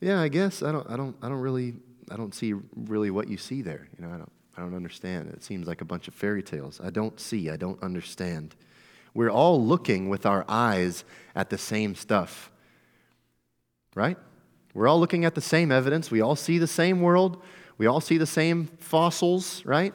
Yeah, 0.01 0.19
I 0.19 0.29
guess 0.29 0.63
I 0.63 0.71
don't 0.71 0.89
I 0.89 0.97
don't 0.97 1.15
I 1.21 1.29
don't 1.29 1.41
really 1.41 1.75
I 2.09 2.17
don't 2.17 2.33
see 2.33 2.55
really 2.75 3.11
what 3.11 3.27
you 3.27 3.37
see 3.37 3.61
there. 3.61 3.87
You 3.95 4.05
know, 4.05 4.11
I 4.11 4.17
don't 4.17 4.31
I 4.57 4.61
don't 4.61 4.73
understand. 4.73 5.29
It 5.29 5.43
seems 5.43 5.67
like 5.67 5.81
a 5.81 5.85
bunch 5.85 6.07
of 6.07 6.15
fairy 6.15 6.41
tales. 6.41 6.81
I 6.83 6.89
don't 6.89 7.19
see, 7.19 7.51
I 7.51 7.55
don't 7.55 7.81
understand. 7.83 8.55
We're 9.13 9.29
all 9.29 9.63
looking 9.63 10.09
with 10.09 10.25
our 10.25 10.43
eyes 10.47 11.03
at 11.35 11.51
the 11.51 11.57
same 11.59 11.93
stuff. 11.93 12.51
Right? 13.93 14.17
We're 14.73 14.87
all 14.87 14.99
looking 14.99 15.23
at 15.23 15.35
the 15.35 15.41
same 15.41 15.71
evidence. 15.71 16.09
We 16.09 16.21
all 16.21 16.35
see 16.35 16.57
the 16.57 16.65
same 16.65 16.99
world. 17.01 17.43
We 17.77 17.85
all 17.85 18.01
see 18.01 18.17
the 18.17 18.25
same 18.25 18.65
fossils, 18.79 19.63
right? 19.65 19.93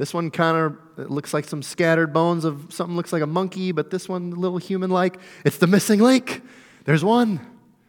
This 0.00 0.14
one 0.14 0.30
kind 0.30 0.56
of 0.56 1.10
looks 1.10 1.34
like 1.34 1.44
some 1.44 1.62
scattered 1.62 2.14
bones 2.14 2.46
of 2.46 2.72
something 2.72 2.96
looks 2.96 3.12
like 3.12 3.20
a 3.20 3.26
monkey, 3.26 3.70
but 3.70 3.90
this 3.90 4.08
one 4.08 4.32
a 4.32 4.34
little 4.34 4.56
human 4.56 4.88
like. 4.88 5.18
It's 5.44 5.58
the 5.58 5.66
missing 5.66 6.00
link. 6.00 6.40
There's 6.86 7.04
one, 7.04 7.38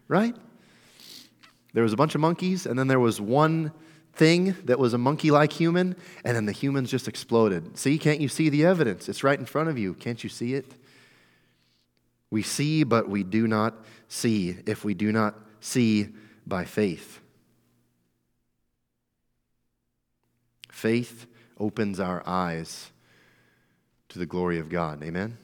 right? 0.09 0.35
There 1.71 1.83
was 1.83 1.93
a 1.93 1.95
bunch 1.95 2.13
of 2.13 2.19
monkeys, 2.19 2.65
and 2.65 2.77
then 2.77 2.89
there 2.89 2.99
was 2.99 3.21
one 3.21 3.71
thing 4.11 4.57
that 4.65 4.77
was 4.77 4.93
a 4.93 4.97
monkey 4.97 5.31
like 5.31 5.53
human, 5.53 5.95
and 6.25 6.35
then 6.35 6.47
the 6.47 6.51
humans 6.51 6.91
just 6.91 7.07
exploded. 7.07 7.77
See, 7.77 7.97
can't 7.97 8.19
you 8.19 8.27
see 8.27 8.49
the 8.49 8.65
evidence? 8.65 9.07
It's 9.07 9.23
right 9.23 9.39
in 9.39 9.45
front 9.45 9.69
of 9.69 9.77
you. 9.77 9.93
Can't 9.93 10.21
you 10.21 10.29
see 10.29 10.53
it? 10.53 10.75
We 12.29 12.43
see, 12.43 12.83
but 12.83 13.07
we 13.07 13.23
do 13.23 13.47
not 13.47 13.85
see 14.09 14.57
if 14.65 14.83
we 14.83 14.95
do 14.95 15.13
not 15.13 15.39
see 15.61 16.09
by 16.45 16.65
faith. 16.65 17.21
Faith 20.69 21.27
opens 21.61 21.99
our 21.99 22.23
eyes 22.25 22.91
to 24.09 24.19
the 24.19 24.25
glory 24.25 24.59
of 24.59 24.67
God. 24.67 25.03
Amen? 25.03 25.37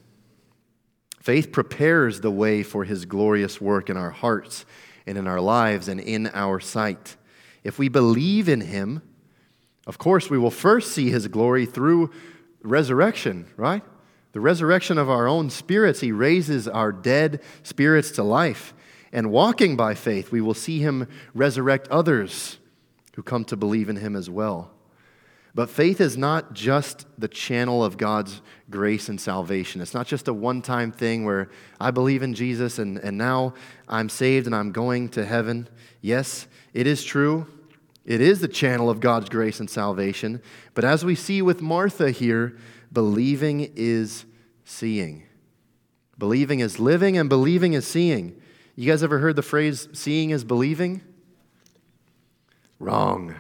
Faith 1.22 1.52
prepares 1.52 2.22
the 2.22 2.32
way 2.32 2.64
for 2.64 2.84
his 2.84 3.06
glorious 3.06 3.62
work 3.62 3.90
in 3.90 3.98
our 3.98 4.10
hearts 4.10 4.66
and 5.06 5.18
in 5.18 5.28
our 5.28 5.40
lives 5.40 5.88
and 5.88 6.00
in 6.00 6.28
our 6.34 6.60
sight. 6.60 7.16
If 7.64 7.78
we 7.78 7.88
believe 7.88 8.50
in 8.50 8.62
him, 8.62 9.02
of 9.86 9.98
course, 9.98 10.30
we 10.30 10.38
will 10.38 10.52
first 10.52 10.92
see 10.92 11.10
his 11.10 11.28
glory 11.28 11.66
through 11.66 12.12
resurrection, 12.62 13.48
right? 13.56 13.84
The 14.34 14.42
resurrection 14.42 14.98
of 14.98 15.10
our 15.10 15.28
own 15.28 15.50
spirits. 15.50 16.02
He 16.02 16.12
raises 16.12 16.68
our 16.68 16.92
dead 16.92 17.42
spirits 17.64 18.12
to 18.12 18.24
life. 18.24 18.74
And 19.14 19.32
walking 19.32 19.78
by 19.78 19.96
faith, 19.96 20.32
we 20.32 20.42
will 20.42 20.54
see 20.54 20.80
him 20.80 21.08
resurrect 21.34 21.88
others 21.88 22.58
who 23.16 23.24
come 23.24 23.46
to 23.46 23.56
believe 23.56 23.88
in 23.88 23.96
him 23.96 24.16
as 24.16 24.30
well. 24.30 24.72
But 25.58 25.72
faith 25.72 26.02
is 26.02 26.20
not 26.20 26.54
just 26.54 27.08
the 27.18 27.28
channel 27.28 27.84
of 27.84 27.98
God's 27.98 28.42
grace 28.70 29.10
and 29.10 29.20
salvation. 29.20 29.82
It's 29.82 29.96
not 29.96 30.06
just 30.06 30.28
a 30.28 30.34
one 30.34 30.62
time 30.62 30.92
thing 30.92 31.26
where 31.26 31.50
I 31.82 31.90
believe 31.90 32.22
in 32.22 32.36
Jesus 32.36 32.78
and, 32.78 33.00
and 33.00 33.18
now 33.18 33.56
I'm 33.90 34.08
saved 34.08 34.46
and 34.46 34.56
I'm 34.56 34.72
going 34.72 35.10
to 35.10 35.26
heaven. 35.26 35.68
Yes, 36.00 36.46
it 36.76 36.86
is 36.86 37.04
true. 37.04 37.48
It 38.06 38.22
is 38.22 38.40
the 38.40 38.48
channel 38.48 38.88
of 38.88 39.00
God's 39.00 39.30
grace 39.30 39.60
and 39.60 39.68
salvation. 39.68 40.44
But 40.76 40.86
as 40.86 41.04
we 41.04 41.16
see 41.16 41.42
with 41.42 41.60
Martha 41.60 42.12
here, 42.12 42.56
believing 42.94 43.72
is 43.76 44.26
seeing. 44.64 45.24
Believing 46.20 46.60
is 46.60 46.80
living 46.80 47.18
and 47.18 47.30
believing 47.30 47.74
is 47.74 47.88
seeing. 47.88 48.40
You 48.76 48.92
guys 48.92 49.02
ever 49.02 49.18
heard 49.18 49.36
the 49.36 49.42
phrase 49.42 49.90
seeing 49.92 50.30
is 50.30 50.44
believing? 50.44 51.02
Wrong. 52.78 53.38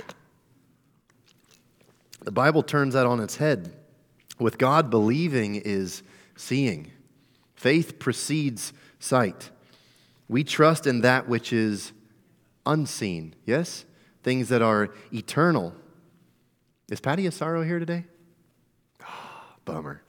The 2.27 2.31
Bible 2.31 2.61
turns 2.61 2.93
that 2.93 3.05
on 3.05 3.21
its 3.21 3.37
head. 3.37 3.73
With 4.37 4.57
God, 4.57 4.89
believing 4.89 5.55
is 5.55 6.03
seeing. 6.35 6.91
Faith 7.55 7.99
precedes 7.99 8.73
sight. 8.99 9.49
We 10.27 10.43
trust 10.43 10.87
in 10.87 10.99
that 11.01 11.29
which 11.29 11.53
is 11.53 11.93
unseen, 12.65 13.33
yes? 13.45 13.85
Things 14.23 14.49
that 14.49 14.61
are 14.61 14.89
eternal. 15.13 15.73
Is 16.91 16.99
Patty 16.99 17.23
Asaro 17.23 17.65
here 17.65 17.79
today? 17.79 18.03
Oh, 19.01 19.43
bummer. 19.63 20.01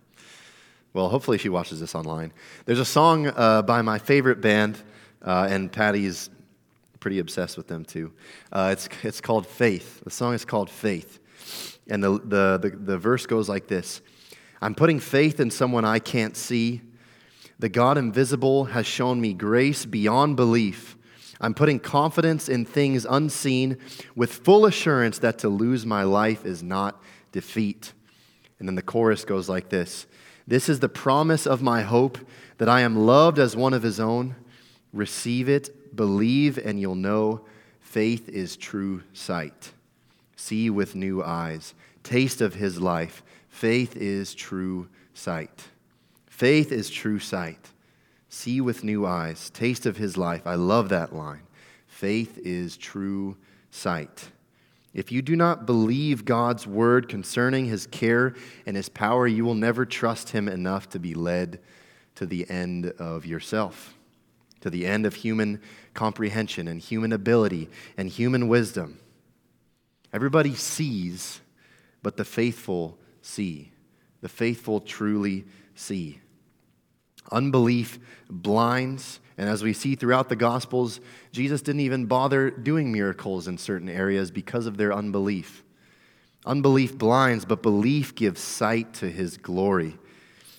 Well, 0.95 1.11
hopefully 1.11 1.39
she 1.39 1.49
watches 1.49 1.79
this 1.79 1.95
online. 1.95 2.33
There's 2.65 2.81
a 2.81 2.85
song 2.85 3.29
uh, 3.29 3.63
by 3.63 3.81
my 3.83 4.01
favorite 4.01 4.41
band, 4.41 4.83
uh, 5.23 5.47
and 5.49 5.71
Patty's 5.71 6.31
pretty 6.99 7.21
obsessed 7.21 7.57
with 7.57 7.69
them 7.69 7.85
too. 7.85 8.13
Uh, 8.51 8.71
it's, 8.73 8.89
it's 9.05 9.21
called 9.21 9.47
Faith. 9.47 10.01
The 10.03 10.11
song 10.11 10.35
is 10.35 10.45
called 10.45 10.69
Faith. 10.69 11.21
And 11.89 12.03
the, 12.03 12.13
the, 12.19 12.59
the, 12.59 12.77
the 12.77 12.99
verse 12.99 13.27
goes 13.27 13.49
like 13.49 13.67
this 13.67 14.03
I'm 14.61 14.75
putting 14.75 15.01
faith 15.01 15.41
in 15.41 15.51
someone 15.51 15.85
I 15.85 15.99
can't 15.99 16.37
see, 16.37 16.83
The 17.59 17.69
God 17.69 17.99
invisible 17.99 18.67
has 18.67 18.87
shown 18.87 19.21
me 19.21 19.33
grace 19.33 19.85
beyond 19.85 20.37
belief. 20.37 20.97
I'm 21.41 21.55
putting 21.55 21.79
confidence 21.79 22.49
in 22.49 22.65
things 22.65 23.07
unseen 23.09 23.79
with 24.17 24.33
full 24.33 24.67
assurance 24.67 25.19
that 25.21 25.39
to 25.41 25.49
lose 25.49 25.87
my 25.87 26.03
life 26.03 26.45
is 26.45 26.63
not 26.63 27.01
defeat. 27.31 27.93
And 28.59 28.67
then 28.67 28.75
the 28.75 28.83
chorus 28.83 29.25
goes 29.25 29.49
like 29.49 29.69
this 29.69 30.07
This 30.47 30.69
is 30.69 30.81
the 30.81 30.89
promise 30.89 31.47
of 31.47 31.63
my 31.63 31.83
hope 31.83 32.19
that 32.59 32.69
I 32.69 32.81
am 32.81 32.97
loved 32.97 33.39
as 33.39 33.57
one 33.57 33.73
of 33.73 33.83
his 33.83 34.01
own. 34.01 34.35
Receive 34.93 35.49
it, 35.49 35.95
believe, 35.95 36.59
and 36.59 36.81
you'll 36.81 36.95
know 36.95 37.43
faith 37.81 38.29
is 38.29 38.57
true 38.57 39.03
sight. 39.13 39.73
See 40.39 40.71
with 40.71 40.95
new 40.95 41.21
eyes, 41.21 41.75
taste 42.05 42.41
of 42.41 42.55
his 42.55 42.81
life. 42.81 43.25
Faith 43.49 43.97
is 43.97 44.35
true 44.35 44.89
sight. 45.13 45.65
Faith 46.29 46.71
is 46.71 46.89
true 46.89 47.19
sight. 47.19 47.73
See 48.29 48.61
with 48.61 48.85
new 48.85 49.05
eyes, 49.05 49.51
taste 49.51 49.85
of 49.85 49.97
his 49.97 50.17
life. 50.17 50.47
I 50.47 50.55
love 50.55 50.91
that 50.91 51.13
line. 51.13 51.43
Faith 51.89 52.39
is 52.39 52.77
true 52.77 53.37
sight. 53.73 54.31
If 54.95 55.11
you 55.11 55.23
do 55.23 55.35
not 55.35 55.67
believe 55.67 56.25
God's 56.25 56.69
word 56.69 57.09
concerning 57.09 57.67
his 57.67 57.89
care 57.89 58.37
and 58.65 58.77
his 58.77 58.89
power, 58.89 59.27
you 59.27 59.45
will 59.45 59.57
never 59.57 59.85
trust 59.85 60.31
him 60.31 60.49
enough 60.49 60.89
to 60.91 61.01
be 61.01 61.15
led 61.15 61.59
to 62.15 62.27
the 62.27 62.49
end 62.49 62.87
of 63.01 63.27
yourself, 63.27 63.99
to 64.61 64.71
the 64.71 64.87
end 64.87 65.05
of 65.05 65.17
human 65.17 65.61
comprehension 65.95 66.69
and 66.69 66.81
human 66.81 67.13
ability 67.13 67.69
and 67.97 68.09
human 68.09 68.47
wisdom. 68.47 69.01
Everybody 70.13 70.55
sees, 70.55 71.41
but 72.03 72.17
the 72.17 72.25
faithful 72.25 72.99
see. 73.23 73.73
The 74.21 74.29
faithful 74.29 74.81
truly 74.81 75.45
see. 75.75 76.21
Unbelief 77.31 77.99
blinds, 78.31 79.21
and 79.37 79.49
as 79.49 79.63
we 79.63 79.73
see 79.73 79.95
throughout 79.95 80.29
the 80.29 80.37
Gospels, 80.37 81.01
Jesus 81.31 81.63
didn't 81.63 81.83
even 81.83 82.07
bother 82.07 82.51
doing 82.51 82.91
miracles 82.91 83.47
in 83.47 83.59
certain 83.59 83.89
areas 83.89 84.31
because 84.31 84.67
of 84.67 84.77
their 84.77 84.93
unbelief. 84.93 85.63
Unbelief 86.47 86.97
blinds, 86.97 87.45
but 87.45 87.63
belief 87.63 88.15
gives 88.15 88.41
sight 88.41 88.95
to 88.95 89.11
his 89.11 89.37
glory. 89.37 89.99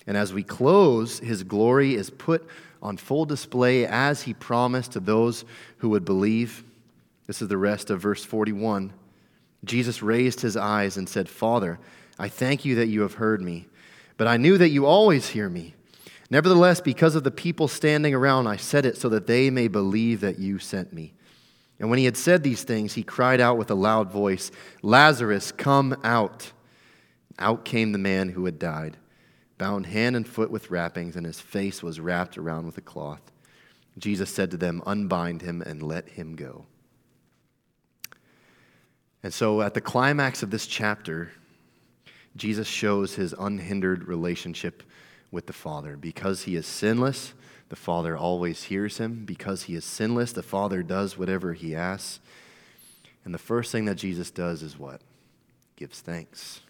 And 0.06 0.16
as 0.16 0.32
we 0.32 0.42
close, 0.42 1.18
his 1.18 1.42
glory 1.42 1.94
is 1.94 2.10
put 2.10 2.48
on 2.82 2.96
full 2.96 3.24
display 3.24 3.86
as 3.86 4.22
he 4.22 4.32
promised 4.32 4.92
to 4.92 5.00
those 5.00 5.44
who 5.78 5.90
would 5.90 6.04
believe. 6.04 6.64
This 7.26 7.42
is 7.42 7.48
the 7.48 7.58
rest 7.58 7.90
of 7.90 8.00
verse 8.00 8.24
41. 8.24 8.92
Jesus 9.64 10.02
raised 10.02 10.40
his 10.40 10.56
eyes 10.56 10.96
and 10.96 11.08
said, 11.08 11.28
Father, 11.28 11.78
I 12.18 12.28
thank 12.28 12.64
you 12.64 12.76
that 12.76 12.88
you 12.88 13.02
have 13.02 13.14
heard 13.14 13.42
me, 13.42 13.66
but 14.16 14.26
I 14.26 14.36
knew 14.36 14.58
that 14.58 14.70
you 14.70 14.86
always 14.86 15.28
hear 15.28 15.48
me. 15.48 15.74
Nevertheless, 16.30 16.80
because 16.80 17.14
of 17.14 17.24
the 17.24 17.30
people 17.30 17.66
standing 17.68 18.14
around, 18.14 18.46
I 18.46 18.56
said 18.56 18.86
it 18.86 18.96
so 18.96 19.08
that 19.08 19.26
they 19.26 19.50
may 19.50 19.68
believe 19.68 20.20
that 20.20 20.38
you 20.38 20.58
sent 20.58 20.92
me. 20.92 21.12
And 21.78 21.90
when 21.90 21.98
he 21.98 22.04
had 22.04 22.16
said 22.16 22.42
these 22.42 22.62
things, 22.62 22.94
he 22.94 23.02
cried 23.02 23.40
out 23.40 23.58
with 23.58 23.70
a 23.70 23.74
loud 23.74 24.10
voice, 24.10 24.50
Lazarus, 24.82 25.50
come 25.50 25.96
out. 26.04 26.52
Out 27.38 27.64
came 27.64 27.92
the 27.92 27.98
man 27.98 28.28
who 28.28 28.44
had 28.44 28.58
died 28.58 28.96
bound 29.60 29.84
hand 29.84 30.16
and 30.16 30.26
foot 30.26 30.50
with 30.50 30.70
wrappings, 30.70 31.16
and 31.16 31.26
his 31.26 31.38
face 31.38 31.82
was 31.82 32.00
wrapped 32.00 32.38
around 32.38 32.64
with 32.64 32.78
a 32.78 32.80
cloth. 32.80 33.20
Jesus 33.98 34.34
said 34.34 34.50
to 34.50 34.56
them, 34.56 34.82
Unbind 34.86 35.42
him 35.42 35.60
and 35.60 35.82
let 35.82 36.08
him 36.08 36.34
go. 36.34 36.64
And 39.22 39.32
so, 39.34 39.60
at 39.60 39.74
the 39.74 39.80
climax 39.80 40.42
of 40.42 40.50
this 40.50 40.66
chapter, 40.66 41.30
Jesus 42.36 42.66
shows 42.66 43.14
his 43.14 43.34
unhindered 43.38 44.08
relationship 44.08 44.82
with 45.30 45.46
the 45.46 45.52
Father. 45.52 45.96
Because 45.96 46.42
he 46.42 46.56
is 46.56 46.66
sinless, 46.66 47.34
the 47.68 47.76
Father 47.76 48.16
always 48.16 48.64
hears 48.64 48.98
him. 48.98 49.24
Because 49.24 49.64
he 49.64 49.74
is 49.74 49.84
sinless, 49.84 50.32
the 50.32 50.42
Father 50.42 50.82
does 50.82 51.18
whatever 51.18 51.52
he 51.52 51.74
asks. 51.74 52.20
And 53.24 53.34
the 53.34 53.38
first 53.38 53.72
thing 53.72 53.84
that 53.84 53.96
Jesus 53.96 54.30
does 54.30 54.62
is 54.62 54.78
what? 54.78 55.02
Gives 55.76 56.00
thanks. 56.00 56.60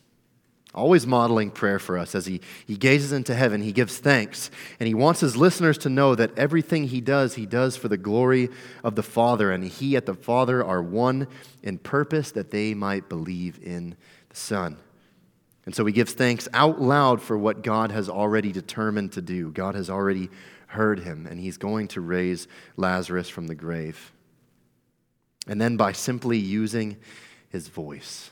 Always 0.73 1.05
modeling 1.05 1.51
prayer 1.51 1.81
for 1.81 1.99
us 1.99 2.15
as 2.15 2.27
he, 2.27 2.41
he 2.65 2.77
gazes 2.77 3.11
into 3.11 3.35
heaven, 3.35 3.61
he 3.61 3.73
gives 3.73 3.99
thanks, 3.99 4.53
and 4.79 4.87
he 4.87 4.95
wants 4.95 5.19
his 5.19 5.37
listeners 5.37 5.77
to 5.79 5.89
know 5.89 6.15
that 6.15 6.39
everything 6.39 6.85
he 6.85 7.01
does, 7.01 7.35
he 7.35 7.45
does 7.45 7.77
for 7.77 7.89
the 7.89 7.97
glory 7.97 8.51
of 8.85 8.95
the 8.95 9.03
Father, 9.03 9.51
and 9.51 9.65
he 9.65 9.97
and 9.97 10.07
the 10.07 10.15
Father 10.15 10.65
are 10.65 10.81
one 10.81 11.27
in 11.65 11.79
purpose 11.79 12.31
that 12.33 12.53
they 12.53 12.73
might 12.73 13.09
believe 13.09 13.59
in 13.63 13.97
the 14.29 14.37
Son. 14.37 14.77
And 15.67 15.75
so 15.75 15.85
he 15.85 15.93
gives 15.93 16.13
thanks 16.13 16.49
out 16.55 16.81
loud 16.81 17.21
for 17.21 17.37
what 17.37 17.63
God 17.63 17.91
has 17.91 18.09
already 18.09 18.53
determined 18.53 19.13
to 19.13 19.23
do. 19.23 19.51
God 19.51 19.75
has 19.75 19.91
already 19.91 20.31
heard 20.69 21.01
him, 21.01 21.27
and 21.27 21.41
he's 21.41 21.57
going 21.57 21.89
to 21.89 22.01
raise 22.01 22.47
Lazarus 22.77 23.29
from 23.29 23.49
the 23.49 23.57
grave. 23.57 24.13
And 25.49 25.61
then 25.61 25.77
by 25.77 25.93
simply 25.93 26.39
using 26.39 26.97
his 27.49 27.67
voice, 27.67 28.31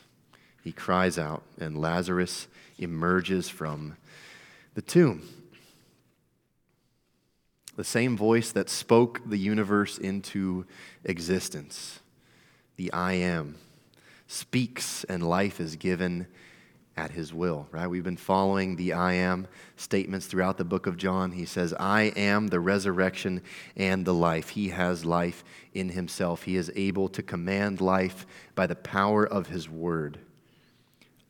he 0.62 0.72
cries 0.72 1.18
out, 1.18 1.42
and 1.58 1.80
Lazarus 1.80 2.48
emerges 2.78 3.48
from 3.48 3.96
the 4.74 4.82
tomb. 4.82 5.22
The 7.76 7.84
same 7.84 8.16
voice 8.16 8.50
that 8.52 8.68
spoke 8.68 9.20
the 9.24 9.38
universe 9.38 9.98
into 9.98 10.66
existence, 11.04 12.00
the 12.76 12.92
I 12.92 13.14
am, 13.14 13.56
speaks 14.26 15.04
and 15.04 15.28
life 15.28 15.60
is 15.60 15.76
given 15.76 16.26
at 16.96 17.12
his 17.12 17.32
will, 17.32 17.68
right? 17.70 17.86
We've 17.86 18.02
been 18.02 18.16
following 18.16 18.74
the 18.74 18.92
I 18.92 19.12
am 19.12 19.46
statements 19.76 20.26
throughout 20.26 20.58
the 20.58 20.64
book 20.64 20.88
of 20.88 20.96
John. 20.96 21.30
He 21.30 21.44
says, 21.44 21.72
I 21.78 22.12
am 22.16 22.48
the 22.48 22.58
resurrection 22.58 23.42
and 23.76 24.04
the 24.04 24.12
life. 24.12 24.50
He 24.50 24.70
has 24.70 25.04
life 25.04 25.44
in 25.72 25.90
himself. 25.90 26.42
He 26.42 26.56
is 26.56 26.72
able 26.74 27.08
to 27.10 27.22
command 27.22 27.80
life 27.80 28.26
by 28.56 28.66
the 28.66 28.74
power 28.74 29.24
of 29.24 29.46
his 29.46 29.68
word 29.68 30.18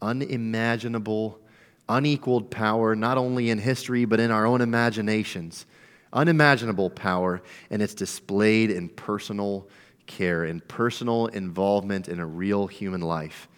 unimaginable, 0.01 1.41
unequaled 1.89 2.51
power, 2.51 2.95
not 2.95 3.19
only 3.19 3.51
in 3.51 3.59
history, 3.59 4.05
but 4.05 4.21
in 4.21 4.31
our 4.31 4.47
own 4.47 4.61
imaginations. 4.61 5.67
Unimaginable 6.13 6.91
power, 6.91 7.43
and 7.71 7.83
it's 7.83 7.95
displayed 7.95 8.71
in 8.71 8.89
personal 8.89 9.69
care, 10.07 10.45
in 10.45 10.61
personal 10.61 11.27
involvement 11.27 12.09
in 12.09 12.19
a 12.19 12.27
real 12.27 12.67
human 12.67 13.01
life. 13.01 13.49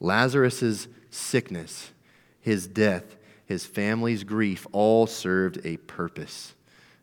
Lazarus' 0.00 0.88
sickness, 1.10 1.90
his 2.40 2.66
death, 2.66 3.16
his 3.46 3.66
family's 3.66 4.24
grief 4.24 4.66
all 4.72 5.06
served 5.06 5.60
a 5.64 5.76
purpose. 5.76 6.54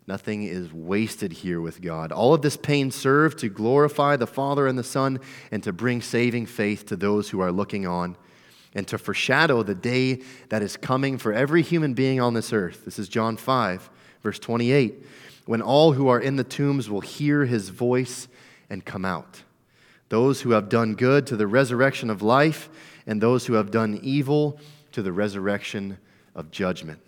Nothing 0.08 0.44
is 0.44 0.74
wasted 0.74 1.32
here 1.32 1.62
with 1.62 1.82
God. 1.82 2.12
All 2.12 2.34
of 2.34 2.42
this 2.42 2.58
pain 2.58 2.90
served 2.90 3.38
to 3.40 3.50
glorify 3.50 4.16
the 4.16 4.26
Father 4.26 4.66
and 4.66 4.80
the 4.80 4.84
Son 4.84 5.20
and 5.52 5.62
to 5.62 5.72
bring 5.72 6.02
saving 6.02 6.48
faith 6.48 6.88
to 6.88 6.96
those 6.96 7.30
who 7.30 7.42
are 7.42 7.52
looking 7.52 7.86
on 7.86 8.18
and 8.80 8.88
to 8.88 8.98
foreshadow 8.98 9.62
the 9.62 9.76
day 9.76 10.22
that 10.48 10.62
is 10.62 10.78
coming 10.78 11.18
for 11.18 11.34
every 11.34 11.62
human 11.62 11.94
being 11.94 12.22
on 12.22 12.34
this 12.34 12.54
earth. 12.54 12.86
This 12.86 12.98
is 12.98 13.10
John 13.10 13.36
5, 13.36 13.90
verse 14.24 14.40
28, 14.40 15.06
when 15.46 15.62
all 15.62 15.92
who 15.92 16.08
are 16.08 16.22
in 16.22 16.38
the 16.38 16.46
tombs 16.46 16.90
will 16.90 17.02
hear 17.02 17.44
his 17.44 17.68
voice 17.68 18.30
and 18.70 18.86
come 18.86 19.04
out. 19.04 19.44
Those 20.08 20.40
who 20.40 20.52
have 20.52 20.70
done 20.70 20.96
good 20.96 21.28
to 21.28 21.36
the 21.36 21.46
resurrection 21.46 22.10
of 22.10 22.22
life, 22.22 22.70
and 23.06 23.20
those 23.20 23.48
who 23.48 23.56
have 23.56 23.70
done 23.70 24.00
evil 24.02 24.58
to 24.94 25.02
the 25.02 25.12
resurrection 25.12 25.98
of 26.34 26.50
judgment. 26.50 27.02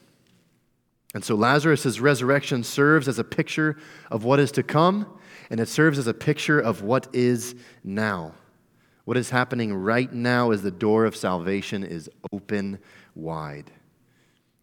And 1.14 1.24
so 1.24 1.36
Lazarus' 1.36 2.02
resurrection 2.02 2.66
serves 2.66 3.08
as 3.08 3.18
a 3.18 3.24
picture 3.24 3.78
of 4.10 4.26
what 4.26 4.42
is 4.42 4.52
to 4.52 4.64
come, 4.64 5.08
and 5.50 5.62
it 5.62 5.70
serves 5.70 5.98
as 5.98 6.08
a 6.08 6.14
picture 6.14 6.60
of 6.60 6.82
what 6.82 7.08
is 7.14 7.56
now. 7.82 8.34
What 9.06 9.18
is 9.18 9.30
happening 9.30 9.74
right 9.74 10.12
now 10.12 10.52
is 10.52 10.62
the 10.62 10.72
door 10.72 11.06
of 11.06 11.16
salvation 11.16 11.84
is 11.84 12.10
open 12.32 12.80
wide. 13.16 13.72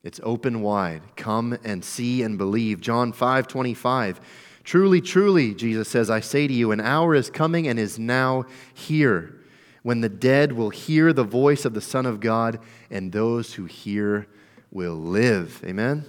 It's 0.04 0.20
open 0.22 0.62
wide. 0.62 1.02
Come 1.16 1.58
and 1.64 1.84
see 1.84 2.22
and 2.22 2.38
believe. 2.38 2.80
John 2.80 3.12
5 3.12 3.48
25. 3.48 4.20
Truly, 4.64 5.00
truly, 5.00 5.54
Jesus 5.54 5.88
says, 5.88 6.10
I 6.10 6.20
say 6.20 6.46
to 6.46 6.52
you, 6.52 6.72
an 6.72 6.80
hour 6.80 7.14
is 7.14 7.30
coming 7.30 7.66
and 7.66 7.78
is 7.78 7.98
now 7.98 8.44
here 8.74 9.38
when 9.82 10.02
the 10.02 10.08
dead 10.08 10.52
will 10.52 10.70
hear 10.70 11.12
the 11.12 11.24
voice 11.24 11.64
of 11.64 11.72
the 11.72 11.80
Son 11.80 12.04
of 12.04 12.20
God, 12.20 12.58
and 12.90 13.10
those 13.10 13.54
who 13.54 13.64
hear 13.64 14.26
will 14.70 14.96
live. 14.96 15.62
Amen? 15.64 16.04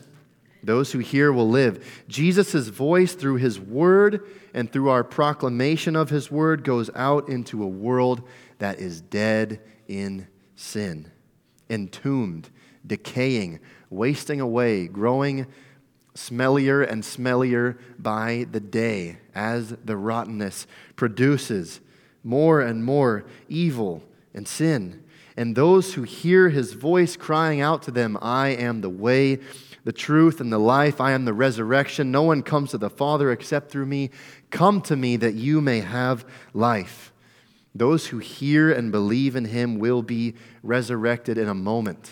Those 0.63 0.91
who 0.91 0.99
hear 0.99 1.31
will 1.31 1.49
live. 1.49 2.03
Jesus' 2.07 2.67
voice 2.67 3.13
through 3.13 3.37
his 3.37 3.59
word 3.59 4.27
and 4.53 4.71
through 4.71 4.89
our 4.89 5.03
proclamation 5.03 5.95
of 5.95 6.09
his 6.09 6.29
word 6.29 6.63
goes 6.63 6.89
out 6.95 7.29
into 7.29 7.63
a 7.63 7.67
world 7.67 8.27
that 8.57 8.79
is 8.79 9.01
dead 9.01 9.61
in 9.87 10.27
sin, 10.55 11.11
entombed, 11.69 12.49
decaying, 12.85 13.59
wasting 13.89 14.41
away, 14.41 14.87
growing 14.87 15.47
smellier 16.15 16.85
and 16.87 17.03
smellier 17.03 17.77
by 17.97 18.45
the 18.51 18.59
day 18.59 19.17
as 19.33 19.69
the 19.85 19.95
rottenness 19.95 20.67
produces 20.95 21.79
more 22.23 22.59
and 22.59 22.83
more 22.83 23.25
evil 23.47 24.03
and 24.33 24.47
sin. 24.47 25.03
And 25.37 25.55
those 25.55 25.93
who 25.93 26.03
hear 26.03 26.49
his 26.49 26.73
voice 26.73 27.15
crying 27.15 27.61
out 27.61 27.81
to 27.83 27.91
them, 27.91 28.17
I 28.21 28.49
am 28.49 28.81
the 28.81 28.89
way, 28.89 29.39
the 29.89 29.93
truth, 29.93 30.39
and 30.39 30.53
the 30.53 30.59
life. 30.59 31.01
I 31.01 31.13
am 31.13 31.25
the 31.25 31.33
resurrection. 31.33 32.11
No 32.11 32.21
one 32.21 32.43
comes 32.43 32.69
to 32.69 32.77
the 32.77 32.91
Father 32.91 33.31
except 33.31 33.71
through 33.71 33.87
me. 33.87 34.11
Come 34.51 34.81
to 34.83 34.95
me 34.95 35.15
that 35.15 35.33
you 35.33 35.61
may 35.61 35.79
have 35.79 36.25
life. 36.53 37.11
Those 37.73 38.05
who 38.05 38.19
hear 38.19 38.71
and 38.71 38.91
believe 38.91 39.35
in 39.35 39.45
him 39.45 39.79
will 39.79 40.03
be 40.03 40.35
resurrected 40.61 41.39
in 41.39 41.49
a 41.49 41.55
moment 41.55 42.11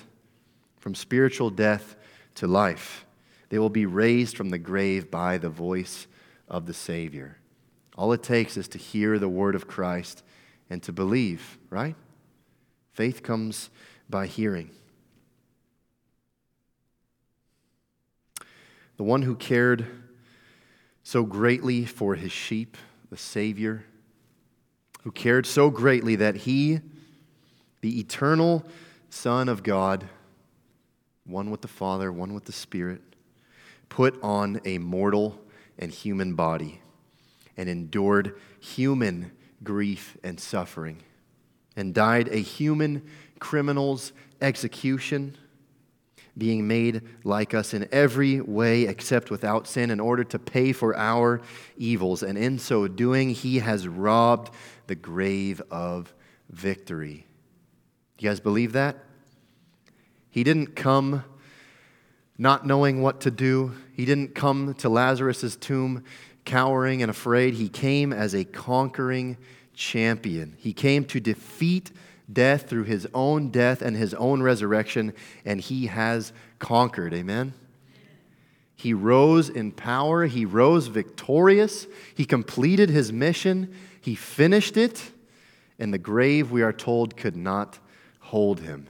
from 0.80 0.96
spiritual 0.96 1.52
death 1.52 1.96
to 2.34 2.48
life. 2.48 3.06
They 3.50 3.60
will 3.60 3.70
be 3.70 3.86
raised 3.86 4.36
from 4.36 4.50
the 4.50 4.58
grave 4.58 5.12
by 5.12 5.38
the 5.38 5.52
voice 5.52 6.08
of 6.48 6.66
the 6.66 6.74
Savior. 6.74 7.38
All 7.96 8.12
it 8.12 8.24
takes 8.24 8.58
is 8.58 8.68
to 8.70 8.80
hear 8.80 9.20
the 9.20 9.30
word 9.30 9.54
of 9.54 9.68
Christ 9.68 10.24
and 10.68 10.82
to 10.82 10.92
believe, 10.92 11.60
right? 11.70 11.96
Faith 12.94 13.22
comes 13.22 13.70
by 14.10 14.26
hearing. 14.26 14.72
The 18.98 19.04
one 19.04 19.22
who 19.22 19.36
cared 19.36 19.86
so 21.04 21.24
greatly 21.24 21.86
for 21.86 22.16
his 22.16 22.32
sheep, 22.32 22.76
the 23.10 23.18
Savior, 23.18 23.86
who 25.04 25.12
cared 25.12 25.46
so 25.46 25.70
greatly 25.70 26.16
that 26.18 26.36
he, 26.36 26.82
the 27.82 28.00
eternal 28.00 28.66
Son 29.10 29.48
of 29.48 29.64
God, 29.64 30.10
one 31.26 31.50
with 31.50 31.62
the 31.62 31.68
Father, 31.68 32.12
one 32.12 32.34
with 32.34 32.46
the 32.46 32.52
Spirit, 32.52 33.02
put 33.90 34.22
on 34.22 34.60
a 34.66 34.78
mortal 34.80 35.40
and 35.80 35.92
human 35.92 36.34
body 36.34 36.82
and 37.56 37.70
endured 37.70 38.36
human 38.60 39.32
grief 39.64 40.18
and 40.24 40.40
suffering 40.40 40.98
and 41.76 41.94
died 41.94 42.28
a 42.30 42.38
human 42.38 43.08
criminal's 43.40 44.12
execution, 44.42 45.38
being 46.38 46.68
made 46.68 47.02
like 47.24 47.54
us 47.54 47.74
in 47.74 47.88
every 47.92 48.42
way 48.42 48.84
except 48.84 49.32
without 49.32 49.68
sin, 49.68 49.90
in 49.90 50.00
order 50.00 50.24
to 50.24 50.40
pay 50.40 50.72
for 50.72 50.96
our 50.96 51.42
evils. 51.78 52.24
And 52.24 52.38
in 52.38 52.60
so 52.60 52.88
doing, 52.88 53.30
he 53.30 53.60
has 53.60 53.88
robbed 53.88 54.54
the 54.88 54.96
grave 54.96 55.62
of 55.72 56.14
victory. 56.50 57.26
You 58.20 58.30
guys 58.30 58.40
believe 58.40 58.74
that? 58.74 58.98
He 60.30 60.44
didn't 60.44 60.76
come 60.76 61.24
not 62.38 62.66
knowing 62.66 63.02
what 63.02 63.22
to 63.22 63.32
do. 63.32 63.74
He 63.94 64.06
didn't 64.06 64.36
come 64.36 64.76
to 64.76 64.90
Lazarus' 64.90 65.56
tomb 65.56 66.04
cowering 66.46 67.02
and 67.02 67.10
afraid. 67.10 67.56
He 67.56 67.70
came 67.70 68.14
as 68.14 68.34
a 68.36 68.46
conquering 68.46 69.38
champion. 69.74 70.56
He 70.58 70.74
came 70.74 71.06
to 71.06 71.20
defeat 71.20 71.92
death 72.32 72.70
through 72.70 72.84
his 72.84 73.08
own 73.14 73.50
death 73.50 73.82
and 73.82 73.96
his 73.96 74.14
own 74.14 74.42
resurrection, 74.42 75.14
and 75.46 75.62
he 75.62 75.88
has 75.88 76.34
conquered. 76.60 77.14
Amen? 77.14 77.54
He 78.76 78.94
rose 78.94 79.50
in 79.50 79.72
power, 79.72 80.26
he 80.26 80.46
rose 80.46 80.88
victorious, 80.88 81.88
he 82.16 82.26
completed 82.26 82.90
his 82.90 83.12
mission, 83.12 83.74
he 84.00 84.14
finished 84.14 84.78
it, 84.78 85.12
and 85.80 85.94
the 85.94 85.98
grave, 85.98 86.52
we 86.52 86.62
are 86.62 86.74
told, 86.74 87.18
could 87.18 87.36
not 87.36 87.80
hold 88.20 88.60
him. 88.60 88.88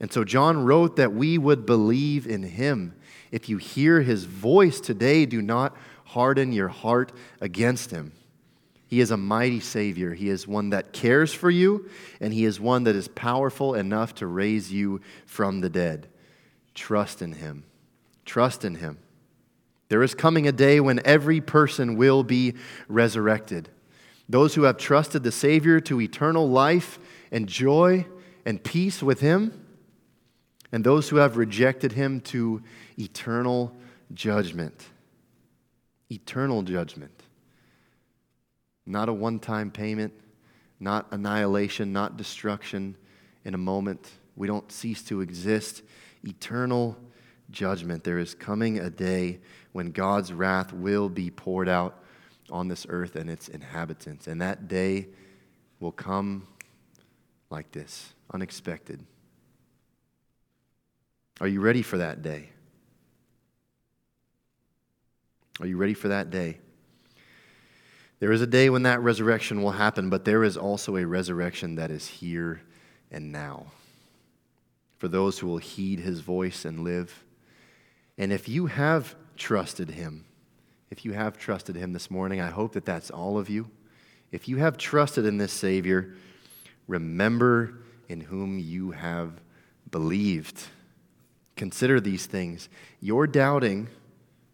And 0.00 0.12
so 0.12 0.22
John 0.22 0.64
wrote 0.64 0.96
that 0.96 1.12
we 1.12 1.38
would 1.38 1.66
believe 1.66 2.26
in 2.26 2.42
him. 2.42 2.94
If 3.30 3.48
you 3.48 3.56
hear 3.56 4.02
his 4.02 4.24
voice 4.24 4.80
today, 4.80 5.26
do 5.26 5.40
not 5.40 5.76
harden 6.04 6.52
your 6.52 6.68
heart 6.68 7.12
against 7.40 7.90
him. 7.90 8.12
He 8.94 9.00
is 9.00 9.10
a 9.10 9.16
mighty 9.16 9.58
Savior. 9.58 10.14
He 10.14 10.28
is 10.28 10.46
one 10.46 10.70
that 10.70 10.92
cares 10.92 11.34
for 11.34 11.50
you, 11.50 11.90
and 12.20 12.32
He 12.32 12.44
is 12.44 12.60
one 12.60 12.84
that 12.84 12.94
is 12.94 13.08
powerful 13.08 13.74
enough 13.74 14.14
to 14.14 14.26
raise 14.28 14.72
you 14.72 15.00
from 15.26 15.60
the 15.60 15.68
dead. 15.68 16.06
Trust 16.74 17.20
in 17.20 17.32
Him. 17.32 17.64
Trust 18.24 18.64
in 18.64 18.76
Him. 18.76 18.98
There 19.88 20.04
is 20.04 20.14
coming 20.14 20.46
a 20.46 20.52
day 20.52 20.78
when 20.78 21.04
every 21.04 21.40
person 21.40 21.96
will 21.96 22.22
be 22.22 22.54
resurrected. 22.86 23.68
Those 24.28 24.54
who 24.54 24.62
have 24.62 24.76
trusted 24.76 25.24
the 25.24 25.32
Savior 25.32 25.80
to 25.80 26.00
eternal 26.00 26.48
life 26.48 27.00
and 27.32 27.48
joy 27.48 28.06
and 28.46 28.62
peace 28.62 29.02
with 29.02 29.18
Him, 29.18 29.60
and 30.70 30.84
those 30.84 31.08
who 31.08 31.16
have 31.16 31.36
rejected 31.36 31.90
him 31.90 32.20
to 32.20 32.62
eternal 32.96 33.74
judgment. 34.12 34.84
Eternal 36.12 36.62
judgment. 36.62 37.23
Not 38.86 39.08
a 39.08 39.12
one 39.12 39.38
time 39.38 39.70
payment, 39.70 40.12
not 40.80 41.06
annihilation, 41.10 41.92
not 41.92 42.16
destruction 42.16 42.96
in 43.44 43.54
a 43.54 43.58
moment. 43.58 44.10
We 44.36 44.46
don't 44.46 44.70
cease 44.70 45.02
to 45.04 45.20
exist. 45.20 45.82
Eternal 46.22 46.96
judgment. 47.50 48.04
There 48.04 48.18
is 48.18 48.34
coming 48.34 48.78
a 48.78 48.90
day 48.90 49.40
when 49.72 49.90
God's 49.90 50.32
wrath 50.32 50.72
will 50.72 51.08
be 51.08 51.30
poured 51.30 51.68
out 51.68 52.02
on 52.50 52.68
this 52.68 52.86
earth 52.88 53.16
and 53.16 53.30
its 53.30 53.48
inhabitants. 53.48 54.26
And 54.26 54.40
that 54.42 54.68
day 54.68 55.08
will 55.80 55.92
come 55.92 56.46
like 57.50 57.70
this 57.72 58.12
unexpected. 58.32 59.04
Are 61.40 61.48
you 61.48 61.60
ready 61.60 61.82
for 61.82 61.98
that 61.98 62.22
day? 62.22 62.50
Are 65.60 65.66
you 65.66 65.76
ready 65.76 65.94
for 65.94 66.08
that 66.08 66.30
day? 66.30 66.58
There 68.24 68.32
is 68.32 68.40
a 68.40 68.46
day 68.46 68.70
when 68.70 68.84
that 68.84 69.02
resurrection 69.02 69.62
will 69.62 69.72
happen, 69.72 70.08
but 70.08 70.24
there 70.24 70.44
is 70.44 70.56
also 70.56 70.96
a 70.96 71.06
resurrection 71.06 71.74
that 71.74 71.90
is 71.90 72.08
here 72.08 72.62
and 73.10 73.30
now 73.30 73.66
for 74.96 75.08
those 75.08 75.38
who 75.38 75.46
will 75.46 75.58
heed 75.58 76.00
his 76.00 76.20
voice 76.20 76.64
and 76.64 76.80
live. 76.80 77.22
And 78.16 78.32
if 78.32 78.48
you 78.48 78.64
have 78.64 79.14
trusted 79.36 79.90
him, 79.90 80.24
if 80.88 81.04
you 81.04 81.12
have 81.12 81.36
trusted 81.36 81.76
him 81.76 81.92
this 81.92 82.10
morning, 82.10 82.40
I 82.40 82.48
hope 82.48 82.72
that 82.72 82.86
that's 82.86 83.10
all 83.10 83.36
of 83.36 83.50
you. 83.50 83.68
If 84.32 84.48
you 84.48 84.56
have 84.56 84.78
trusted 84.78 85.26
in 85.26 85.36
this 85.36 85.52
Savior, 85.52 86.14
remember 86.88 87.74
in 88.08 88.22
whom 88.22 88.58
you 88.58 88.92
have 88.92 89.32
believed. 89.90 90.62
Consider 91.56 92.00
these 92.00 92.24
things. 92.24 92.70
Your 93.02 93.26
doubting, 93.26 93.88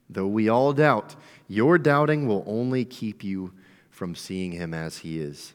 though 0.08 0.26
we 0.26 0.48
all 0.48 0.72
doubt, 0.72 1.14
your 1.46 1.78
doubting 1.78 2.26
will 2.26 2.42
only 2.48 2.84
keep 2.84 3.22
you 3.22 3.52
from 4.00 4.14
seeing 4.14 4.52
him 4.52 4.72
as 4.72 4.96
he 4.96 5.20
is. 5.20 5.52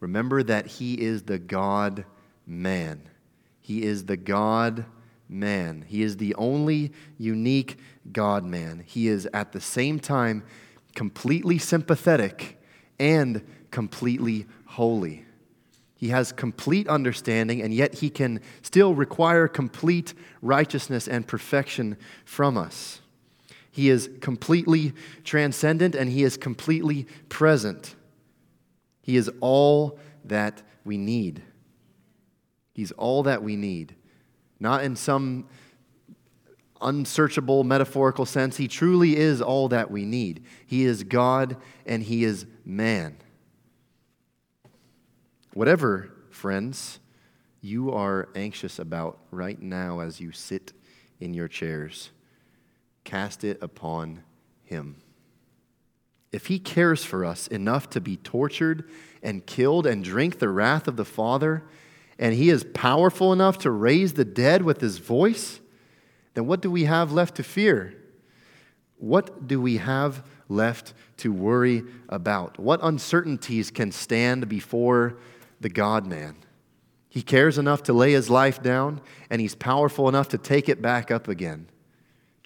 Remember 0.00 0.42
that 0.42 0.66
he 0.66 1.00
is 1.00 1.22
the 1.22 1.38
God 1.38 2.04
man. 2.46 3.08
He 3.62 3.84
is 3.84 4.04
the 4.04 4.18
God 4.18 4.84
man. 5.30 5.82
He 5.88 6.02
is 6.02 6.18
the 6.18 6.34
only 6.34 6.92
unique 7.16 7.78
God 8.12 8.44
man. 8.44 8.84
He 8.84 9.08
is 9.08 9.26
at 9.32 9.52
the 9.52 9.62
same 9.62 9.98
time 9.98 10.44
completely 10.94 11.56
sympathetic 11.56 12.60
and 13.00 13.42
completely 13.70 14.44
holy. 14.66 15.24
He 15.94 16.08
has 16.08 16.32
complete 16.32 16.88
understanding, 16.88 17.62
and 17.62 17.72
yet 17.72 17.94
he 17.94 18.10
can 18.10 18.42
still 18.60 18.94
require 18.94 19.48
complete 19.48 20.12
righteousness 20.42 21.08
and 21.08 21.26
perfection 21.26 21.96
from 22.26 22.58
us. 22.58 23.00
He 23.76 23.90
is 23.90 24.08
completely 24.22 24.94
transcendent 25.22 25.94
and 25.94 26.08
he 26.08 26.22
is 26.22 26.38
completely 26.38 27.06
present. 27.28 27.94
He 29.02 29.18
is 29.18 29.30
all 29.40 29.98
that 30.24 30.62
we 30.86 30.96
need. 30.96 31.42
He's 32.72 32.90
all 32.92 33.24
that 33.24 33.42
we 33.42 33.54
need. 33.54 33.94
Not 34.58 34.82
in 34.82 34.96
some 34.96 35.46
unsearchable 36.80 37.64
metaphorical 37.64 38.24
sense. 38.24 38.56
He 38.56 38.66
truly 38.66 39.14
is 39.14 39.42
all 39.42 39.68
that 39.68 39.90
we 39.90 40.06
need. 40.06 40.42
He 40.64 40.86
is 40.86 41.04
God 41.04 41.58
and 41.84 42.02
He 42.02 42.24
is 42.24 42.46
man. 42.64 43.18
Whatever, 45.52 46.14
friends, 46.30 46.98
you 47.60 47.92
are 47.92 48.30
anxious 48.34 48.78
about 48.78 49.18
right 49.30 49.60
now 49.60 50.00
as 50.00 50.18
you 50.18 50.32
sit 50.32 50.72
in 51.20 51.34
your 51.34 51.48
chairs, 51.48 52.08
cast 53.06 53.42
it 53.44 53.56
upon 53.62 54.22
Him. 54.64 54.96
If 56.32 56.48
He 56.48 56.58
cares 56.58 57.04
for 57.04 57.24
us 57.24 57.46
enough 57.46 57.88
to 57.90 58.00
be 58.00 58.18
tortured 58.18 58.86
and 59.22 59.46
killed 59.46 59.86
and 59.86 60.04
drink 60.04 60.38
the 60.38 60.50
wrath 60.50 60.86
of 60.86 60.96
the 60.96 61.04
Father, 61.06 61.62
and 62.18 62.34
He 62.34 62.50
is 62.50 62.64
powerful 62.74 63.32
enough 63.32 63.56
to 63.60 63.70
raise 63.70 64.12
the 64.12 64.24
dead 64.26 64.62
with 64.62 64.82
His 64.82 64.98
voice, 64.98 65.60
then 66.34 66.46
what 66.46 66.60
do 66.60 66.70
we 66.70 66.84
have 66.84 67.12
left 67.12 67.36
to 67.36 67.42
fear? 67.42 67.94
What 68.98 69.46
do 69.46 69.60
we 69.60 69.78
have 69.78 70.22
left 70.50 70.92
to 71.18 71.32
worry 71.32 71.82
about? 72.10 72.58
What 72.58 72.80
uncertainties 72.82 73.70
can 73.70 73.90
stand 73.90 74.48
before 74.48 75.16
the 75.60 75.68
God 75.68 76.06
man. 76.06 76.36
He 77.08 77.22
cares 77.22 77.58
enough 77.58 77.82
to 77.84 77.92
lay 77.92 78.12
his 78.12 78.28
life 78.28 78.62
down, 78.62 79.00
and 79.30 79.40
he's 79.40 79.54
powerful 79.54 80.08
enough 80.08 80.28
to 80.28 80.38
take 80.38 80.68
it 80.68 80.82
back 80.82 81.10
up 81.10 81.28
again. 81.28 81.68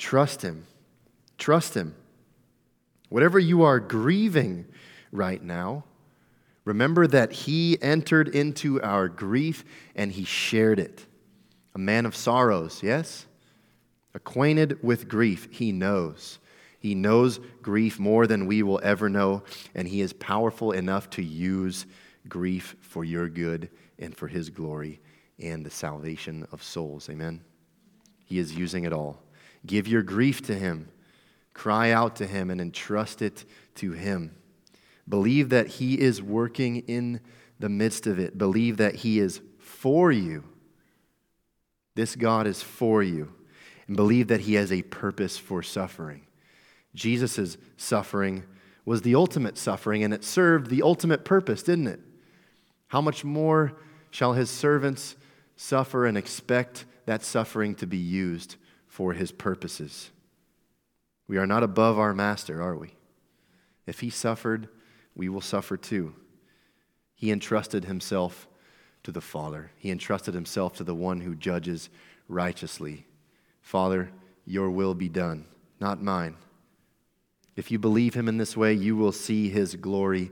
Trust 0.01 0.41
him. 0.41 0.67
Trust 1.37 1.75
him. 1.75 1.95
Whatever 3.11 3.39
you 3.39 3.63
are 3.63 3.79
grieving 3.79 4.65
right 5.13 5.43
now, 5.43 5.85
remember 6.65 7.07
that 7.07 7.33
he 7.33 7.81
entered 7.83 8.29
into 8.29 8.81
our 8.81 9.09
grief 9.09 9.63
and 9.95 10.11
he 10.11 10.25
shared 10.25 10.81
it. 10.81 11.05
A 11.75 11.79
man 11.79 12.07
of 12.07 12.17
sorrows, 12.17 12.83
yes? 12.83 13.27
Acquainted 14.15 14.83
with 14.83 15.07
grief, 15.07 15.49
he 15.51 15.71
knows. 15.71 16.39
He 16.79 16.95
knows 16.95 17.39
grief 17.61 17.99
more 17.99 18.27
than 18.27 18.47
we 18.47 18.63
will 18.63 18.81
ever 18.83 19.11
know, 19.11 19.43
and 19.75 19.87
he 19.87 20.01
is 20.01 20.15
powerful 20.15 20.73
enough 20.73 21.11
to 21.11 21.23
use 21.23 21.85
grief 22.27 22.75
for 22.81 23.05
your 23.05 23.29
good 23.29 23.69
and 23.99 24.17
for 24.17 24.29
his 24.29 24.49
glory 24.49 24.99
and 25.39 25.65
the 25.65 25.71
salvation 25.71 26.47
of 26.53 26.63
souls. 26.63 27.11
Amen. 27.11 27.43
He 28.25 28.39
is 28.39 28.57
using 28.57 28.85
it 28.85 28.95
all. 28.95 29.23
Give 29.67 29.87
your 29.87 30.03
grief 30.03 30.43
to 30.43 30.55
him, 30.55 30.89
cry 31.55 31.91
out 31.91 32.17
to 32.17 32.27
him, 32.27 32.51
and 32.51 32.61
entrust 32.61 33.23
it 33.23 33.45
to 33.77 33.93
him. 33.93 34.35
Believe 35.09 35.49
that 35.51 35.67
he 35.67 35.99
is 36.01 36.23
working 36.23 36.77
in 36.87 37.21
the 37.59 37.69
midst 37.69 38.07
of 38.07 38.19
it. 38.19 38.39
Believe 38.39 38.79
that 38.79 38.97
he 38.97 39.19
is 39.19 39.41
for 39.59 40.11
you. 40.11 40.45
This 41.95 42.17
God 42.17 42.47
is 42.47 42.63
for 42.63 43.03
you. 43.03 43.33
And 43.87 43.97
believe 43.97 44.29
that 44.29 44.43
he 44.43 44.55
has 44.55 44.73
a 44.73 44.83
purpose 44.83 45.37
for 45.37 45.63
suffering. 45.63 46.23
Jesus' 46.95 47.59
suffering 47.77 48.45
was 48.85 49.03
the 49.03 49.15
ultimate 49.15 49.59
suffering, 49.59 50.03
and 50.03 50.15
it 50.15 50.25
served 50.25 50.71
the 50.71 50.83
ultimate 50.83 51.25
purpose, 51.25 51.63
didn't 51.63 51.89
it? 51.89 52.01
How 52.89 53.01
much 53.01 53.25
more 53.25 53.75
shall 54.11 54.33
his 54.33 54.51
servants 54.51 55.17
suffer 55.57 56.07
and 56.07 56.17
expect 56.17 56.87
that 57.07 57.23
suffering 57.23 57.75
to 57.77 57.87
be 57.87 57.99
used 57.99 58.57
for 59.01 59.15
his 59.15 59.33
purposes? 59.33 60.11
We 61.27 61.39
are 61.39 61.47
not 61.47 61.63
above 61.63 61.99
our 61.99 62.13
master, 62.13 62.61
are 62.61 62.77
we? 62.77 62.91
If 63.87 64.01
he 64.01 64.11
suffered, 64.11 64.69
we 65.17 65.27
will 65.31 65.41
suffer 65.41 65.79
too. 65.79 66.15
He 67.15 67.31
entrusted 67.31 67.87
himself 67.87 68.47
to 69.05 69.11
the 69.11 69.23
Father, 69.23 69.71
he 69.79 69.91
entrusted 69.91 70.35
himself 70.35 70.75
to 70.75 70.85
the 70.85 70.95
one 70.95 71.23
who 71.23 71.35
judges 71.35 71.89
righteously. 72.29 73.07
Father, 73.63 74.11
your 74.45 74.69
will 74.71 74.93
be 74.93 75.09
done, 75.09 75.47
not 75.81 76.03
mine. 76.03 76.37
If 77.57 77.71
you 77.71 77.79
believe 77.79 78.13
him 78.13 78.29
in 78.29 78.37
this 78.37 78.55
way, 78.55 78.75
you 78.75 78.97
will 78.97 79.13
see 79.13 79.49
his 79.49 79.77
glory 79.77 80.31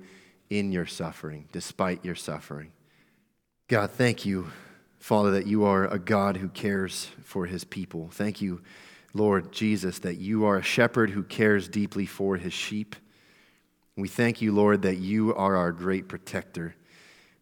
in 0.51 0.73
your 0.73 0.85
suffering, 0.85 1.49
despite 1.53 2.05
your 2.05 2.17
suffering. 2.17 2.73
God, 3.67 3.93
thank 3.93 4.27
you, 4.27 4.51
Father, 4.99 5.31
that 5.33 5.47
you 5.47 5.65
are 5.65 5.87
a 5.87 5.99
God 5.99 6.37
who 6.39 6.49
cares 6.49 7.11
for 7.23 7.47
his 7.47 7.65
people. 7.65 8.09
Thank 8.13 8.43
you, 8.43 8.61
Lord 9.15 9.53
Jesus, 9.53 10.01
that 10.01 10.17
you 10.17 10.45
are 10.45 10.59
a 10.59 10.63
shepherd 10.63 11.11
who 11.11 11.23
cares 11.23 11.69
deeply 11.69 12.05
for 12.05 12.37
his 12.37 12.53
sheep. 12.53 12.97
We 13.97 14.09
thank 14.09 14.43
you, 14.43 14.53
Lord, 14.53 14.83
that 14.83 14.99
you 14.99 15.35
are 15.35 15.57
our 15.57 15.73
great 15.73 16.09
protector, 16.09 16.75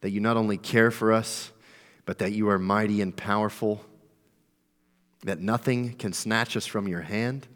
that 0.01 0.11
you 0.11 0.21
not 0.21 0.37
only 0.37 0.59
care 0.59 0.91
for 0.91 1.13
us, 1.13 1.51
but 2.05 2.19
that 2.19 2.33
you 2.33 2.49
are 2.49 2.59
mighty 2.59 3.03
and 3.03 3.17
powerful, 3.17 3.85
that 5.25 5.41
nothing 5.41 5.95
can 5.95 6.13
snatch 6.13 6.57
us 6.57 6.67
from 6.67 6.87
your 6.87 7.01
hand. 7.01 7.49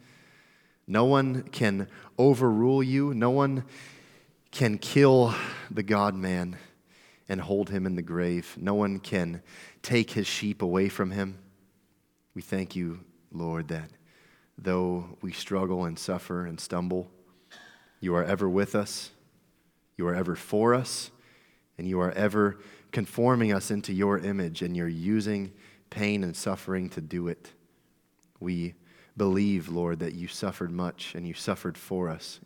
No 0.86 1.04
one 1.04 1.44
can 1.44 1.88
overrule 2.18 2.82
you. 2.82 3.14
No 3.14 3.30
one 3.30 3.64
can 4.50 4.76
kill 4.76 5.34
the 5.70 5.84
God 5.84 6.16
man 6.16 6.56
and 7.30 7.40
hold 7.40 7.70
him 7.70 7.86
in 7.86 7.94
the 7.94 8.02
grave. 8.02 8.56
No 8.60 8.74
one 8.74 8.98
can 8.98 9.40
take 9.82 10.10
his 10.10 10.26
sheep 10.26 10.62
away 10.62 10.88
from 10.88 11.12
him. 11.12 11.38
We 12.34 12.42
thank 12.42 12.74
you, 12.74 13.04
Lord, 13.30 13.68
that 13.68 13.88
though 14.58 15.16
we 15.22 15.30
struggle 15.30 15.84
and 15.84 15.96
suffer 15.96 16.44
and 16.44 16.58
stumble, 16.58 17.08
you 18.00 18.16
are 18.16 18.24
ever 18.24 18.50
with 18.50 18.74
us, 18.74 19.10
you 19.96 20.08
are 20.08 20.14
ever 20.14 20.34
for 20.34 20.74
us, 20.74 21.12
and 21.78 21.86
you 21.86 22.00
are 22.00 22.10
ever 22.12 22.58
conforming 22.90 23.52
us 23.52 23.70
into 23.70 23.92
your 23.92 24.18
image, 24.18 24.60
and 24.60 24.76
you're 24.76 24.88
using 24.88 25.52
pain 25.88 26.24
and 26.24 26.34
suffering 26.34 26.88
to 26.90 27.00
do 27.00 27.28
it. 27.28 27.52
We 28.40 28.74
believe, 29.16 29.68
Lord, 29.68 30.00
that 30.00 30.14
you 30.14 30.26
suffered 30.26 30.72
much 30.72 31.14
and 31.14 31.28
you 31.28 31.34
suffered 31.34 31.78
for 31.78 32.08
us. 32.08 32.40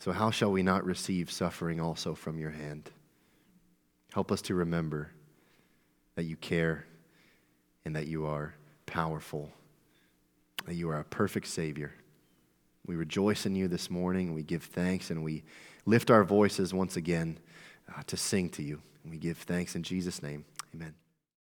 So, 0.00 0.10
how 0.10 0.32
shall 0.32 0.50
we 0.50 0.64
not 0.64 0.84
receive 0.84 1.30
suffering 1.30 1.80
also 1.80 2.16
from 2.16 2.40
your 2.40 2.50
hand? 2.50 2.90
Help 4.14 4.30
us 4.30 4.40
to 4.42 4.54
remember 4.54 5.10
that 6.14 6.22
you 6.22 6.36
care 6.36 6.86
and 7.84 7.96
that 7.96 8.06
you 8.06 8.26
are 8.26 8.54
powerful, 8.86 9.50
that 10.66 10.76
you 10.76 10.88
are 10.88 11.00
a 11.00 11.04
perfect 11.04 11.48
Savior. 11.48 11.92
We 12.86 12.94
rejoice 12.94 13.44
in 13.44 13.56
you 13.56 13.66
this 13.66 13.90
morning. 13.90 14.32
We 14.32 14.44
give 14.44 14.62
thanks 14.62 15.10
and 15.10 15.24
we 15.24 15.42
lift 15.84 16.12
our 16.12 16.22
voices 16.22 16.72
once 16.72 16.96
again 16.96 17.40
uh, 17.92 18.02
to 18.06 18.16
sing 18.16 18.50
to 18.50 18.62
you. 18.62 18.80
We 19.04 19.18
give 19.18 19.36
thanks 19.36 19.74
in 19.74 19.82
Jesus' 19.82 20.22
name. 20.22 20.44
Amen. 20.72 20.94